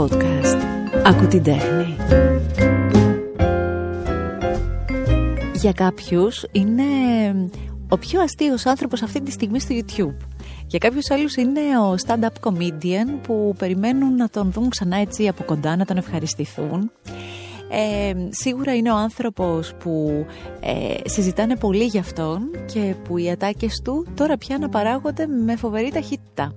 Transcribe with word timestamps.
podcast. 0.00 0.56
Ακού 1.04 1.26
την 1.26 1.42
τέχνη. 1.42 1.96
Για 5.54 5.72
κάποιους 5.72 6.44
είναι 6.52 6.82
ο 7.88 7.98
πιο 7.98 8.20
αστείος 8.20 8.66
άνθρωπος 8.66 9.02
αυτή 9.02 9.20
τη 9.20 9.30
στιγμή 9.30 9.60
στο 9.60 9.74
YouTube. 9.78 10.16
Για 10.66 10.78
κάποιους 10.78 11.10
άλλους 11.10 11.36
είναι 11.36 11.60
ο 11.60 11.94
stand-up 12.06 12.48
comedian 12.50 13.18
που 13.22 13.54
περιμένουν 13.58 14.14
να 14.14 14.28
τον 14.28 14.50
δουν 14.52 14.68
ξανά 14.68 14.96
έτσι 14.96 15.28
από 15.28 15.44
κοντά, 15.44 15.76
να 15.76 15.84
τον 15.84 15.96
ευχαριστηθούν. 15.96 16.90
Ε, 17.70 18.12
σίγουρα 18.28 18.74
είναι 18.74 18.92
ο 18.92 18.96
άνθρωπος 18.96 19.74
που 19.74 20.26
ε, 20.60 21.08
συζητάνε 21.08 21.56
πολύ 21.56 21.84
για 21.84 22.00
αυτόν 22.00 22.50
και 22.72 22.94
που 23.04 23.18
οι 23.18 23.30
ατάκες 23.30 23.80
του 23.84 24.06
τώρα 24.14 24.36
πια 24.36 24.58
να 24.58 24.68
παράγονται 24.68 25.26
με 25.26 25.56
φοβερή 25.56 25.90
ταχύτητα. 25.90 26.54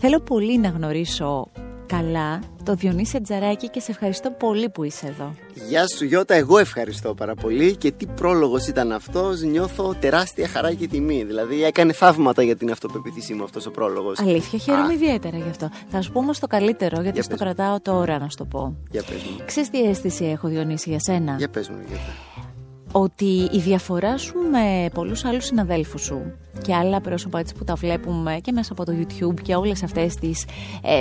Θέλω 0.00 0.20
πολύ 0.20 0.58
να 0.58 0.68
γνωρίσω 0.68 1.50
καλά 1.90 2.40
το 2.64 2.74
Διονύση 2.74 3.20
Τζαράκη 3.20 3.68
και 3.68 3.80
σε 3.80 3.90
ευχαριστώ 3.90 4.30
πολύ 4.30 4.68
που 4.68 4.84
είσαι 4.84 5.06
εδώ. 5.06 5.34
Γεια 5.68 5.84
σου 5.96 6.04
Γιώτα, 6.04 6.34
εγώ 6.34 6.58
ευχαριστώ 6.58 7.14
πάρα 7.14 7.34
πολύ 7.34 7.76
και 7.76 7.90
τι 7.90 8.06
πρόλογος 8.06 8.66
ήταν 8.66 8.92
αυτός, 8.92 9.42
νιώθω 9.42 9.94
τεράστια 10.00 10.48
χαρά 10.48 10.72
και 10.72 10.88
τιμή. 10.88 11.24
Δηλαδή 11.24 11.64
έκανε 11.64 11.92
θαύματα 11.92 12.42
για 12.42 12.56
την 12.56 12.70
αυτοπεποίθησή 12.70 13.34
μου 13.34 13.44
αυτός 13.44 13.66
ο 13.66 13.70
πρόλογος. 13.70 14.18
Αλήθεια, 14.18 14.58
χαίρομαι 14.58 14.92
ιδιαίτερα 14.92 15.36
γι' 15.36 15.48
αυτό. 15.50 15.70
Θα 15.88 16.02
σου 16.02 16.12
πω 16.12 16.18
όμως 16.18 16.38
το 16.38 16.46
καλύτερο, 16.46 17.02
γιατί 17.02 17.22
στο 17.22 17.36
κρατάω 17.36 17.80
τώρα 17.80 18.18
να 18.18 18.28
σου 18.28 18.36
το 18.36 18.44
πω. 18.44 18.76
Για 18.90 19.02
πες 19.02 19.22
μου. 19.22 19.44
Ξέρεις 19.44 19.70
τι 19.70 19.82
αίσθηση 19.82 20.24
έχω 20.24 20.48
Διονύση 20.48 20.90
για 20.90 21.00
σένα; 21.00 21.34
Για 21.38 21.48
πες 21.48 21.68
μου, 21.68 21.76
Γιώτα 21.88 22.49
ότι 22.92 23.48
η 23.52 23.58
διαφορά 23.58 24.16
σου 24.18 24.34
με 24.50 24.88
πολλούς 24.94 25.24
άλλους 25.24 25.44
συναδέλφους 25.44 26.02
σου 26.02 26.20
και 26.62 26.74
άλλα 26.74 27.00
πρόσωπα 27.00 27.38
έτσι 27.38 27.54
που 27.54 27.64
τα 27.64 27.74
βλέπουμε 27.74 28.38
και 28.42 28.52
μέσα 28.52 28.72
από 28.72 28.84
το 28.84 28.92
YouTube 29.00 29.40
και 29.42 29.54
όλες 29.54 29.82
αυτές 29.82 30.14
τις 30.14 30.44
ε, 30.82 31.00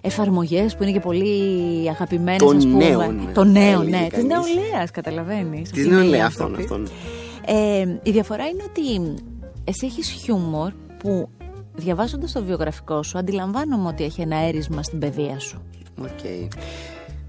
εφαρμογές 0.00 0.76
που 0.76 0.82
είναι 0.82 0.92
και 0.92 1.00
πολύ 1.00 1.88
αγαπημένες 1.88 2.38
το 2.38 2.48
ας 2.48 2.66
πούμε. 2.66 2.88
Νέο, 2.88 3.14
το 3.34 3.44
νέο, 3.44 3.82
ναι. 3.82 4.06
Της 4.10 4.24
νεολαίας 4.24 4.90
καταλαβαίνεις. 4.90 5.70
Της 5.70 5.86
νεολαίας 5.86 6.26
αυτόν, 6.26 6.54
αυτόν. 6.54 6.88
Ε, 7.46 7.84
η 8.02 8.10
διαφορά 8.10 8.46
είναι 8.46 8.62
ότι 8.68 9.14
εσύ 9.64 9.86
έχεις 9.86 10.08
χιούμορ 10.08 10.72
που 10.98 11.28
διαβάζοντας 11.74 12.32
το 12.32 12.44
βιογραφικό 12.44 13.02
σου 13.02 13.18
αντιλαμβάνομαι 13.18 13.88
ότι 13.88 14.04
έχει 14.04 14.20
ένα 14.20 14.36
έρισμα 14.36 14.82
στην 14.82 14.98
παιδεία 14.98 15.38
σου. 15.38 15.62
Okay. 16.02 16.48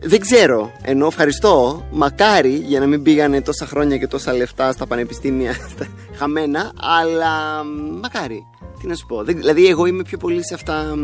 Δεν 0.03 0.19
ξέρω, 0.19 0.71
ενώ 0.81 1.05
ευχαριστώ, 1.05 1.85
μακάρι 1.91 2.53
για 2.53 2.79
να 2.79 2.85
μην 2.85 3.03
πήγανε 3.03 3.41
τόσα 3.41 3.65
χρόνια 3.65 3.97
και 3.97 4.07
τόσα 4.07 4.33
λεφτά 4.33 4.71
στα 4.71 4.87
πανεπιστήμια 4.87 5.55
χαμένα, 6.19 6.71
αλλά 6.75 7.63
μακάρι. 8.01 8.41
Τι 8.79 8.87
να 8.87 8.95
σου 8.95 9.05
πω. 9.05 9.23
Δηλαδή, 9.23 9.67
εγώ 9.67 9.85
είμαι 9.85 10.03
πιο 10.03 10.17
πολύ 10.17 10.45
σε 10.45 10.53
αυτά. 10.53 10.95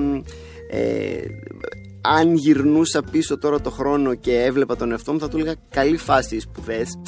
Ε, 0.69 1.17
αν 2.01 2.35
γυρνούσα 2.35 3.01
πίσω 3.01 3.37
τώρα 3.37 3.61
το 3.61 3.69
χρόνο 3.69 4.15
και 4.15 4.43
έβλεπα 4.43 4.75
τον 4.75 4.91
εαυτό 4.91 5.13
μου, 5.13 5.19
θα 5.19 5.27
του 5.27 5.37
έλεγα 5.37 5.55
καλή 5.69 5.97
φάση 5.97 6.35
οι 6.35 6.39
σπουδές. 6.39 6.99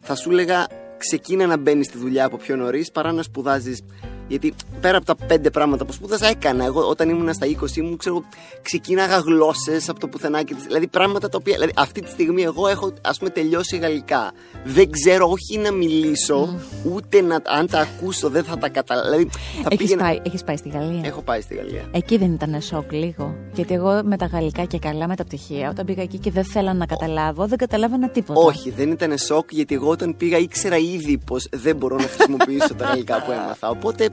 Θα 0.00 0.14
σου 0.14 0.30
έλεγα 0.30 0.66
ξεκίνα 0.98 1.46
να 1.46 1.56
μπαίνεις 1.56 1.86
στη 1.86 1.98
δουλειά 1.98 2.24
από 2.24 2.36
πιο 2.36 2.56
νωρίς 2.56 2.90
παρά 2.90 3.12
να 3.12 3.22
σπουδάζεις 3.22 3.82
γιατί 4.28 4.54
πέρα 4.80 4.96
από 4.96 5.06
τα 5.06 5.14
πέντε 5.14 5.50
πράγματα 5.50 5.84
που 5.84 5.92
σπούδασα, 5.92 6.26
έκανα. 6.26 6.64
Εγώ 6.64 6.88
όταν 6.88 7.08
ήμουν 7.08 7.34
στα 7.34 7.46
20 7.46 7.80
μου, 7.82 7.96
ξέρω, 7.96 8.24
ξεκίναγα 8.62 9.18
γλώσσες 9.18 9.88
από 9.88 10.00
το 10.00 10.08
πουθενά. 10.08 10.42
Και, 10.42 10.54
δηλαδή 10.66 10.86
πράγματα 10.86 11.28
τα 11.28 11.38
οποία. 11.40 11.54
Δηλαδή, 11.54 11.72
αυτή 11.76 12.00
τη 12.00 12.10
στιγμή 12.10 12.42
εγώ 12.42 12.68
έχω 12.68 12.92
ας 13.02 13.18
πούμε 13.18 13.30
τελειώσει 13.30 13.76
γαλλικά. 13.76 14.32
Δεν 14.64 14.90
ξέρω 14.90 15.30
όχι 15.30 15.58
να 15.58 15.72
μιλήσω, 15.72 16.58
ούτε 16.94 17.20
να. 17.20 17.40
Αν 17.44 17.66
τα 17.66 17.80
ακούσω 17.80 18.28
δεν 18.28 18.44
θα 18.44 18.58
τα 18.58 18.68
καταλάβω. 18.68 19.10
Δηλαδή, 19.10 19.30
Έχεις 19.58 19.76
πήγαινα... 19.76 20.02
πάει, 20.02 20.20
έχεις 20.22 20.44
πάει 20.44 20.56
στη 20.56 20.68
Γαλλία; 20.68 21.00
Έχω 21.04 21.22
πάει 21.22 21.40
στη 21.40 21.54
Γαλλία. 21.54 21.88
Εκεί 21.92 22.16
δεν 22.16 22.32
ήταν 22.32 22.60
σοκ 22.60 22.92
λίγο. 22.92 23.34
Γιατί 23.52 23.74
εγώ 23.74 24.00
με 24.04 24.16
τα 24.16 24.26
γαλλικά 24.26 24.64
και 24.64 24.78
καλά 24.78 25.08
με 25.08 25.16
τα 25.16 25.24
πτυχία, 25.24 25.70
όταν 25.70 25.86
πήγα 25.86 26.02
εκεί 26.02 26.18
και 26.18 26.30
δεν 26.30 26.44
θέλα 26.44 26.74
να 26.74 26.86
καταλάβω, 26.86 27.46
δεν 27.46 27.58
καταλάβαινα 27.58 28.08
τίποτα. 28.08 28.40
Όχι, 28.40 28.70
δεν 28.70 28.90
ήταν 28.90 29.18
σοκ 29.18 29.52
γιατί 29.52 29.74
εγώ 29.74 29.88
όταν 29.88 30.16
πήγα 30.16 30.38
ήξερα 30.38 30.76
ήδη 30.76 31.18
πως 31.18 31.48
δεν 31.52 31.76
μπορώ 31.76 31.96
να 31.96 32.06
χρησιμοποιήσω 32.14 32.74
τα 32.74 32.84
γαλλικά 32.84 33.22
που 33.22 33.32
έμαθα. 33.32 33.68
Οπότε 33.68 34.08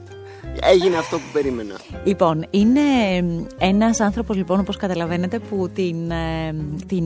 έγινε 0.60 0.96
αυτό 0.96 1.16
που 1.16 1.24
περίμενα. 1.32 1.74
Λοιπόν, 2.04 2.46
είναι 2.50 2.80
ένας 3.58 4.00
άνθρωπος 4.00 4.36
λοιπόν 4.36 4.60
όπως 4.60 4.76
καταλαβαίνετε 4.76 5.38
που 5.38 5.70
την, 5.74 6.10
ε, 6.10 6.54
την 6.86 7.04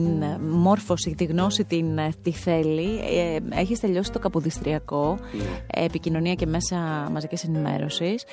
μόρφωση, 0.49 1.15
τη 1.17 1.23
γνώση 1.23 1.63
την, 1.63 1.97
ε, 1.97 2.09
τη 2.21 2.31
θέλει. 2.31 2.99
Ε, 2.99 3.37
έχει 3.59 3.77
τελειώσει 3.77 4.11
το 4.11 4.19
καποδιστριακό, 4.19 5.17
ναι. 5.37 5.83
επικοινωνία 5.83 6.33
και 6.33 6.45
μέσα 6.45 6.75
μαζικής 7.11 7.43
ενημέρωσης. 7.43 8.23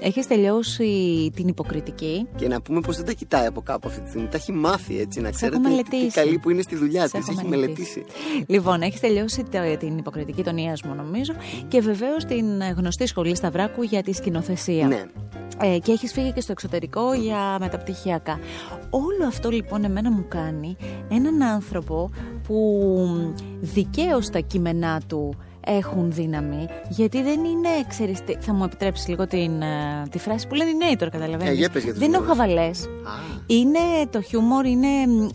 Έχει 0.00 0.20
τελειώσει 0.20 1.30
την 1.34 1.48
υποκριτική. 1.48 2.26
Και 2.36 2.48
να 2.48 2.60
πούμε 2.60 2.80
πως 2.80 2.96
δεν 2.96 3.04
τα 3.06 3.12
κοιτάει 3.12 3.46
από 3.46 3.60
κάπου 3.60 3.88
αυτή 3.88 4.00
τη 4.00 4.08
στιγμή. 4.08 4.28
Τα 4.28 4.36
έχει 4.36 4.52
μάθει 4.52 5.00
έτσι, 5.00 5.20
να 5.20 5.30
ξέρετε 5.30 5.68
τι 5.90 6.06
καλή 6.06 6.38
που 6.38 6.50
είναι 6.50 6.62
στη 6.62 6.76
δουλειά 6.76 7.08
της. 7.08 7.28
Έχει 7.28 7.46
μελετήσει. 7.48 8.04
Λοιπόν, 8.46 8.82
έχει 8.82 9.00
τελειώσει 9.00 9.44
την 9.78 9.98
υποκριτική 9.98 10.42
των 10.42 10.56
Ιασμού 10.56 10.94
νομίζω 10.94 11.32
και 11.68 11.80
βεβαίως 11.80 12.24
την 12.24 12.46
γνωστή 12.76 13.06
σχολή 13.06 13.36
Σταυράκου 13.36 13.82
για 13.82 14.02
τη 14.06 14.12
σκηνοθεσία. 14.12 14.86
Ναι. 14.86 15.04
Ε, 15.60 15.78
και 15.78 15.92
έχεις 15.92 16.12
φύγει 16.12 16.32
και 16.32 16.40
στο 16.40 16.52
εξωτερικό 16.52 17.12
για 17.14 17.56
μεταπτυχιακά. 17.60 18.38
Όλο 18.90 19.26
αυτό 19.26 19.50
λοιπόν 19.50 19.84
εμένα 19.84 20.10
μου 20.10 20.24
κάνει 20.28 20.76
έναν 21.08 21.42
άνθρωπο 21.42 22.10
που 22.46 22.78
δικαίως 23.60 24.30
τα 24.30 24.38
κείμενά 24.38 25.00
του 25.06 25.34
έχουν 25.68 26.12
δύναμη, 26.12 26.66
γιατί 26.88 27.22
δεν 27.22 27.44
είναι, 27.44 27.68
ξέρεις, 27.88 28.18
θα 28.38 28.52
μου 28.52 28.64
επιτρέψεις 28.64 29.08
λίγο 29.08 29.26
την, 29.26 29.62
ε, 29.62 30.02
τη 30.10 30.18
φράση 30.18 30.46
που 30.46 30.54
λένε 30.54 30.70
οι 30.70 30.74
νέοι 30.74 30.96
τώρα, 30.96 31.10
καταλαβαίνεις; 31.10 31.66
Ε, 31.66 31.70
δεν 31.92 32.08
είναι 32.08 32.16
ο 32.16 32.20
χαβαλές. 32.20 32.88
Είναι 33.46 33.78
το 34.10 34.22
χιούμορ, 34.22 34.66
είναι 34.66 34.88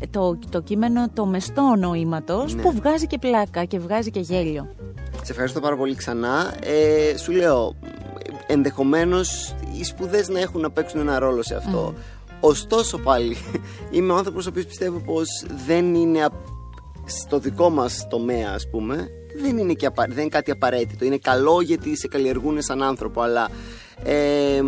το, 0.09 0.39
το 0.49 0.61
κείμενο 0.61 1.09
το 1.13 1.25
μεστό 1.25 1.75
νοήματος 1.77 2.55
ναι. 2.55 2.61
που 2.61 2.71
βγάζει 2.71 3.07
και 3.07 3.17
πλάκα 3.17 3.63
και 3.63 3.79
βγάζει 3.79 4.11
και 4.11 4.19
γέλιο. 4.19 4.75
Σε 5.23 5.31
ευχαριστώ 5.31 5.59
πάρα 5.59 5.75
πολύ 5.75 5.95
ξανά. 5.95 6.53
Ε, 6.63 7.17
σου 7.17 7.31
λέω, 7.31 7.75
ενδεχομένως 8.51 9.55
οι 9.79 9.83
σπουδές 9.83 10.29
να 10.29 10.39
έχουν 10.39 10.61
να 10.61 10.71
παίξουν 10.71 10.99
ένα 10.99 11.19
ρόλο 11.19 11.43
σε 11.43 11.55
αυτό. 11.55 11.93
Ωστόσο 12.39 12.97
πάλι 12.97 13.37
είμαι 13.91 14.13
ο 14.13 14.15
άνθρωπος 14.15 14.45
ο 14.45 14.49
οποίος 14.49 14.65
πιστεύω 14.65 14.99
πως 14.99 15.27
δεν 15.65 15.95
είναι 15.95 16.27
στο 17.05 17.39
δικό 17.39 17.69
μας 17.69 18.07
τομέα 18.09 18.51
ας 18.53 18.69
πούμε 18.69 19.07
δεν 19.41 19.57
είναι, 19.57 19.73
και 19.73 19.89
δεν 19.95 20.17
είναι 20.17 20.29
κάτι 20.29 20.51
απαραίτητο. 20.51 21.05
Είναι 21.05 21.17
καλό 21.17 21.61
γιατί 21.61 21.97
σε 21.97 22.07
καλλιεργούν 22.07 22.61
σαν 22.61 22.83
άνθρωπο 22.83 23.21
αλλά 23.21 23.49
ε, 24.03 24.61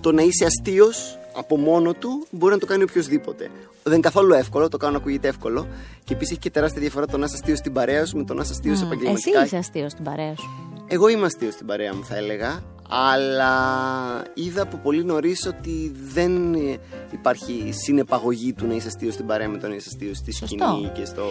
το 0.00 0.12
να 0.12 0.22
είσαι 0.22 0.44
αστείος 0.44 1.18
από 1.34 1.56
μόνο 1.56 1.92
του 1.92 2.26
μπορεί 2.30 2.52
να 2.52 2.58
το 2.58 2.66
κάνει 2.66 2.82
οποιοδήποτε. 2.82 3.50
Δεν 3.82 3.92
είναι 3.92 4.02
καθόλου 4.02 4.34
εύκολο, 4.34 4.68
το 4.68 4.76
κάνω 4.76 4.92
να 4.92 4.98
ακούγεται 4.98 5.28
εύκολο. 5.28 5.66
Και 6.04 6.14
επίσης 6.14 6.30
έχει 6.30 6.40
και 6.40 6.50
τεράστια 6.50 6.80
διαφορά 6.80 7.06
το 7.06 7.18
να 7.18 7.24
είσαι 7.24 7.34
αστείος 7.34 7.58
στην 7.58 7.72
παρέα 7.72 8.06
σου 8.06 8.16
με 8.16 8.24
το 8.24 8.34
να 8.34 8.42
είσαι 8.42 8.52
αστείος 8.52 8.80
mm. 8.80 8.84
επαγγελματικά. 8.84 9.38
Εσύ 9.38 9.46
είσαι 9.46 9.56
αστείος 9.56 9.92
στην 9.92 10.04
παρέα 10.04 10.34
σου. 10.36 10.72
Εγώ 10.86 11.08
είμαι 11.08 11.26
αστείος 11.26 11.54
στην 11.54 11.66
παρέα 11.66 11.94
μου, 11.94 12.04
θα 12.04 12.16
έλεγα 12.16 12.62
αλλά 12.94 13.54
είδα 14.34 14.62
από 14.62 14.76
πολύ 14.76 15.04
νωρίς 15.04 15.46
ότι 15.46 15.92
δεν 16.12 16.54
υπάρχει 17.12 17.72
συνεπαγωγή 17.72 18.52
του 18.52 18.66
να 18.66 18.74
είσαι 18.74 18.86
αστείος 18.86 19.14
στην 19.14 19.26
παρέα 19.26 19.48
με 19.48 19.58
το 19.58 19.68
να 19.68 19.74
είσαι 19.74 19.88
αστείο 19.92 20.14
στη 20.14 20.32
σκηνή 20.32 20.90
και 20.94 21.04
στο. 21.04 21.22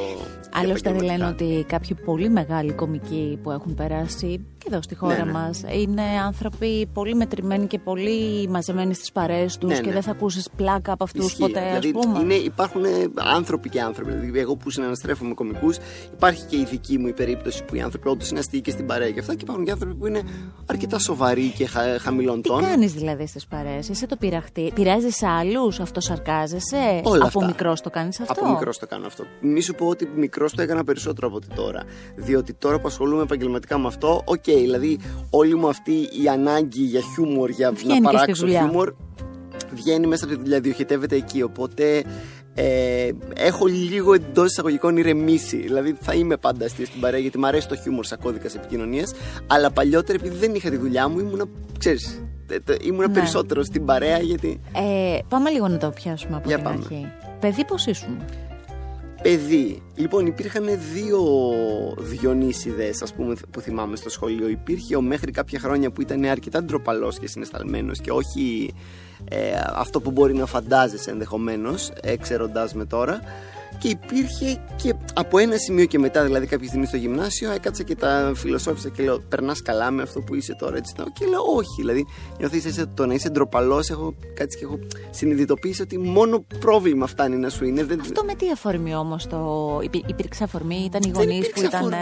Άλλωστε, 0.53 0.91
δεν 0.91 1.03
λένε 1.03 1.27
ότι 1.27 1.65
κάποιοι 1.67 1.95
πολύ 2.05 2.29
μεγάλοι 2.29 2.71
κομικοί 2.71 3.39
που 3.43 3.51
έχουν 3.51 3.73
περάσει 3.73 4.45
και 4.57 4.67
εδώ 4.71 4.81
στη 4.81 4.95
χώρα 4.95 5.17
ναι, 5.17 5.23
ναι. 5.23 5.31
μας 5.31 5.63
είναι 5.71 6.01
άνθρωποι 6.01 6.89
πολύ 6.93 7.15
μετρημένοι 7.15 7.67
και 7.67 7.79
πολύ 7.79 8.47
μαζεμένοι 8.49 8.93
στις 8.93 9.11
παρέες 9.11 9.57
τους 9.57 9.69
ναι, 9.69 9.79
και 9.79 9.87
ναι. 9.87 9.91
δεν 9.91 10.01
θα 10.01 10.11
ακούσεις 10.11 10.49
πλάκα 10.55 10.91
από 10.91 11.03
αυτούς 11.03 11.35
ποτέ, 11.35 11.61
δηλαδή, 11.67 11.89
α 11.89 11.91
πούμε. 11.91 12.19
Είναι, 12.19 12.33
υπάρχουν 12.33 12.81
άνθρωποι 13.15 13.69
και 13.69 13.81
άνθρωποι. 13.81 14.11
Δηλαδή, 14.11 14.39
εγώ 14.39 14.55
που 14.55 14.69
συναναστρέφω 14.69 15.25
με 15.25 15.33
κομικούς, 15.33 15.77
υπάρχει 16.13 16.45
και 16.45 16.55
η 16.55 16.63
δική 16.63 16.97
μου 16.97 17.07
η 17.07 17.13
περίπτωση 17.13 17.63
που 17.63 17.75
οι 17.75 17.81
άνθρωποι 17.81 18.09
όντως 18.09 18.29
είναι 18.29 18.39
αστείοι 18.39 18.61
και 18.61 18.71
στην 18.71 18.85
παρέα 18.85 19.11
και 19.11 19.19
αυτά 19.19 19.35
και 19.35 19.43
υπάρχουν 19.43 19.65
και 19.65 19.71
άνθρωποι 19.71 19.95
που 19.95 20.07
είναι 20.07 20.21
αρκετά 20.65 20.99
σοβαροί 20.99 21.50
και 21.51 21.67
χα, 21.67 21.99
χαμηλών 21.99 22.41
τόνων. 22.41 22.63
Τι 22.63 22.69
κάνεις 22.69 22.93
δηλαδή 22.93 23.27
στις 23.27 23.47
παρέες, 23.47 23.89
είσαι 23.89 24.05
το 24.05 24.15
πειραχτή, 24.15 24.71
πειράζεις 24.75 25.23
άλλους, 25.23 25.79
αυτοσαρκάζεσαι. 25.79 27.01
Όλα 27.03 27.25
από 27.25 27.45
μικρός 27.45 27.81
το 27.81 27.89
κάνεις 27.89 28.19
αυτό; 28.19 28.41
Από 28.41 28.51
μικρός 28.51 28.79
το 28.79 28.87
κάνω 28.87 29.05
αυτό. 29.05 29.23
Μη 29.41 29.61
σου 29.61 29.75
πω 29.75 29.87
ότι 29.87 30.09
μικρός 30.15 30.53
το 30.53 30.61
έκανα 30.61 30.83
περισσότερο 30.83 31.27
από 31.27 31.35
ότι 31.35 31.47
τώρα. 31.55 31.83
Διότι 32.15 32.53
τώρα 32.53 32.79
που 32.79 32.87
ασχολούμαι 32.87 33.21
επαγγελματικά 33.21 33.77
με 33.77 33.87
αυτό, 33.87 34.21
OK, 34.25 34.43
okay, 34.45 34.57
δηλαδή 34.59 34.99
όλη 35.29 35.55
μου 35.55 35.67
αυτή 35.67 35.91
η 36.23 36.27
ανάγκη 36.31 36.83
για 36.83 37.01
χιούμορ, 37.13 37.49
για 37.49 37.71
Βγαίνει 37.71 37.99
να 37.99 38.11
παράξω 38.11 38.47
χιούμορ, 38.47 38.93
βγαίνει 39.73 40.07
μέσα 40.07 40.25
από 40.25 40.33
τη 40.33 40.39
δουλειά, 40.39 40.59
διοχετεύεται 40.59 41.15
εκεί. 41.15 41.41
Οπότε 41.41 42.03
ε, 42.53 43.09
έχω 43.35 43.65
λίγο 43.65 44.13
εντός 44.13 44.51
εισαγωγικών 44.51 44.97
ηρεμήσει. 44.97 45.57
Δηλαδή 45.57 45.97
θα 46.01 46.13
είμαι 46.13 46.37
πάντα 46.37 46.65
αστείο 46.65 46.85
στην 46.85 46.99
παρέα 46.99 47.19
γιατί 47.19 47.37
μου 47.37 47.45
αρέσει 47.47 47.67
το 47.67 47.75
χιούμορ 47.75 48.05
σαν 48.05 48.19
κώδικας 48.19 48.55
επικοινωνίας. 48.55 49.13
Αλλά 49.47 49.71
παλιότερα 49.71 50.17
επειδή 50.21 50.35
δεν 50.35 50.55
είχα 50.55 50.69
τη 50.69 50.77
δουλειά 50.77 51.07
μου 51.07 51.19
ήμουνα, 51.19 51.45
ξέρεις, 51.77 52.23
ήμουνα 52.81 53.07
ναι. 53.07 53.13
περισσότερο 53.13 53.63
στην 53.63 53.85
παρέα 53.85 54.19
γιατί. 54.19 54.61
Ε, 54.73 55.19
πάμε 55.29 55.49
λίγο 55.49 55.67
να 55.67 55.77
το 55.77 55.89
πιάσουμε 55.89 56.35
από 56.35 56.47
Για 56.47 56.55
την 56.55 56.65
πάμε. 56.65 56.77
αρχή. 56.81 57.11
Παιδί, 57.39 57.65
πώς 57.65 57.85
ήσουν; 57.85 58.17
Παιδί. 59.21 59.81
Λοιπόν, 59.95 60.25
υπήρχαν 60.25 60.65
δύο 60.93 61.21
Διονύσιδες, 61.97 63.01
ας 63.01 63.13
πούμε, 63.13 63.35
που 63.51 63.61
θυμάμαι 63.61 63.95
στο 63.95 64.09
σχολείο. 64.09 64.47
Υπήρχε 64.47 64.95
ο 64.95 65.01
μέχρι 65.01 65.31
κάποια 65.31 65.59
χρόνια 65.59 65.91
που 65.91 66.01
ήταν 66.01 66.23
αρκετά 66.23 66.63
ντροπαλός 66.63 67.19
και 67.19 67.27
συναισθαλμένος 67.27 67.99
και 67.99 68.11
όχι 68.11 68.73
ε, 69.29 69.37
αυτό 69.73 70.01
που 70.01 70.11
μπορεί 70.11 70.33
να 70.33 70.45
φαντάζεσαι 70.45 71.11
ενδεχομένως, 71.11 71.91
έξεροντάς 72.01 72.73
με 72.73 72.85
τώρα 72.85 73.19
και 73.77 73.87
υπήρχε 73.87 74.61
και 74.75 74.93
από 75.13 75.37
ένα 75.37 75.57
σημείο 75.57 75.85
και 75.85 75.99
μετά, 75.99 76.23
δηλαδή 76.23 76.45
κάποια 76.45 76.67
στιγμή 76.67 76.85
στο 76.85 76.97
γυμνάσιο, 76.97 77.51
έκατσα 77.51 77.83
και 77.83 77.95
τα 77.95 78.31
φιλοσόφησα 78.35 78.89
και 78.89 79.03
λέω: 79.03 79.19
Περνάς 79.19 79.61
καλά 79.61 79.91
με 79.91 80.01
αυτό 80.01 80.19
που 80.19 80.35
είσαι 80.35 80.55
τώρα, 80.59 80.77
έτσι. 80.77 80.93
Και 81.13 81.25
λέω: 81.25 81.41
Όχι, 81.55 81.69
δηλαδή, 81.77 82.05
νιώθεις 82.39 82.65
είσαι, 82.65 82.85
το 82.93 83.05
να 83.05 83.13
είσαι 83.13 83.29
ντροπαλός. 83.29 83.89
Έχω 83.89 84.15
κάτσει 84.33 84.57
και 84.57 84.63
έχω 84.63 84.79
συνειδητοποιήσει 85.09 85.81
ότι 85.81 85.97
μόνο 85.97 86.45
πρόβλημα 86.59 87.07
φτάνει 87.07 87.35
να 87.35 87.49
σου 87.49 87.65
είναι. 87.65 87.85
Αυτό 88.01 88.23
με 88.23 88.33
τι 88.33 88.49
αφορμή 88.51 88.95
όμως 88.95 89.27
το. 89.27 89.79
Υπήρξε 90.05 90.43
αφορμή, 90.43 90.83
ήταν 90.85 91.01
οι 91.05 91.11
γονείς 91.15 91.49
που 91.49 91.61
ήταν. 91.63 91.93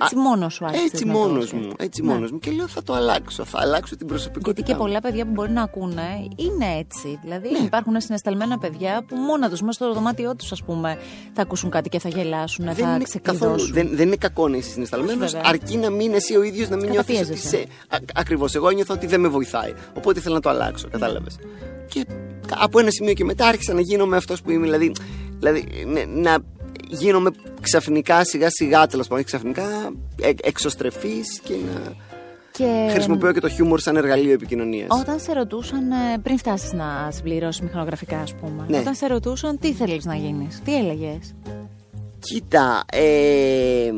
Έτσι 0.00 0.16
μόνος 0.16 0.54
σου 0.54 0.64
άρχισε. 0.64 0.84
Έτσι 0.84 1.04
μόνος 1.04 1.52
μου. 1.52 1.72
Έτσι 1.78 2.02
ναι. 2.02 2.12
μόνος 2.12 2.30
μου. 2.30 2.38
Και 2.38 2.50
λέω: 2.50 2.68
Θα 2.68 2.82
το 2.82 2.92
αλλάξω. 2.92 3.44
Θα 3.44 3.58
αλλάξω 3.60 3.96
την 3.96 4.06
προσωπικότητα. 4.06 4.52
Γιατί 4.54 4.72
και 4.72 4.76
πολλά 4.78 5.00
παιδιά 5.00 5.24
που 5.24 5.30
μπορεί 5.30 5.50
να 5.50 5.62
ακούνε 5.62 6.28
είναι 6.36 6.78
έτσι. 6.78 7.18
Δηλαδή 7.22 7.50
ναι. 7.50 7.58
υπάρχουν 7.58 8.00
συναισθαλμένα 8.00 8.58
παιδιά 8.58 9.04
που 9.06 9.16
μόνα 9.16 9.50
τους 9.50 9.60
μέσα 9.60 9.72
στο 9.72 9.92
δωμάτιό 9.92 10.36
τους, 10.36 10.52
ας 10.52 10.62
πούμε, 10.62 10.98
θα 11.32 11.42
ακούσουν 11.42 11.70
κάτι 11.70 11.88
και 11.88 11.98
θα 11.98 12.08
γελάσουν, 12.08 12.41
δεν 12.58 12.74
θα 12.74 12.98
ξεκλειδώσουν. 13.02 13.72
Δεν, 13.72 13.88
δεν 13.92 14.06
είναι 14.06 14.16
κακό 14.16 14.48
να 14.48 14.56
είσαι 14.56 14.70
συναισθαλμένο, 14.70 15.26
αρκεί 15.42 15.76
να 15.76 15.90
μην 15.90 16.14
εσύ 16.14 16.36
ο 16.36 16.42
ίδιος 16.42 16.68
να 16.68 16.76
μην 16.76 16.90
νιώθεις 16.90 17.20
ότι 17.20 17.32
είσαι. 17.32 17.64
Ακριβώς. 18.14 18.54
Εγώ 18.54 18.70
νιώθω 18.70 18.94
ότι 18.94 19.06
δεν 19.06 19.20
με 19.20 19.28
βοηθάει. 19.28 19.72
Οπότε 19.96 20.20
θέλω 20.20 20.34
να 20.34 20.40
το 20.40 20.48
αλλάξω, 20.48 20.88
κατάλαβες. 20.88 21.38
Και 21.88 22.06
από 22.58 22.78
ένα 22.78 22.90
σημείο 22.90 23.12
και 23.12 23.24
μετά 23.24 23.46
άρχισα 23.46 23.72
να 23.74 23.80
γίνομαι 23.80 24.16
αυτός 24.16 24.42
που 24.42 24.50
είμαι. 24.50 24.64
Δηλαδή, 24.64 24.92
δηλαδή 25.38 25.64
ναι, 25.86 26.04
να 26.04 26.38
γίνομαι 26.88 27.30
ξαφνικά 27.60 28.24
σιγά 28.24 28.50
σιγά 28.50 28.86
τέλος 28.86 29.08
πάντων 29.08 29.24
ξαφνικά 29.24 29.64
ε, 30.20 30.30
εξωστρεφής 30.42 31.40
και 31.44 31.52
να. 31.52 32.10
Και... 32.52 32.88
Χρησιμοποιώ 32.92 33.32
και 33.32 33.40
το 33.40 33.48
χιούμορ 33.48 33.80
σαν 33.80 33.96
εργαλείο 33.96 34.32
επικοινωνίας. 34.32 34.86
Όταν 35.00 35.20
σε 35.20 35.32
ρωτούσαν, 35.32 35.90
ε, 35.90 36.18
πριν 36.22 36.38
φτάσεις 36.38 36.72
να 36.72 37.08
συμπληρώσεις 37.10 37.60
μηχανογραφικά, 37.60 38.18
ας 38.18 38.34
πούμε, 38.34 38.64
ναι. 38.68 38.78
όταν 38.78 38.94
σε 38.94 39.06
ρωτούσαν 39.06 39.58
τι 39.58 39.72
θέλεις 39.72 40.04
να 40.04 40.14
γίνεις, 40.14 40.60
τι 40.64 40.76
έλεγες; 40.76 41.34
Κοίτα, 42.22 42.84
ε, 42.92 43.92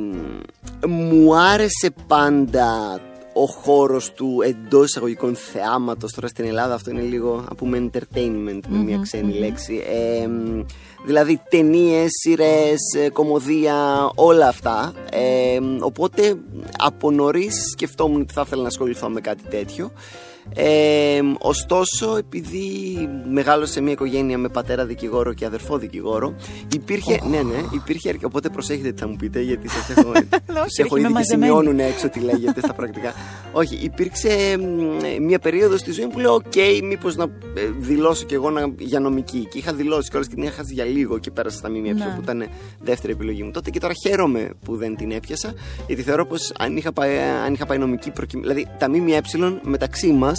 μου 0.87 1.37
άρεσε 1.37 1.95
πάντα 2.07 3.01
ο 3.33 3.47
χώρος 3.47 4.13
του 4.13 4.41
εντός 4.45 4.87
εισαγωγικών 4.87 5.35
θεάματος 5.35 6.13
τώρα 6.13 6.29
στην 6.29 6.45
Ελλάδα 6.45 6.75
αυτό 6.75 6.91
είναι 6.91 7.01
λίγο 7.01 7.45
να 7.49 7.55
πούμε 7.55 7.91
entertainment 7.91 8.61
με 8.69 8.79
μια 8.79 8.99
ξενη 9.03 9.39
λέξη 9.39 9.83
ε, 9.89 10.29
δηλαδή 11.05 11.41
ταινίες, 11.49 12.09
σειρές, 12.23 12.81
ε, 12.97 13.09
κομμωδία, 13.09 14.11
όλα 14.15 14.49
αυτά. 14.49 14.93
Ε, 15.11 15.59
οπότε 15.81 16.35
από 16.79 17.11
νωρίς 17.11 17.71
σκεφτόμουν 17.71 18.21
ότι 18.21 18.33
θα 18.33 18.43
ήθελα 18.47 18.63
να 18.63 18.69
ασχοληθώ 18.69 19.09
με 19.09 19.21
κάτι 19.21 19.43
τέτοιο. 19.51 19.93
Ε, 20.53 21.21
ωστόσο, 21.39 22.17
επειδή 22.17 22.63
μεγάλωσα 23.31 23.73
σε 23.73 23.81
μια 23.81 23.93
οικογένεια 23.93 24.39
με 24.39 24.49
πατέρα 24.49 24.87
δικηγόρο 24.87 25.33
και 25.33 25.47
αδερφό 25.47 25.79
δικηγόρο, 25.79 26.35
υπήρχε. 26.75 27.21
Ναι, 27.31 27.43
ναι, 27.43 27.63
υπήρχε. 27.75 28.17
Οπότε 28.23 28.49
προσέχετε 28.49 28.93
τι 28.93 29.01
θα 29.01 29.09
μου 29.09 29.17
πείτε, 29.17 29.41
γιατί 29.41 29.69
σας 29.69 29.91
έχω, 29.97 30.13
έχω 30.77 30.97
ήδη 30.97 31.13
και 31.13 31.23
σημειώνουν 31.23 31.79
έξω 31.79 32.09
τι 32.09 32.21
λέγετε 32.21 32.61
στα 32.61 32.75
πρακτικά. 32.81 33.13
Όχι, 33.53 33.75
υπήρξε 33.75 34.57
μια 35.21 35.39
περίοδος 35.39 35.81
στη 35.81 35.93
ζωή 35.93 36.05
μου 36.05 36.11
που 36.11 36.19
λέω: 36.19 36.35
Οκ, 36.35 36.83
μήπως 36.83 37.17
να 37.17 37.25
ε, 37.25 37.29
δηλώσω 37.79 38.25
κι 38.25 38.35
εγώ 38.35 38.51
να, 38.51 38.73
για 38.79 39.01
νομική. 39.01 39.49
Και 39.51 39.59
είχα 39.59 39.73
δηλώσει 39.73 40.09
κιόλας 40.11 40.29
και 40.29 40.35
την 40.35 40.45
είχα 40.45 40.63
για 40.67 40.85
λίγο 40.85 41.19
και 41.19 41.31
πέρασα 41.31 41.57
στα 41.57 41.71
ΜΜΕ 41.71 41.93
ναι. 41.93 42.05
που 42.05 42.21
ήταν 42.23 42.49
δεύτερη 42.81 43.13
επιλογή 43.13 43.43
μου 43.43 43.51
τότε. 43.51 43.71
Και 43.71 43.81
τώρα 43.81 43.93
χαίρομαι 44.07 44.51
που 44.65 44.77
δεν 44.77 44.97
την 44.97 45.11
έπιασα, 45.11 45.55
γιατί 45.87 46.03
θεωρώ 46.03 46.27
πως 46.27 46.53
αν, 46.59 46.77
είχα 46.77 46.93
πάει, 46.93 47.19
αν 47.47 47.53
είχα 47.55 47.67
πάει 47.67 47.79
νομική, 47.79 48.11
προκει... 48.11 48.41
δηλαδή 48.41 48.67
τα 48.79 48.89
ΜΜΕ 48.89 49.21
μεταξύ 49.63 50.13
μας 50.13 50.34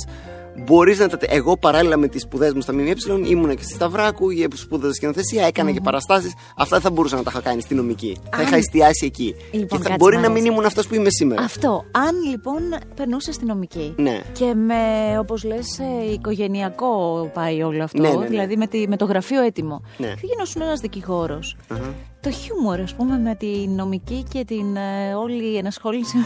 Μπορείς 0.58 1.00
να 1.00 1.08
τα. 1.08 1.18
Εγώ 1.22 1.58
παράλληλα 1.58 1.98
με 1.98 2.08
τις 2.08 2.22
σπουδές 2.22 2.54
μου 2.54 2.62
στα 2.62 2.74
ΜΜΕ 2.74 2.94
ήμουνα 3.28 3.54
και 3.54 3.64
στη 3.64 3.74
Σταυράκου 3.74 4.30
για 4.30 4.48
σπουδές 4.54 4.96
σκηνοθεσία, 4.96 5.46
έκανα 5.46 5.70
mm-hmm. 5.70 5.74
και 5.74 5.82
παραστάσεις. 5.82 6.34
Αυτά 6.58 6.76
δεν 6.76 6.82
θα 6.82 6.92
μπορούσα 6.92 7.16
να 7.16 7.24
τα 7.24 7.32
είχα 7.34 7.42
κάνει 7.42 7.62
στη 7.62 7.76
νομική. 7.76 8.18
Αν... 8.30 8.40
Θα 8.40 8.42
είχα 8.42 8.56
εστιάσει 8.56 9.06
εκεί. 9.06 9.36
Λοιπόν, 9.52 9.82
και 9.82 9.88
θα 9.90 9.96
μπορεί 10.00 10.18
να 10.18 10.30
μην 10.30 10.46
ήμουν 10.46 10.66
αυτός 10.66 10.88
που 10.88 10.96
είμαι 10.96 11.10
σήμερα. 11.10 11.42
Αυτό. 11.42 11.86
Αν 11.92 12.30
λοιπόν 12.30 12.62
περνούσε 12.96 13.32
στη 13.32 13.46
νομική. 13.46 13.94
Ναι. 13.98 14.22
Και 14.32 14.54
με, 14.54 14.76
όπως 15.20 15.44
λες, 15.44 15.80
ε, 15.80 16.12
οικογενειακό 16.12 17.30
πάει 17.34 17.64
όλο 17.64 17.84
αυτό. 17.84 18.02
Ναι, 18.02 18.10
ναι, 18.10 18.16
ναι. 18.16 18.28
Δηλαδή 18.28 18.58
με, 18.58 18.68
τη, 18.68 18.88
με 18.88 18.98
το 18.98 19.06
γραφείο 19.06 19.42
έτοιμο. 19.42 19.82
Ναι. 19.98 20.08
Θα 20.08 20.22
γινόσουν 20.22 20.62
ένας 20.62 20.80
δικηγόρος. 20.80 21.56
Uh-huh 21.70 21.94
το 22.26 22.32
χιούμορ, 22.32 22.80
ας 22.80 22.96
πούμε, 22.96 23.18
με 23.18 23.36
τη 23.36 23.68
νομική 23.68 24.24
και 24.30 24.46
την 24.46 24.76
ε, 24.76 25.14
όλη 25.14 25.58
ενασχόληση 25.58 26.18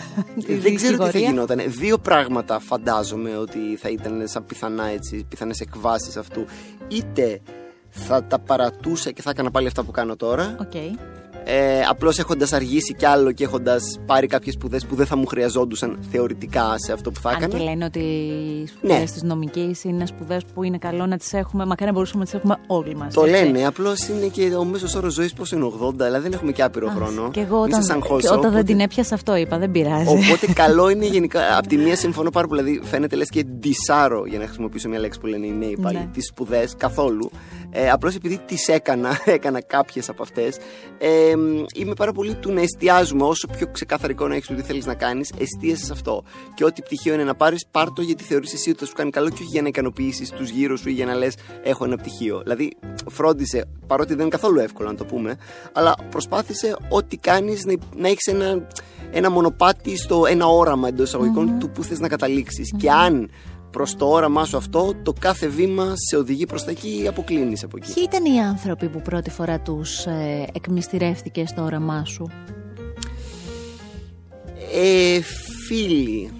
τη 0.45 0.55
Δεν 0.55 0.75
ξέρω 0.75 0.97
τι 0.97 1.09
θα 1.11 1.19
γινόταν. 1.19 1.61
Δύο 1.67 1.97
πράγματα 1.97 2.59
φαντάζομαι 2.59 3.37
ότι 3.37 3.59
θα 3.77 3.89
ήταν 3.89 4.27
σαν 4.27 4.45
πιθανά 4.45 4.85
έτσι, 4.85 5.25
πιθανές 5.29 5.59
εκβάσεις 5.59 6.17
αυτού. 6.17 6.45
Είτε 6.87 7.41
θα 7.89 8.23
τα 8.23 8.39
παρατούσα 8.39 9.11
και 9.11 9.21
θα 9.21 9.29
έκανα 9.29 9.51
πάλι 9.51 9.67
αυτά 9.67 9.83
που 9.83 9.91
κάνω 9.91 10.15
τώρα. 10.15 10.55
Okay. 10.61 10.91
Ε, 11.43 11.81
Απλώς 11.89 12.19
έχοντας 12.19 12.53
αργήσει 12.53 12.93
κι 12.93 13.05
άλλο 13.05 13.31
και 13.31 13.43
έχοντας 13.43 13.99
πάρει 14.05 14.27
κάποιες 14.27 14.53
σπουδές 14.53 14.85
που 14.85 14.95
δεν 14.95 15.05
θα 15.05 15.15
μου 15.15 15.25
χρειαζόντουσαν 15.25 15.99
θεωρητικά 16.11 16.75
σε 16.77 16.93
αυτό 16.93 17.11
που 17.11 17.19
θα 17.19 17.29
έκανα. 17.29 17.45
Αν 17.45 17.51
και 17.51 17.57
λένε 17.57 17.85
ότι 17.85 17.99
οι 17.99 18.67
σπουδές 18.67 18.99
ναι. 18.99 19.05
της 19.05 19.23
νομικής 19.23 19.83
είναι 19.83 20.05
σπουδές 20.05 20.43
που 20.53 20.63
είναι 20.63 20.77
καλό 20.77 21.05
να 21.05 21.17
τις 21.17 21.33
έχουμε, 21.33 21.65
μακάρι 21.65 21.89
να 21.89 21.95
μπορούσαμε 21.95 22.19
να 22.19 22.25
τις 22.25 22.33
έχουμε 22.33 22.57
όλοι 22.67 22.95
μας. 22.95 23.13
Το 23.13 23.23
έτσι. 23.23 23.43
λένε. 23.43 23.65
Απλώς 23.65 24.07
είναι 24.07 24.25
και 24.25 24.55
ο 24.55 24.63
μέσος 24.63 24.95
όρος 24.95 25.13
ζωής 25.13 25.33
πώ 25.33 25.43
είναι 25.53 25.71
80, 25.81 26.01
αλλά 26.01 26.19
δεν 26.19 26.33
έχουμε 26.33 26.51
και 26.51 26.63
άπειρο 26.63 26.87
Α, 26.87 26.91
χρόνο. 26.91 27.29
Και 27.31 27.39
εγώ 27.39 27.61
όταν, 27.61 27.83
σαν 27.83 28.01
χώσο, 28.01 28.27
όταν 28.27 28.37
οπότε... 28.37 28.53
δεν 28.53 28.65
την 28.65 28.79
έπιασα 28.79 29.15
αυτό 29.15 29.35
είπα, 29.35 29.57
δεν 29.57 29.71
πειράζει. 29.71 30.07
Οπότε 30.07 30.53
καλό 30.63 30.89
είναι 30.89 31.05
γενικά. 31.05 31.57
Απ' 31.57 31.67
τη 31.67 31.77
μία 31.77 31.95
συμφωνώ 31.95 32.29
πάρα 32.29 32.47
πολύ. 32.47 32.61
Δηλαδή 32.61 32.87
φαίνεται 32.87 33.15
λες 33.15 33.29
και 33.29 33.43
ντισάρω 33.43 34.25
για 34.25 34.39
να 34.39 34.45
χρησιμοποιήσω 34.45 34.89
μια 34.89 34.99
λέξη 34.99 35.19
που 35.19 35.25
λένε 35.25 35.45
οι 35.45 35.51
νέοι 35.51 35.77
πάλι. 35.81 35.97
Ναι. 35.97 36.09
Τις 36.13 36.27
σπουδές 36.27 36.73
καθόλου. 36.77 37.29
Ε, 37.69 37.89
Απλώς 37.89 38.15
επειδή 38.15 38.39
τις 38.45 38.67
έκανα, 38.67 39.19
έκανα 39.25 39.61
κάποιες 39.61 40.09
από 40.09 40.23
αυτές. 40.23 40.57
Ε, 40.97 41.35
είμαι 41.75 41.93
πάρα 41.93 42.11
πολύ 42.11 42.33
του 42.35 42.51
να 42.51 42.61
εστιάζουμε 42.61 43.23
όσο 43.23 43.47
πιο 43.47 43.67
ξεκάθαρη 43.71 44.13
εικόνα 44.13 44.35
έχεις 44.35 44.47
του 44.47 44.55
τι 44.55 44.61
θέλεις 44.61 44.85
να 44.85 44.93
κάνεις, 44.93 45.31
εστίασες 45.39 45.85
σε 45.85 45.93
αυτό. 45.93 46.23
Και 46.53 46.65
ό,τι 46.65 46.81
πτυχίο 46.81 47.13
είναι 47.13 47.23
να 47.23 47.35
πάρεις, 47.35 47.65
πάρ 47.71 47.91
το 47.91 48.01
γιατί 48.01 48.23
θεωρείς 48.23 48.53
εσύ 48.53 48.69
ότι 48.69 48.79
θα 48.79 48.85
σου 48.85 48.93
κάνει 48.93 49.09
καλό 49.09 49.29
και 49.29 49.35
όχι 49.41 49.51
για 49.51 49.61
να 49.61 49.67
ικανοποιήσεις 49.67 50.29
τους 50.29 50.49
γύρω 50.49 50.75
σου 50.75 50.89
ή 50.89 50.91
για 50.91 51.05
να 51.05 51.13
λες: 51.13 51.35
Έχω 51.63 51.85
ένα 51.85 51.95
πτυχίο. 51.95 52.39
Δηλαδή, 52.41 52.71
φρόντισε, 53.09 53.65
παρότι 53.87 54.09
δεν 54.09 54.19
είναι 54.19 54.29
καθόλου 54.29 54.59
εύκολο 54.59 54.89
να 54.89 54.95
το 54.95 55.05
πούμε, 55.05 55.37
αλλά 55.73 55.95
προσπάθησε 56.09 56.75
ό,τι 56.89 57.17
κάνεις 57.17 57.65
να, 57.65 57.73
να 57.95 58.07
έχεις 58.07 58.27
ένα, 58.27 58.67
ένα 59.11 59.29
μονοπάτι 59.29 59.97
στο 59.97 60.25
ένα 60.25 60.45
όραμα 60.45 60.87
εντός 60.87 61.17
του 61.59 61.69
που 61.69 61.83
θες 61.83 61.99
να 61.99 62.07
καταληξει 62.07 62.61
Και 62.77 62.91
αν 62.91 63.29
προς 63.71 63.95
το 63.95 64.05
όραμά 64.09 64.45
σου 64.45 64.57
αυτό, 64.57 64.93
το 65.03 65.13
κάθε 65.19 65.47
βήμα 65.47 65.93
σε 66.09 66.17
οδηγεί 66.17 66.45
προς 66.45 66.63
τα 66.63 66.71
εκεί 66.71 67.01
ή 67.03 67.07
αποκλίνεις 67.07 67.63
από 67.63 67.77
εκεί. 67.77 67.93
Ποιοι 67.93 68.03
ήταν 68.07 68.25
οι 68.33 68.39
άνθρωποι 68.41 68.89
που 68.89 69.01
πρώτη 69.01 69.29
φορά 69.29 69.59
τους 69.59 70.05
ε, 70.05 70.47
εκμυστηρεύτηκε 70.53 71.45
στο 71.45 71.63
όραμά 71.63 72.05
σου, 72.05 72.29
ε, 74.73 75.21
Φίλοι. 75.67 76.31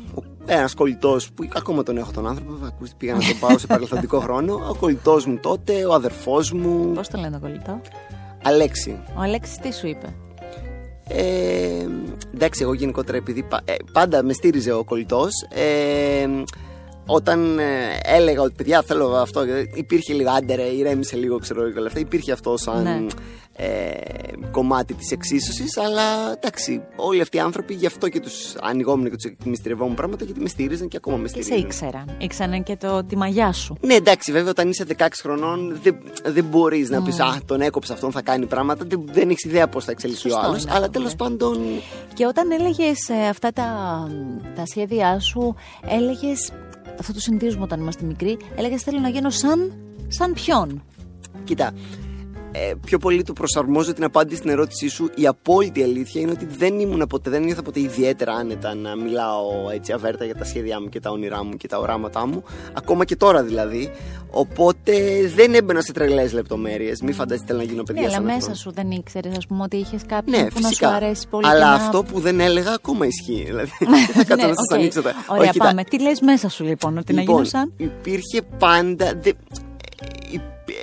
Ένας 0.46 0.74
κολλητός 0.74 1.32
που 1.32 1.48
ακόμα 1.56 1.84
τον 1.84 1.98
έχω 1.98 2.12
τον 2.12 2.28
άνθρωπο, 2.28 2.54
πήγα 2.98 3.14
να 3.14 3.20
τον 3.20 3.40
πάω 3.40 3.58
σε 3.58 3.68
παρελθοντικό 3.68 4.20
χρόνο. 4.26 4.54
Ο 4.54 4.76
κολλητός 4.76 5.26
μου 5.26 5.38
τότε, 5.42 5.86
ο 5.86 5.94
αδερφός 5.94 6.52
μου. 6.52 6.92
Πώς 6.94 7.08
το 7.08 7.18
λένε 7.20 7.40
το 7.40 7.40
κολλητό, 7.40 7.82
Αλέξη. 8.44 9.00
Ο 9.18 9.22
Αλέξης 9.22 9.58
τι 9.58 9.74
σου 9.74 9.88
είπε; 9.88 10.16
Ε, 11.08 11.86
εντάξει, 12.34 12.62
εγώ 12.64 12.74
γενικότερα 12.74 13.18
επειδή 13.18 13.46
ε, 13.66 13.74
πάντα 13.94 14.24
με 14.24 14.34
στήριζε 14.34 14.72
ο 14.72 14.84
κολλητός. 14.84 15.30
Ε, 15.54 16.28
όταν 17.12 17.60
ε, 17.60 17.64
έλεγα 18.04 18.42
ότι 18.42 18.54
παιδιά 18.58 18.82
θέλω 18.82 19.16
αυτό, 19.16 19.46
υπήρχε 19.74 20.14
λίγο 20.14 20.30
άντερε, 20.32 20.64
ηρέμησε 20.64 21.16
λίγο, 21.16 21.38
ξέρω 21.38 21.66
εγώ 21.66 21.86
αυτά. 21.86 22.00
Υπήρχε 22.00 22.32
αυτό 22.32 22.58
σαν 22.58 22.84
ναι. 22.84 23.06
ε, 23.56 23.92
κομμάτι 24.52 24.94
της 24.94 25.12
εξίσωσης, 25.12 25.78
αλλά 25.78 26.32
εντάξει, 26.36 26.82
όλοι 26.96 27.22
αυτοί 27.22 27.38
οι 27.38 27.40
άνθρωποι 27.40 27.74
γι' 27.74 27.86
αυτό 27.86 28.10
και 28.10 28.20
τους 28.20 28.56
ανοιγόμουν 28.62 29.10
και 29.10 29.16
τους 29.16 29.32
εκμυστηρευόμουν 29.32 29.96
πράγματα, 29.96 30.26
γιατί 30.26 30.40
με 30.40 30.48
στήριζαν 30.48 30.88
και 30.88 30.98
ακόμα 30.98 31.18
με 31.18 31.28
στήριζαν. 31.28 31.56
Και 31.56 31.62
σε 31.62 31.66
ήξεραν. 31.66 32.16
Ήξεραν 32.18 32.64
και 32.64 32.76
το, 32.76 33.04
τη 33.04 33.18
μαγιά 33.18 33.52
σου. 33.52 33.78
Ναι, 33.82 33.94
εντάξει, 33.94 34.32
βέβαια 34.32 34.50
όταν 34.50 34.70
είσαι 34.70 34.86
16 34.98 35.08
χρονών 35.22 35.80
δεν, 35.84 35.98
δεν 36.26 36.44
μπορείς 36.44 36.90
να 36.90 37.02
πεις 37.02 37.20
Α, 37.20 37.38
τον 37.46 37.62
έκοψε 37.62 37.94
αυτόν, 37.94 38.12
θα 38.12 38.22
κάνει 38.22 38.46
πράγματα. 38.46 38.86
Δεν, 38.88 39.04
δεν 39.12 39.30
έχεις 39.30 39.44
ιδέα 39.44 39.68
πώς 39.68 39.86
θα 39.86 39.92
εξελιχθεί 39.92 40.32
ο 40.32 40.40
άλλος. 40.40 40.68
Αλλά 40.68 40.90
τέλος 40.90 41.16
πάντων. 41.16 41.58
Και 42.14 42.26
όταν 42.26 42.52
έλεγες 42.52 43.10
ε, 43.10 43.28
αυτά 43.28 43.52
τα, 43.52 43.68
τα 44.56 44.66
σχέδιά 44.66 45.20
σου, 45.20 45.56
έλεγες 45.90 46.52
αυτό 47.00 47.14
το 47.14 47.20
συνηθίζουμε 47.20 47.64
όταν 47.64 47.80
είμαστε 47.80 48.06
μικροί, 48.06 48.38
έλεγε 48.56 48.78
θέλω 48.78 49.00
να 49.00 49.10
γίνω 49.10 49.30
σαν, 49.30 49.74
σαν 50.08 50.34
ποιον. 50.34 50.84
Κοίτα, 51.44 51.74
ε, 52.52 52.72
πιο 52.86 52.98
πολύ 52.98 53.24
του 53.24 53.34
προσαρμόζω 53.34 53.94
την 53.94 54.04
απάντηση 54.04 54.38
στην 54.38 54.50
ερώτησή 54.50 54.88
σου. 54.88 55.10
Η 55.16 55.28
απόλυτη 55.28 55.84
αλήθεια 55.84 56.22
είναι 56.22 56.32
ότι 56.32 56.46
δεν 56.58 56.80
ήμουν 56.80 57.08
ποτέ, 57.10 57.30
δεν 57.30 57.44
νιώθα 57.44 57.62
ποτέ 57.62 57.80
ιδιαίτερα 57.80 58.34
άνετα 58.34 58.74
να 58.76 58.96
μιλάω 58.96 59.46
έτσι 59.74 59.92
αβέρτα 59.92 60.26
για 60.26 60.36
τα 60.36 60.44
σχέδιά 60.44 60.82
μου 60.82 60.90
και 60.90 61.00
τα 61.00 61.10
όνειρά 61.10 61.44
μου 61.44 61.58
και 61.58 61.68
τα 61.68 61.78
οράματά 61.80 62.26
μου. 62.28 62.44
Ακόμα 62.74 63.06
και 63.06 63.16
τώρα 63.16 63.44
δηλαδή. 63.44 63.92
Οπότε 64.32 64.94
δεν 65.36 65.54
έμπαινα 65.54 65.82
σε 65.82 65.92
τρελές 65.94 66.34
λεπτομέρειες. 66.34 67.02
Μην 67.02 67.14
φανταστείτε 67.14 67.54
να 67.54 67.64
γίνω 67.64 67.84
παιδιά 67.84 68.02
Ναι, 68.02 68.08
αλλά 68.08 68.16
σαν 68.16 68.26
μέσα 68.26 68.38
αυτό. 68.38 68.54
σου 68.56 68.72
δεν 68.72 68.92
ήξερες, 68.92 69.38
ας 69.38 69.46
πούμε, 69.48 69.64
ότι 69.64 69.78
είχες 69.78 70.02
κάποιον 70.08 70.42
Ναι, 70.42 70.48
που 70.50 70.60
να 70.60 70.68
φυσικά. 70.68 70.88
σου 70.90 70.96
αρέσει 70.96 71.28
πολύ. 71.30 71.48
Αλλά 71.48 71.60
και 71.60 71.66
να- 71.66 71.74
αυτό 71.74 72.04
που 72.04 72.20
δεν 72.20 72.40
έλεγα 72.40 72.72
ακόμα 72.74 73.06
ισχύει. 73.06 73.44
Δηλαδή, 73.46 73.72
δεν 73.80 73.90
θα 74.16 74.24
κάτσω 74.24 74.36
Ναι, 74.36 74.42
να 74.52 74.56
σας 74.56 74.66
οκ. 74.72 74.78
ανοίξω 74.78 75.02
τα. 75.02 75.14
Ωραία, 75.28 75.42
Όχι, 75.44 75.52
κοίτα, 75.52 75.66
πάμε. 75.66 75.84
Τι 75.84 76.02
λες 76.02 76.22
μέσα 76.22 76.50
σου 76.50 76.64
λοιπόν, 76.64 76.98
ότι 76.98 77.14
να 77.14 77.20
Λοιπόν, 77.22 77.36
γίνω 77.36 77.48
σαν; 77.48 77.74
υπήρχε 77.78 78.42
πάντα. 78.60 79.14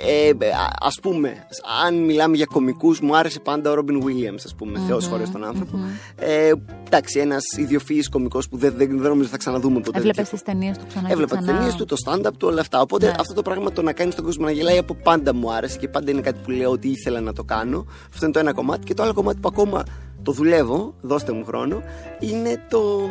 Δε, 0.03 0.11
ε, 0.11 0.27
ε, 0.27 0.51
ας 0.79 0.99
πούμε, 1.01 1.45
αν 1.85 1.95
μιλάμε 1.95 2.35
για 2.35 2.45
κομικούς 2.45 2.99
μου 2.99 3.17
άρεσε 3.17 3.39
πάντα 3.39 3.71
ο 3.71 3.73
Ρόμπιν 3.73 4.03
Γουίλιαμς, 4.03 4.41
ας 4.45 4.55
πούμε, 4.55 4.79
Θεός 4.87 5.07
χωρέσ' 5.07 5.31
τον 5.31 5.43
άνθρωπο. 5.43 5.77
Ε, 6.15 6.51
εντάξει, 6.85 7.19
ένας 7.19 7.43
ιδιοφυής 7.57 8.09
κομικός 8.09 8.49
που 8.49 8.57
δεν, 8.57 8.73
δεν, 8.77 8.87
δεν 8.99 9.09
νομίζω 9.09 9.29
θα 9.29 9.37
ξαναδούμε 9.37 9.79
ποτέ. 9.79 9.97
Έβλεπες 9.97 10.15
τέτοιο. 10.29 10.31
τις 10.31 10.41
ταινίες 10.53 10.77
του 10.77 10.85
ξανά. 10.87 11.07
και 11.07 11.13
Έβλεπα 11.13 11.35
τις 11.35 11.43
ξανά. 11.45 11.57
ταινίες 11.57 11.75
του, 11.75 11.85
το 11.85 11.95
stand-up 12.05 12.31
του, 12.37 12.47
όλα 12.47 12.61
αυτά. 12.61 12.81
Οπότε 12.81 13.05
Ναι. 13.05 13.13
αυτό 13.19 13.33
το 13.33 13.41
πράγμα 13.41 13.71
το 13.71 13.81
να 13.81 13.93
κάνεις 13.93 14.15
τον 14.15 14.25
κόσμο 14.25 14.45
να 14.45 14.51
γελάει 14.51 14.77
από 14.77 14.93
πάντα 14.95 15.33
μου 15.33 15.53
άρεσε 15.53 15.77
και 15.77 15.87
πάντα 15.87 16.11
είναι 16.11 16.21
κάτι 16.21 16.39
που 16.43 16.51
λέω 16.51 16.71
ότι 16.71 16.87
ήθελα 16.87 17.21
να 17.21 17.33
το 17.33 17.43
κάνω. 17.43 17.85
Αυτό 18.13 18.25
είναι 18.25 18.33
το 18.33 18.39
ένα 18.39 18.53
κομμάτι. 18.53 18.85
Και 18.85 18.93
το 18.93 19.03
άλλο 19.03 19.13
κομμάτι 19.13 19.39
που 19.39 19.47
ακόμα 19.51 19.83
το 20.23 20.31
δουλεύω, 20.31 20.93
δώστε 21.01 21.31
μου 21.31 21.45
χρόνο, 21.45 21.81
είναι 22.19 22.61
το, 22.69 23.09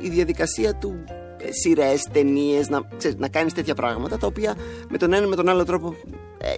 η 0.00 0.08
διαδικασία 0.08 0.74
του 0.74 0.94
σειρές, 1.50 2.02
ταινίες, 2.12 2.68
να, 2.68 2.80
ξέρεις, 2.96 3.16
να 3.18 3.28
κάνεις 3.28 3.52
τέτοια 3.52 3.74
πράγματα 3.74 4.18
τα 4.18 4.26
οποία 4.26 4.54
με 4.88 4.98
τον 4.98 5.12
ένα 5.12 5.24
ή 5.26 5.28
με 5.28 5.36
τον 5.36 5.48
άλλο 5.48 5.64
τρόπο 5.64 5.94
ε, 6.38 6.54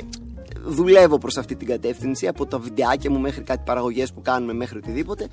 δουλεύω 0.67 1.19
προς 1.19 1.37
αυτή 1.37 1.57
την 1.57 1.67
κατεύθυνση 1.67 2.27
από 2.27 2.47
τα 2.47 2.59
βιντεάκια 2.59 3.11
μου 3.11 3.19
μέχρι 3.19 3.43
κάτι 3.43 3.63
παραγωγές 3.67 4.13
που 4.13 4.23
κάνουμε 4.23 4.53
μέχρι 4.53 4.79
οτιδήποτε 4.79 5.27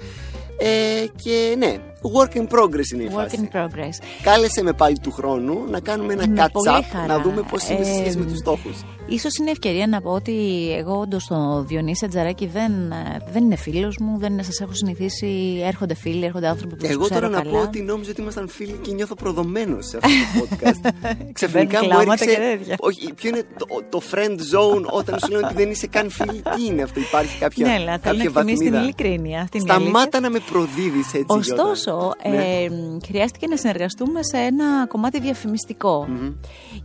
ε, 0.59 1.05
και 1.23 1.55
ναι, 1.57 1.75
work 2.01 2.37
in 2.37 2.41
progress 2.47 2.91
είναι 2.93 3.03
η 3.03 3.07
Work 3.09 3.13
φάση 3.13 3.49
in 3.51 3.57
progress. 3.57 4.03
Κάλεσε 4.23 4.63
με 4.63 4.73
πάλι 4.73 4.99
του 4.99 5.11
χρόνου 5.11 5.63
να 5.69 5.79
κάνουμε 5.79 6.13
ένα 6.13 6.27
Με 6.27 6.49
πολύ 6.53 6.69
catch-up, 6.69 6.83
χαρά. 6.91 7.05
να 7.05 7.19
δούμε 7.21 7.41
πώς 7.49 7.69
είναι 7.69 7.83
σε 7.83 7.93
σχέση 7.93 8.17
με 8.17 8.23
Ε, 8.23 8.27
τους 8.27 8.37
στόχους. 8.37 8.83
Ίσως 9.09 9.35
είναι 9.37 9.51
ευκαιρία 9.51 9.87
να 9.87 10.01
πω 10.01 10.11
ότι 10.11 10.33
εγώ 10.77 10.99
όντως 10.99 11.25
το 11.27 11.63
Διονύση 11.67 12.05
Ατζαράκη 12.05 12.45
δεν, 12.47 12.71
ε, 12.91 13.17
δεν 13.31 13.43
είναι 13.43 13.55
φίλος 13.55 13.97
μου, 13.99 14.17
δεν 14.19 14.31
είναι, 14.33 14.43
σας 14.43 14.59
έχω 14.59 14.73
συνηθίσει, 14.73 15.61
έρχονται 15.65 15.93
φίλοι, 15.95 16.25
έρχονται 16.25 16.47
άνθρωποι 16.47 16.75
που 16.75 16.81
τους 16.81 16.89
Εγώ 16.89 17.07
τώρα 17.07 17.15
ξέρω 17.19 17.27
να 17.31 17.37
καλά. 17.41 17.51
πω 17.51 17.59
ότι 17.61 17.81
νόμιζα 17.81 18.11
ότι 18.11 18.21
ήμασταν 18.21 18.47
φίλοι 18.47 18.79
και 18.81 18.91
νιώθω 18.93 19.15
προδομένος 19.15 19.85
σε 19.87 19.97
αυτό 20.01 20.09
το 20.39 20.45
podcast. 20.59 21.09
Ξαφνικά 21.33 21.81
μου 21.83 21.87
κλάματα 21.89 22.13
έριξε. 22.23 22.25
και 22.25 22.57
τέτοια. 22.57 22.75
Όχι, 22.79 23.13
ποιο 23.13 23.29
είναι 23.29 23.43
το, 23.57 23.65
το 23.89 24.01
friend 24.11 24.37
zone 24.55 24.83
όταν 24.91 25.16
σου 25.19 25.31
λένε 25.31 25.45
ότι 25.45 25.53
δεν 25.53 25.69
είσαι 25.71 25.87
καν 25.87 26.09
φίλοι. 26.09 26.41
Τι 26.55 26.65
είναι 26.65 26.81
αυτό, 26.81 26.99
υπάρχει 26.99 27.37
κάποια, 27.39 27.67
ναι, 27.67 27.73
αλλά 27.73 27.85
θέλω 27.85 27.99
κάποια 27.99 28.13
να 28.13 28.23
εκτιμήσει 28.23 28.63
την 28.63 28.71
βαθμίδα; 28.71 28.81
ειλικρίνεια. 28.83 29.41
Αυτή 29.41 29.57
είναι 29.57 29.67
η 29.67 29.71
αλήθεια. 29.73 29.89
Σταμάτα 29.91 30.19
να 30.19 30.29
με 30.29 30.39
προδίδεις 30.51 31.13
έτσι. 31.13 31.25
Ωστόσο, 31.27 32.13
Γιώτα. 32.23 32.37
Ναι. 32.37 32.63
ε, 32.63 32.69
χρειάστηκε 33.05 33.47
να 33.47 33.57
συνεργαστούμε 33.57 34.23
σε 34.23 34.37
ένα 34.37 34.87
κομμάτι 34.87 35.19
διαφημιστικό. 35.19 36.07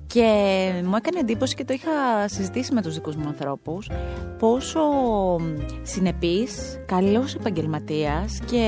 Και 0.07 0.23
μου 0.85 0.97
έκανε 0.97 1.19
εντύπωση 1.21 1.55
και 1.55 1.65
το 1.65 1.73
είχα 1.73 2.29
συζητήσει 2.29 2.75
με 2.75 2.83
τους 2.83 2.95
δικούς 2.95 3.17
μου 3.17 3.29
ανθρώπους 3.29 3.91
πόσο 4.39 4.81
συνεπής, 5.83 6.81
καλός 6.87 7.35
επαγγελματίας 7.35 8.39
και 8.51 8.67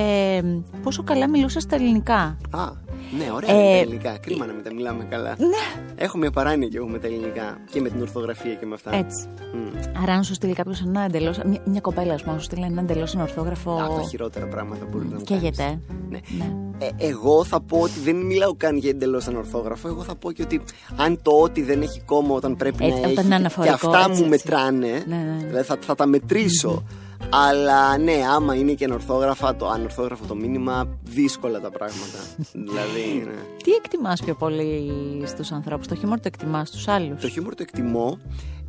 πόσο 0.82 1.02
καλά 1.02 1.28
μιλούσε 1.28 1.60
στα 1.60 1.74
ελληνικά. 1.76 2.36
Α, 2.50 2.70
ναι, 3.18 3.30
ωραία 3.34 3.50
Ε, 3.50 3.58
είναι 3.58 3.70
τα 3.72 3.78
ελληνικά. 3.78 4.18
Κρίμα 4.18 4.46
να 4.46 4.52
μην 4.52 4.64
τα 4.64 4.72
μιλάμε 4.74 5.04
καλά. 5.04 5.34
Ναι. 5.38 5.82
Έχω 5.94 6.18
μια 6.18 6.30
παράνοια 6.30 6.68
και 6.68 6.76
εγώ 6.76 6.86
με 6.86 6.98
τα 6.98 7.06
ελληνικά 7.06 7.58
και 7.70 7.80
με 7.80 7.88
την 7.88 8.00
ορθογραφία 8.00 8.54
και 8.54 8.66
με 8.66 8.74
αυτά. 8.74 8.94
Έτσι. 8.94 9.28
Μμ. 9.54 10.02
Άρα, 10.02 10.12
αν 10.12 10.24
σου 10.24 10.34
στείλει 10.34 10.52
κάποιος 10.52 10.80
ένα 10.80 11.00
εντελώ. 11.00 11.34
Μια, 11.46 11.62
μια 11.64 11.80
κοπέλα, 11.80 12.14
ας 12.14 12.22
πούμε, 12.22 12.38
σου 12.38 12.44
στείλει 12.44 12.64
ένα 12.64 12.80
εντελώς 12.80 13.14
ανορθόγραφο. 13.14 13.70
Α, 13.72 13.88
τα 13.96 14.02
χειρότερα 14.08 14.46
πράγματα 14.46 14.86
μπορεί 14.90 15.06
να 15.06 15.16
μου 15.16 15.22
Καίγεται. 15.24 15.62
κάνεις. 15.62 15.80
Ναι. 16.10 16.18
Ναι. 16.38 16.52
Ε, 16.78 16.88
εγώ 16.98 17.44
θα 17.44 17.60
πω 17.60 17.78
ότι 17.78 18.00
δεν 18.04 18.16
μιλάω 18.16 18.54
καν 18.56 18.76
για 18.76 18.90
εντελώς 18.90 19.26
ανορθόγραφο. 19.26 19.88
Εγώ 19.88 20.02
θα 20.02 20.14
πω 20.14 20.32
και 20.32 20.42
ότι 20.42 20.60
αν 20.96 21.18
το 21.22 21.30
ότι 21.30 21.62
δεν 21.62 21.82
έχει 21.82 22.00
κόμμα 22.00 22.34
όταν 22.34 22.56
πρέπει 22.56 22.84
Έτσι, 22.84 23.00
να 23.00 23.08
όταν 23.08 23.10
έχει. 23.10 23.20
είναι 23.20 23.28
και 23.28 23.34
αναφορικό, 23.34 23.74
αυτά 23.74 23.98
έτσι, 24.08 24.22
μου 24.22 24.32
έτσι. 24.32 24.48
μετράνε. 24.48 25.04
Ναι, 25.06 25.16
ναι. 25.16 25.46
Δηλαδή 25.46 25.64
θα, 25.66 25.76
θα 25.80 25.94
τα 25.94 26.06
μετρήσω. 26.06 26.82
Αλλά 27.30 27.98
ναι, 27.98 28.12
άμα 28.36 28.54
είναι 28.54 28.72
και 28.72 28.84
ανορθόγραφα, 28.84 29.56
το 29.56 29.68
ανορθόγραφο 29.68 30.24
το 30.26 30.34
μήνυμα, 30.34 30.88
δύσκολα 31.02 31.60
τα 31.60 31.70
πράγματα. 31.70 32.18
δηλαδή, 32.66 33.24
ναι. 33.24 33.40
Τι 33.62 33.70
εκτιμάς 33.70 34.22
πιο 34.24 34.34
πολύ 34.34 34.92
στους 35.26 35.52
ανθρώπους, 35.52 35.86
το 35.86 35.94
χιούμορ 35.94 36.16
το 36.16 36.24
εκτιμάς 36.26 36.68
στους 36.68 36.88
άλλους; 36.88 37.20
Το 37.20 37.28
χιούμορ 37.28 37.54
το 37.54 37.62
εκτιμώ. 37.62 38.18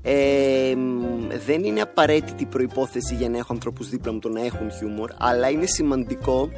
Ε, 0.07 0.75
μ, 0.75 1.27
δεν 1.45 1.63
είναι 1.63 1.81
απαραίτητη 1.81 2.45
προϋπόθεση 2.45 3.15
για 3.15 3.29
να 3.29 3.38
έχω 3.38 3.53
ανθρώπους 3.53 3.89
δίπλα 3.89 4.13
μου 4.13 4.19
το 4.19 4.29
να 4.29 4.45
έχουν 4.45 4.71
χιούμορ, 4.71 5.12
αλλά 5.17 5.50
είναι 5.50 5.65
σημαντικό, 5.65 6.50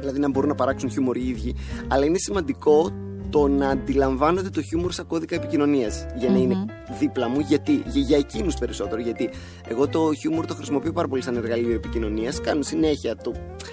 δηλαδή 0.00 0.18
να 0.18 0.28
μπορούν 0.28 0.48
να 0.48 0.54
παράξουν 0.54 0.90
χιούμορ 0.90 1.16
οι 1.16 1.28
ίδιοι, 1.28 1.54
αλλά 1.88 2.04
είναι 2.04 2.18
σημαντικό 2.18 2.92
το 3.30 3.48
να 3.48 3.68
αντιλαμβάνονται 3.68 4.50
το 4.50 4.62
χιούμορ 4.62 4.92
σαν 4.92 5.06
κώδικα 5.06 5.34
επικοινωνίας 5.34 6.06
για 6.16 6.30
να 6.30 6.38
είναι 6.38 6.64
δίπλα 6.98 7.28
μου. 7.28 7.40
Γιατί, 7.40 7.82
για, 7.86 8.02
για 8.02 8.16
εκείνους 8.16 8.54
περισσότερο. 8.54 9.00
Γιατί 9.00 9.30
εγώ 9.68 9.88
το 9.88 10.14
χιούμορ 10.14 10.46
το 10.46 10.54
χρησιμοποιώ 10.54 10.92
πάρα 10.92 11.08
πολύ 11.08 11.22
σαν 11.22 11.36
εργαλείο 11.36 11.74
επικοινωνίας. 11.74 12.40
Κάνω 12.40 12.62
συνέχεια 12.62 13.16
το 13.16 13.32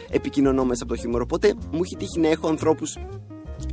επικοινωνώ 0.10 0.66
μέσα 0.66 0.84
από 0.84 0.94
το 0.94 1.00
χιούμορ. 1.00 1.22
Οπότε 1.22 1.54
μου 1.72 1.82
έχει 1.84 1.96
τύχει 1.96 2.20
να 2.20 2.28
έχω 2.28 2.48
ανθρώπους 2.48 2.98